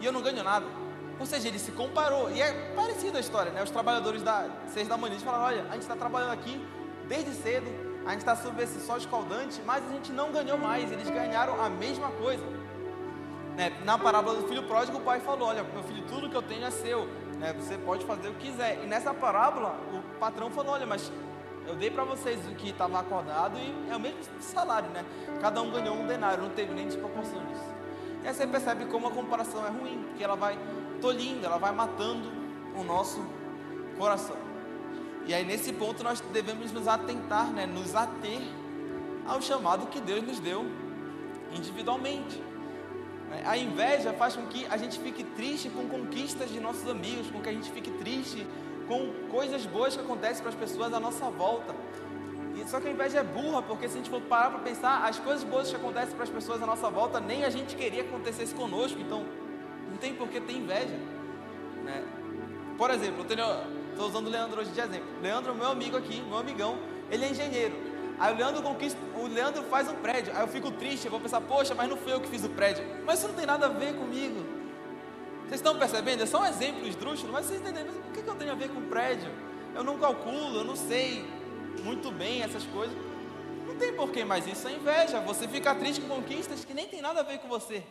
e 0.00 0.04
eu 0.04 0.12
não 0.12 0.22
ganho 0.22 0.42
nada. 0.42 0.66
Ou 1.18 1.26
seja, 1.26 1.48
ele 1.48 1.58
se 1.58 1.72
comparou. 1.72 2.30
E 2.30 2.40
é 2.40 2.72
parecida 2.74 3.18
a 3.18 3.20
história, 3.20 3.52
né? 3.52 3.62
Os 3.62 3.70
trabalhadores 3.70 4.22
da 4.22 4.48
seis 4.66 4.88
da 4.88 4.96
manhã 4.96 5.12
eles 5.12 5.22
falaram: 5.22 5.44
Olha, 5.44 5.62
a 5.68 5.72
gente 5.72 5.82
está 5.82 5.94
trabalhando 5.94 6.32
aqui 6.32 6.60
desde 7.06 7.32
cedo, 7.34 7.66
a 8.06 8.10
gente 8.10 8.20
está 8.20 8.34
sob 8.34 8.60
esse 8.62 8.80
sol 8.80 8.96
escaldante, 8.96 9.60
mas 9.64 9.84
a 9.86 9.92
gente 9.92 10.10
não 10.10 10.32
ganhou 10.32 10.58
mais, 10.58 10.90
eles 10.90 11.08
ganharam 11.08 11.60
a 11.62 11.68
mesma 11.68 12.10
coisa. 12.10 12.44
Né? 13.56 13.72
Na 13.84 13.96
parábola 13.96 14.40
do 14.40 14.48
filho 14.48 14.64
pródigo, 14.64 14.98
o 14.98 15.00
pai 15.00 15.20
falou: 15.20 15.48
Olha, 15.48 15.62
meu 15.62 15.82
filho, 15.84 16.02
tudo 16.08 16.28
que 16.28 16.36
eu 16.36 16.42
tenho 16.42 16.64
é 16.64 16.70
seu, 16.70 17.06
né? 17.38 17.52
você 17.52 17.78
pode 17.78 18.04
fazer 18.04 18.28
o 18.28 18.34
que 18.34 18.50
quiser. 18.50 18.82
E 18.82 18.86
nessa 18.86 19.14
parábola, 19.14 19.78
o 19.92 20.18
patrão 20.18 20.50
falou: 20.50 20.72
Olha, 20.72 20.86
mas 20.86 21.12
eu 21.66 21.74
dei 21.74 21.90
para 21.90 22.04
vocês 22.04 22.46
o 22.46 22.54
que 22.54 22.70
estava 22.70 23.00
acordado 23.00 23.58
e 23.58 23.90
é 23.90 23.96
o 23.96 24.00
mesmo 24.00 24.18
salário, 24.40 24.90
né? 24.90 25.04
Cada 25.40 25.62
um 25.62 25.70
ganhou 25.70 25.96
um 25.96 26.06
denário, 26.06 26.42
não 26.42 26.50
teve 26.50 26.74
nem 26.74 26.86
desproporção 26.86 27.44
disso. 27.46 27.74
E 28.22 28.28
aí 28.28 28.34
você 28.34 28.46
percebe 28.46 28.86
como 28.86 29.06
a 29.06 29.10
comparação 29.10 29.66
é 29.66 29.70
ruim, 29.70 30.04
porque 30.08 30.22
ela 30.22 30.34
vai 30.36 30.58
tolhindo, 31.00 31.44
ela 31.44 31.58
vai 31.58 31.72
matando 31.72 32.30
o 32.76 32.84
nosso 32.84 33.24
coração. 33.98 34.36
E 35.26 35.32
aí 35.32 35.44
nesse 35.44 35.72
ponto 35.72 36.04
nós 36.04 36.20
devemos 36.20 36.70
nos 36.70 36.86
atentar, 36.86 37.50
né, 37.50 37.66
nos 37.66 37.94
ater 37.94 38.42
ao 39.26 39.40
chamado 39.40 39.86
que 39.86 40.00
Deus 40.00 40.22
nos 40.22 40.38
deu 40.38 40.66
individualmente. 41.54 42.42
A 43.44 43.56
inveja 43.56 44.12
faz 44.12 44.36
com 44.36 44.46
que 44.46 44.66
a 44.66 44.76
gente 44.76 44.98
fique 45.00 45.24
triste 45.24 45.68
com 45.70 45.88
conquistas 45.88 46.50
de 46.50 46.60
nossos 46.60 46.88
amigos, 46.88 47.30
com 47.30 47.40
que 47.40 47.48
a 47.48 47.52
gente 47.52 47.70
fique 47.70 47.90
triste 47.90 48.46
com 48.88 49.28
coisas 49.30 49.66
boas 49.66 49.96
que 49.96 50.02
acontecem 50.02 50.42
para 50.42 50.50
as 50.50 50.54
pessoas 50.54 50.92
à 50.92 51.00
nossa 51.00 51.30
volta. 51.30 51.74
E 52.54 52.68
só 52.68 52.80
que 52.80 52.88
a 52.88 52.90
inveja 52.90 53.18
é 53.18 53.24
burra, 53.24 53.62
porque 53.62 53.88
se 53.88 53.94
a 53.94 53.96
gente 53.98 54.10
for 54.10 54.20
parar 54.20 54.50
para 54.50 54.60
pensar, 54.60 55.04
as 55.04 55.18
coisas 55.18 55.42
boas 55.42 55.68
que 55.68 55.76
acontecem 55.76 56.14
para 56.14 56.24
as 56.24 56.30
pessoas 56.30 56.62
à 56.62 56.66
nossa 56.66 56.88
volta, 56.88 57.20
nem 57.20 57.44
a 57.44 57.50
gente 57.50 57.74
queria 57.74 58.04
que 58.04 58.08
acontecesse 58.08 58.54
conosco, 58.54 59.00
então 59.00 59.24
não 59.90 59.96
tem 59.96 60.14
por 60.14 60.28
que 60.28 60.40
ter 60.40 60.52
inveja. 60.52 60.96
Né? 61.82 62.04
Por 62.78 62.90
exemplo, 62.90 63.24
Estou 63.94 64.08
usando 64.08 64.26
o 64.26 64.30
Leandro 64.30 64.60
hoje 64.60 64.70
de 64.70 64.80
exemplo. 64.80 65.06
Leandro 65.22 65.54
meu 65.54 65.68
amigo 65.68 65.96
aqui, 65.96 66.20
meu 66.22 66.38
amigão. 66.38 66.78
Ele 67.10 67.24
é 67.24 67.30
engenheiro. 67.30 67.74
Aí 68.18 68.32
o 68.32 68.36
Leandro 68.36 68.62
conquista, 68.62 68.98
o 69.16 69.26
Leandro 69.26 69.62
faz 69.64 69.88
um 69.88 69.94
prédio. 69.94 70.32
Aí 70.34 70.42
eu 70.42 70.48
fico 70.48 70.70
triste, 70.70 71.04
eu 71.04 71.10
vou 71.10 71.20
pensar, 71.20 71.40
poxa, 71.40 71.74
mas 71.74 71.88
não 71.88 71.96
fui 71.96 72.12
eu 72.12 72.20
que 72.20 72.28
fiz 72.28 72.44
o 72.44 72.48
prédio. 72.48 72.84
Mas 73.04 73.18
isso 73.18 73.28
não 73.28 73.34
tem 73.34 73.46
nada 73.46 73.66
a 73.66 73.68
ver 73.68 73.94
comigo. 73.94 74.63
Vocês 75.48 75.60
estão 75.60 75.78
percebendo? 75.78 76.22
É 76.22 76.26
só 76.26 76.40
um 76.40 76.46
exemplo 76.46 76.86
esdrúxulo, 76.86 77.32
mas 77.32 77.46
vocês 77.46 77.60
entendem? 77.60 77.84
Mas 77.84 77.96
o 77.96 78.12
que, 78.12 78.22
que 78.22 78.28
eu 78.28 78.34
tenho 78.34 78.52
a 78.52 78.54
ver 78.54 78.70
com 78.70 78.80
prédio? 78.82 79.30
Eu 79.74 79.84
não 79.84 79.98
calculo, 79.98 80.56
eu 80.56 80.64
não 80.64 80.76
sei 80.76 81.24
muito 81.82 82.10
bem 82.10 82.42
essas 82.42 82.64
coisas. 82.64 82.96
Não 83.66 83.76
tem 83.76 83.92
porquê, 83.94 84.24
mas 84.24 84.46
isso 84.46 84.66
é 84.68 84.72
inveja. 84.72 85.20
Você 85.20 85.46
fica 85.46 85.74
triste 85.74 86.00
com 86.00 86.08
conquistas 86.08 86.64
que 86.64 86.72
nem 86.72 86.86
tem 86.86 87.02
nada 87.02 87.20
a 87.20 87.22
ver 87.22 87.38
com 87.38 87.48
você. 87.48 87.82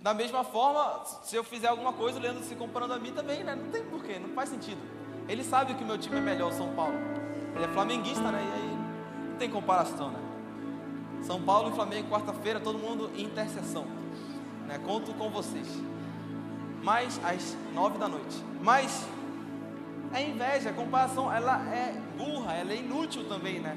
Da 0.00 0.12
mesma 0.12 0.44
forma, 0.44 1.04
se 1.22 1.34
eu 1.36 1.44
fizer 1.44 1.68
alguma 1.68 1.92
coisa, 1.92 2.18
o 2.18 2.22
Leandro 2.22 2.42
se 2.44 2.54
comparando 2.54 2.94
a 2.94 2.98
mim 2.98 3.12
também, 3.12 3.42
né? 3.44 3.54
Não 3.54 3.70
tem 3.70 3.84
porquê, 3.84 4.18
não 4.18 4.30
faz 4.30 4.48
sentido. 4.48 4.80
Ele 5.28 5.42
sabe 5.42 5.74
que 5.74 5.82
o 5.82 5.86
meu 5.86 5.98
time 5.98 6.16
é 6.16 6.20
melhor, 6.20 6.50
o 6.50 6.54
São 6.54 6.74
Paulo. 6.74 6.94
Ele 7.54 7.64
é 7.64 7.68
flamenguista, 7.68 8.30
né? 8.30 8.42
E 8.42 8.60
aí 8.60 9.28
não 9.30 9.36
tem 9.36 9.50
comparação, 9.50 10.10
né? 10.10 10.20
São 11.22 11.42
Paulo 11.42 11.70
e 11.70 11.74
Flamengo, 11.74 12.08
quarta-feira, 12.08 12.60
todo 12.60 12.78
mundo 12.78 13.10
em 13.16 13.24
intercessão. 13.24 13.86
Né? 14.66 14.78
Conto 14.84 15.12
com 15.14 15.30
vocês. 15.30 15.66
Mas 16.86 17.20
às 17.24 17.56
nove 17.74 17.98
da 17.98 18.06
noite. 18.06 18.36
Mas 18.62 19.04
a 20.12 20.20
inveja, 20.20 20.70
a 20.70 20.72
comparação, 20.72 21.32
ela 21.32 21.56
é 21.74 21.92
burra, 22.16 22.54
ela 22.54 22.72
é 22.72 22.76
inútil 22.76 23.28
também, 23.28 23.58
né? 23.58 23.76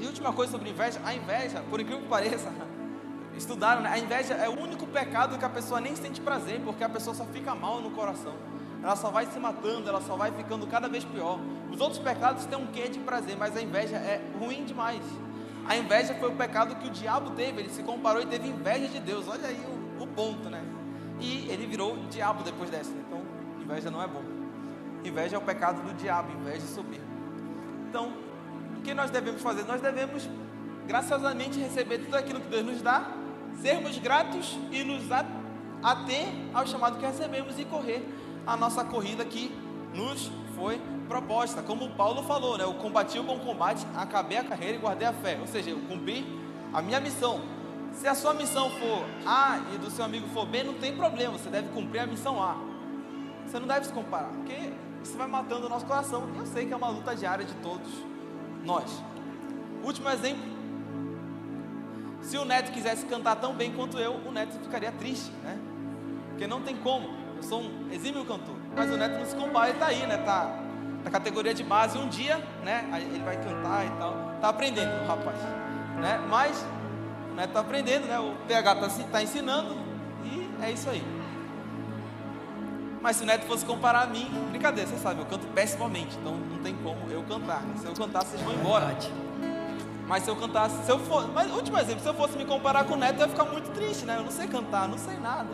E 0.00 0.06
última 0.06 0.32
coisa 0.32 0.50
sobre 0.50 0.70
inveja, 0.70 1.00
a 1.04 1.14
inveja, 1.14 1.62
por 1.70 1.78
incrível 1.80 2.02
que 2.02 2.08
pareça, 2.08 2.52
estudaram, 3.38 3.82
né? 3.82 3.90
A 3.90 3.98
inveja 4.00 4.34
é 4.34 4.48
o 4.48 4.60
único 4.60 4.88
pecado 4.88 5.38
que 5.38 5.44
a 5.44 5.48
pessoa 5.48 5.80
nem 5.80 5.94
sente 5.94 6.20
prazer, 6.20 6.60
porque 6.64 6.82
a 6.82 6.88
pessoa 6.88 7.14
só 7.14 7.24
fica 7.26 7.54
mal 7.54 7.80
no 7.80 7.92
coração 7.92 8.34
ela 8.82 8.96
só 8.96 9.08
vai 9.08 9.24
se 9.24 9.40
matando, 9.40 9.88
ela 9.88 10.02
só 10.02 10.14
vai 10.14 10.30
ficando 10.30 10.66
cada 10.66 10.90
vez 10.90 11.04
pior. 11.04 11.38
Os 11.72 11.80
outros 11.80 11.98
pecados 11.98 12.44
têm 12.44 12.58
um 12.58 12.66
quê 12.66 12.86
de 12.86 12.98
prazer, 12.98 13.34
mas 13.34 13.56
a 13.56 13.62
inveja 13.62 13.96
é 13.96 14.20
ruim 14.38 14.62
demais. 14.62 15.02
A 15.66 15.74
inveja 15.74 16.14
foi 16.16 16.28
o 16.28 16.36
pecado 16.36 16.76
que 16.76 16.88
o 16.88 16.90
diabo 16.90 17.30
teve, 17.30 17.62
ele 17.62 17.70
se 17.70 17.82
comparou 17.82 18.20
e 18.20 18.26
teve 18.26 18.46
inveja 18.46 18.86
de 18.88 19.00
Deus. 19.00 19.26
Olha 19.26 19.48
aí 19.48 19.58
o, 19.98 20.02
o 20.02 20.06
ponto, 20.06 20.50
né? 20.50 20.62
E 21.20 21.48
ele 21.50 21.66
virou 21.66 21.96
diabo 22.10 22.42
depois 22.42 22.70
dessa. 22.70 22.90
Então, 22.90 23.22
inveja 23.60 23.90
não 23.90 24.02
é 24.02 24.06
bom. 24.06 24.22
Inveja 25.04 25.36
é 25.36 25.38
o 25.38 25.42
pecado 25.42 25.82
do 25.82 25.94
diabo, 25.94 26.32
inveja 26.32 26.64
e 26.64 26.68
soberba. 26.68 27.04
Então, 27.88 28.12
o 28.78 28.82
que 28.82 28.94
nós 28.94 29.10
devemos 29.10 29.40
fazer? 29.42 29.64
Nós 29.64 29.80
devemos 29.80 30.28
graciosamente 30.86 31.58
receber 31.58 31.98
tudo 31.98 32.16
aquilo 32.16 32.40
que 32.40 32.48
Deus 32.48 32.64
nos 32.64 32.82
dá, 32.82 33.06
sermos 33.60 33.98
gratos 33.98 34.58
e 34.70 34.82
nos 34.82 35.04
ater 35.10 36.26
ao 36.52 36.66
chamado 36.66 36.98
que 36.98 37.06
recebemos 37.06 37.58
e 37.58 37.64
correr 37.64 38.02
a 38.46 38.56
nossa 38.56 38.84
corrida 38.84 39.24
que 39.24 39.50
nos 39.94 40.30
foi 40.54 40.80
proposta. 41.08 41.62
Como 41.62 41.90
Paulo 41.90 42.22
falou, 42.22 42.58
né? 42.58 42.64
Eu 42.64 42.74
combati 42.74 43.18
o 43.18 43.22
bom 43.22 43.38
combate, 43.38 43.86
acabei 43.96 44.38
a 44.38 44.44
carreira 44.44 44.76
e 44.76 44.80
guardei 44.80 45.06
a 45.06 45.12
fé. 45.12 45.38
Ou 45.40 45.46
seja, 45.46 45.70
eu 45.70 45.78
cumpri 45.88 46.26
a 46.72 46.82
minha 46.82 47.00
missão. 47.00 47.40
Se 47.94 48.08
a 48.08 48.14
sua 48.14 48.34
missão 48.34 48.70
for 48.70 49.04
A 49.26 49.60
e 49.74 49.78
do 49.78 49.90
seu 49.90 50.04
amigo 50.04 50.28
for 50.28 50.46
B, 50.46 50.62
não 50.62 50.74
tem 50.74 50.96
problema, 50.96 51.38
você 51.38 51.48
deve 51.48 51.68
cumprir 51.68 52.00
a 52.00 52.06
missão 52.06 52.42
A. 52.42 52.56
Você 53.46 53.58
não 53.58 53.66
deve 53.66 53.86
se 53.86 53.92
comparar, 53.92 54.28
porque 54.28 54.72
isso 55.02 55.16
vai 55.16 55.26
matando 55.26 55.66
o 55.66 55.68
nosso 55.68 55.86
coração. 55.86 56.28
Eu 56.36 56.46
sei 56.46 56.66
que 56.66 56.72
é 56.72 56.76
uma 56.76 56.88
luta 56.88 57.14
diária 57.14 57.44
de 57.44 57.54
todos 57.56 57.88
nós. 58.64 59.02
Último 59.82 60.08
exemplo. 60.10 60.54
Se 62.22 62.38
o 62.38 62.44
neto 62.44 62.72
quisesse 62.72 63.04
cantar 63.06 63.36
tão 63.36 63.54
bem 63.54 63.72
quanto 63.72 63.98
eu, 63.98 64.14
o 64.26 64.32
neto 64.32 64.58
ficaria 64.58 64.90
triste, 64.92 65.30
né? 65.42 65.58
Porque 66.30 66.46
não 66.46 66.62
tem 66.62 66.76
como 66.76 67.24
sou 67.44 67.60
um 67.60 67.88
exímio 67.92 68.24
cantor. 68.24 68.56
Mas 68.74 68.90
o 68.90 68.96
Neto 68.96 69.18
não 69.18 69.26
se 69.26 69.36
compara, 69.36 69.68
ele 69.68 69.76
está 69.76 69.86
aí, 69.86 70.06
né? 70.06 70.16
Tá 70.18 70.50
na 71.04 71.10
categoria 71.10 71.54
de 71.54 71.62
base. 71.62 71.98
Um 71.98 72.08
dia, 72.08 72.38
né? 72.64 72.84
Ele 72.96 73.22
vai 73.22 73.36
cantar 73.36 73.86
e 73.86 73.90
tal. 73.90 74.34
Tá 74.40 74.48
aprendendo, 74.48 75.06
rapaz. 75.06 75.38
Né? 76.00 76.20
Mas 76.28 76.64
o 77.34 77.36
Neto 77.36 77.48
está 77.48 77.60
aprendendo, 77.60 78.06
né? 78.06 78.16
O 78.20 78.32
PH 78.46 78.86
está 78.86 79.04
tá 79.10 79.22
ensinando 79.22 79.76
e 80.24 80.48
é 80.62 80.70
isso 80.70 80.88
aí. 80.88 81.04
Mas 83.02 83.16
se 83.16 83.24
o 83.24 83.26
Neto 83.26 83.44
fosse 83.44 83.66
comparar 83.66 84.02
a 84.02 84.06
mim, 84.06 84.30
brincadeira, 84.50 84.88
você 84.88 84.96
sabe, 84.96 85.20
eu 85.20 85.26
canto 85.26 85.44
pessimamente, 85.48 86.16
então 86.16 86.36
não 86.36 86.58
tem 86.58 86.76
como 86.76 87.10
eu 87.10 87.24
cantar. 87.24 87.60
Se 87.76 87.86
eu 87.86 87.92
cantar, 87.92 88.24
vocês 88.24 88.40
vão 88.40 88.54
embora. 88.54 88.96
Mas 90.06 90.22
se 90.22 90.30
eu 90.30 90.36
cantasse, 90.36 90.84
se 90.84 90.90
eu 90.92 90.98
for, 91.00 91.26
mas 91.32 91.50
último 91.50 91.76
exemplo, 91.76 92.00
se 92.00 92.08
eu 92.08 92.14
fosse 92.14 92.38
me 92.38 92.44
comparar 92.44 92.84
com 92.84 92.94
o 92.94 92.96
Neto, 92.96 93.16
eu 93.16 93.26
ia 93.26 93.28
ficar 93.28 93.44
muito 93.44 93.68
triste, 93.72 94.04
né? 94.04 94.16
Eu 94.16 94.22
não 94.22 94.30
sei 94.30 94.46
cantar, 94.46 94.88
não 94.88 94.96
sei 94.96 95.16
nada. 95.16 95.48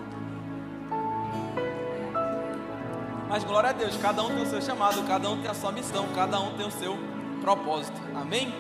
Mas 3.27 3.43
glória 3.43 3.71
a 3.71 3.73
Deus, 3.73 3.97
cada 3.97 4.23
um 4.23 4.29
tem 4.29 4.43
o 4.43 4.47
seu 4.47 4.61
chamado, 4.61 5.03
cada 5.05 5.31
um 5.31 5.41
tem 5.41 5.51
a 5.51 5.55
sua 5.55 5.73
missão, 5.73 6.07
cada 6.15 6.39
um 6.41 6.53
tem 6.59 6.67
o 6.67 6.71
seu 6.71 6.99
propósito. 7.41 7.99
Amém? 8.21 8.53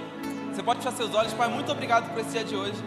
Você 0.54 0.62
pode 0.62 0.78
fechar 0.78 0.96
seus 0.96 1.14
olhos, 1.14 1.34
Pai. 1.34 1.48
Muito 1.48 1.70
obrigado 1.70 2.10
por 2.10 2.20
esse 2.20 2.30
dia 2.30 2.44
de 2.44 2.56
hoje. 2.56 2.82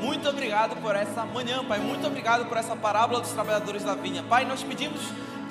Muito 0.00 0.28
obrigado 0.28 0.80
por 0.80 0.94
essa 0.94 1.24
manhã, 1.24 1.64
Pai. 1.64 1.78
Muito 1.78 2.06
obrigado 2.06 2.46
por 2.46 2.56
essa 2.56 2.76
parábola 2.76 3.20
dos 3.20 3.30
trabalhadores 3.30 3.82
da 3.82 3.94
vinha. 3.94 4.22
Pai, 4.22 4.44
nós 4.44 4.62
pedimos 4.62 5.00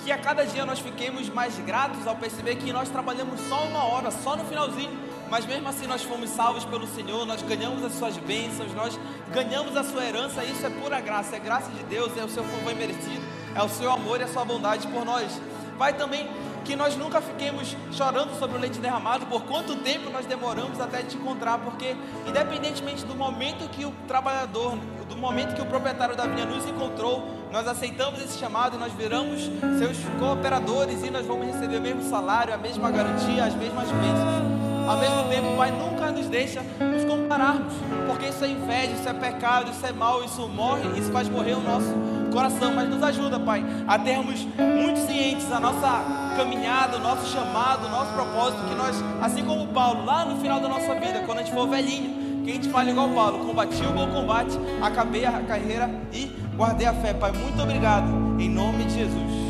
que 0.04 0.12
a 0.12 0.18
cada 0.18 0.46
dia 0.46 0.66
nós 0.66 0.80
fiquemos 0.80 1.28
mais 1.30 1.58
gratos 1.60 2.08
ao 2.08 2.16
perceber 2.16 2.56
que 2.56 2.72
nós 2.72 2.88
trabalhamos 2.88 3.42
só 3.42 3.66
uma 3.66 3.84
hora, 3.84 4.10
só 4.10 4.38
no 4.38 4.46
finalzinho, 4.46 4.98
mas 5.30 5.46
mesmo 5.46 5.68
assim 5.68 5.86
nós 5.86 6.02
fomos 6.02 6.30
salvos 6.30 6.64
pelo 6.64 6.88
Senhor, 6.88 7.26
nós 7.26 7.42
ganhamos 7.42 7.84
as 7.84 7.92
suas 7.94 8.16
bênçãos, 8.16 8.74
nós 8.74 8.98
ganhamos 9.34 9.76
a 9.76 9.84
sua 9.84 10.06
herança, 10.06 10.44
isso 10.46 10.66
é 10.66 10.70
pura 10.70 11.02
graça, 11.02 11.36
é 11.36 11.40
graça 11.40 11.70
de 11.72 11.84
Deus, 11.84 12.16
é 12.18 12.24
o 12.24 12.30
seu 12.30 12.44
favor 12.44 12.74
merecido, 12.74 13.22
é 13.54 13.62
o 13.62 13.68
seu 13.68 13.92
amor 13.92 14.22
e 14.22 14.24
a 14.24 14.28
sua 14.28 14.46
bondade 14.46 14.88
por 14.88 15.04
nós. 15.04 15.30
Pai, 15.78 15.94
também 15.94 16.28
que 16.66 16.76
nós 16.76 16.98
nunca 16.98 17.22
fiquemos 17.22 17.78
chorando 17.92 18.38
sobre 18.38 18.58
o 18.58 18.60
leite 18.60 18.80
derramado, 18.80 19.26
por 19.28 19.44
quanto 19.44 19.76
tempo 19.78 20.10
nós 20.10 20.26
demoramos 20.26 20.82
até 20.82 21.02
te 21.02 21.16
encontrar, 21.16 21.60
porque 21.60 21.96
independentemente 22.26 23.06
do 23.06 23.16
momento 23.16 23.70
que 23.70 23.86
o 23.86 23.92
trabalhador, 24.06 24.78
do 25.08 25.16
momento 25.16 25.56
que 25.56 25.62
o 25.62 25.66
proprietário 25.66 26.16
da 26.16 26.26
vinha 26.26 26.46
nos 26.46 26.68
encontrou, 26.68 27.24
nós 27.54 27.68
aceitamos 27.68 28.22
esse 28.22 28.38
chamado 28.38 28.76
e 28.76 28.80
nós 28.80 28.92
viramos 28.92 29.50
seus 29.80 29.98
cooperadores 30.20 31.04
e 31.04 31.10
nós 31.10 31.26
vamos 31.26 31.48
receber 31.48 31.78
o 31.78 31.82
mesmo 31.82 32.04
salário, 32.04 32.54
a 32.54 32.58
mesma 32.58 32.92
garantia, 32.92 33.46
as 33.46 33.54
mesmas 33.54 33.88
bênçãos. 33.90 34.58
Ao 34.90 34.98
mesmo 34.98 35.30
tempo, 35.30 35.58
Pai, 35.58 35.72
nunca 35.72 36.12
nos 36.12 36.28
deixa 36.28 36.62
nos 36.62 37.04
compararmos, 37.06 37.74
porque 38.08 38.28
isso 38.28 38.44
é 38.44 38.50
inveja, 38.50 38.92
isso 38.94 39.08
é 39.08 39.14
pecado, 39.14 39.72
isso 39.72 39.86
é 39.86 39.92
mal, 39.94 40.24
isso 40.24 40.48
morre, 40.48 41.00
isso 41.00 41.12
faz 41.12 41.30
morrer 41.30 41.54
o 41.54 41.62
nosso 41.62 41.94
coração. 42.32 42.74
Mas 42.74 42.90
nos 42.90 43.02
ajuda, 43.04 43.40
Pai, 43.40 43.64
a 43.88 43.98
termos 43.98 44.46
muito 44.58 45.00
cientes 45.08 45.52
a 45.52 45.60
nossa 45.60 46.04
caminhada, 46.36 46.98
o 46.98 47.00
nosso 47.00 47.32
chamado, 47.32 47.88
o 47.88 47.90
nosso 47.90 48.14
propósito, 48.14 48.64
que 48.68 48.76
nós, 48.76 49.04
assim 49.22 49.44
como 49.44 49.68
Paulo, 49.68 50.06
lá 50.06 50.26
no 50.26 50.40
final 50.40 50.60
da 50.60 50.68
nossa 50.68 50.94
vida, 50.96 51.24
quando 51.26 51.40
a 51.40 51.44
gente 51.44 51.54
for 51.54 51.68
velhinho, 51.68 52.44
que 52.44 52.52
a 52.52 52.54
gente 52.54 52.70
fale 52.70 52.92
igual 52.92 53.10
Paulo, 53.10 53.46
combati 53.46 53.82
o 53.84 53.92
bom 53.92 54.08
combate, 54.08 54.58
acabei 54.82 55.26
a 55.26 55.42
carreira 55.42 55.90
e 56.14 56.26
guardei 56.56 56.88
a 56.88 56.94
fé. 56.94 57.14
Pai, 57.14 57.32
muito 57.32 57.62
obrigado, 57.62 58.08
em 58.40 58.50
nome 58.50 58.86
de 58.86 58.96
Jesus. 58.96 59.48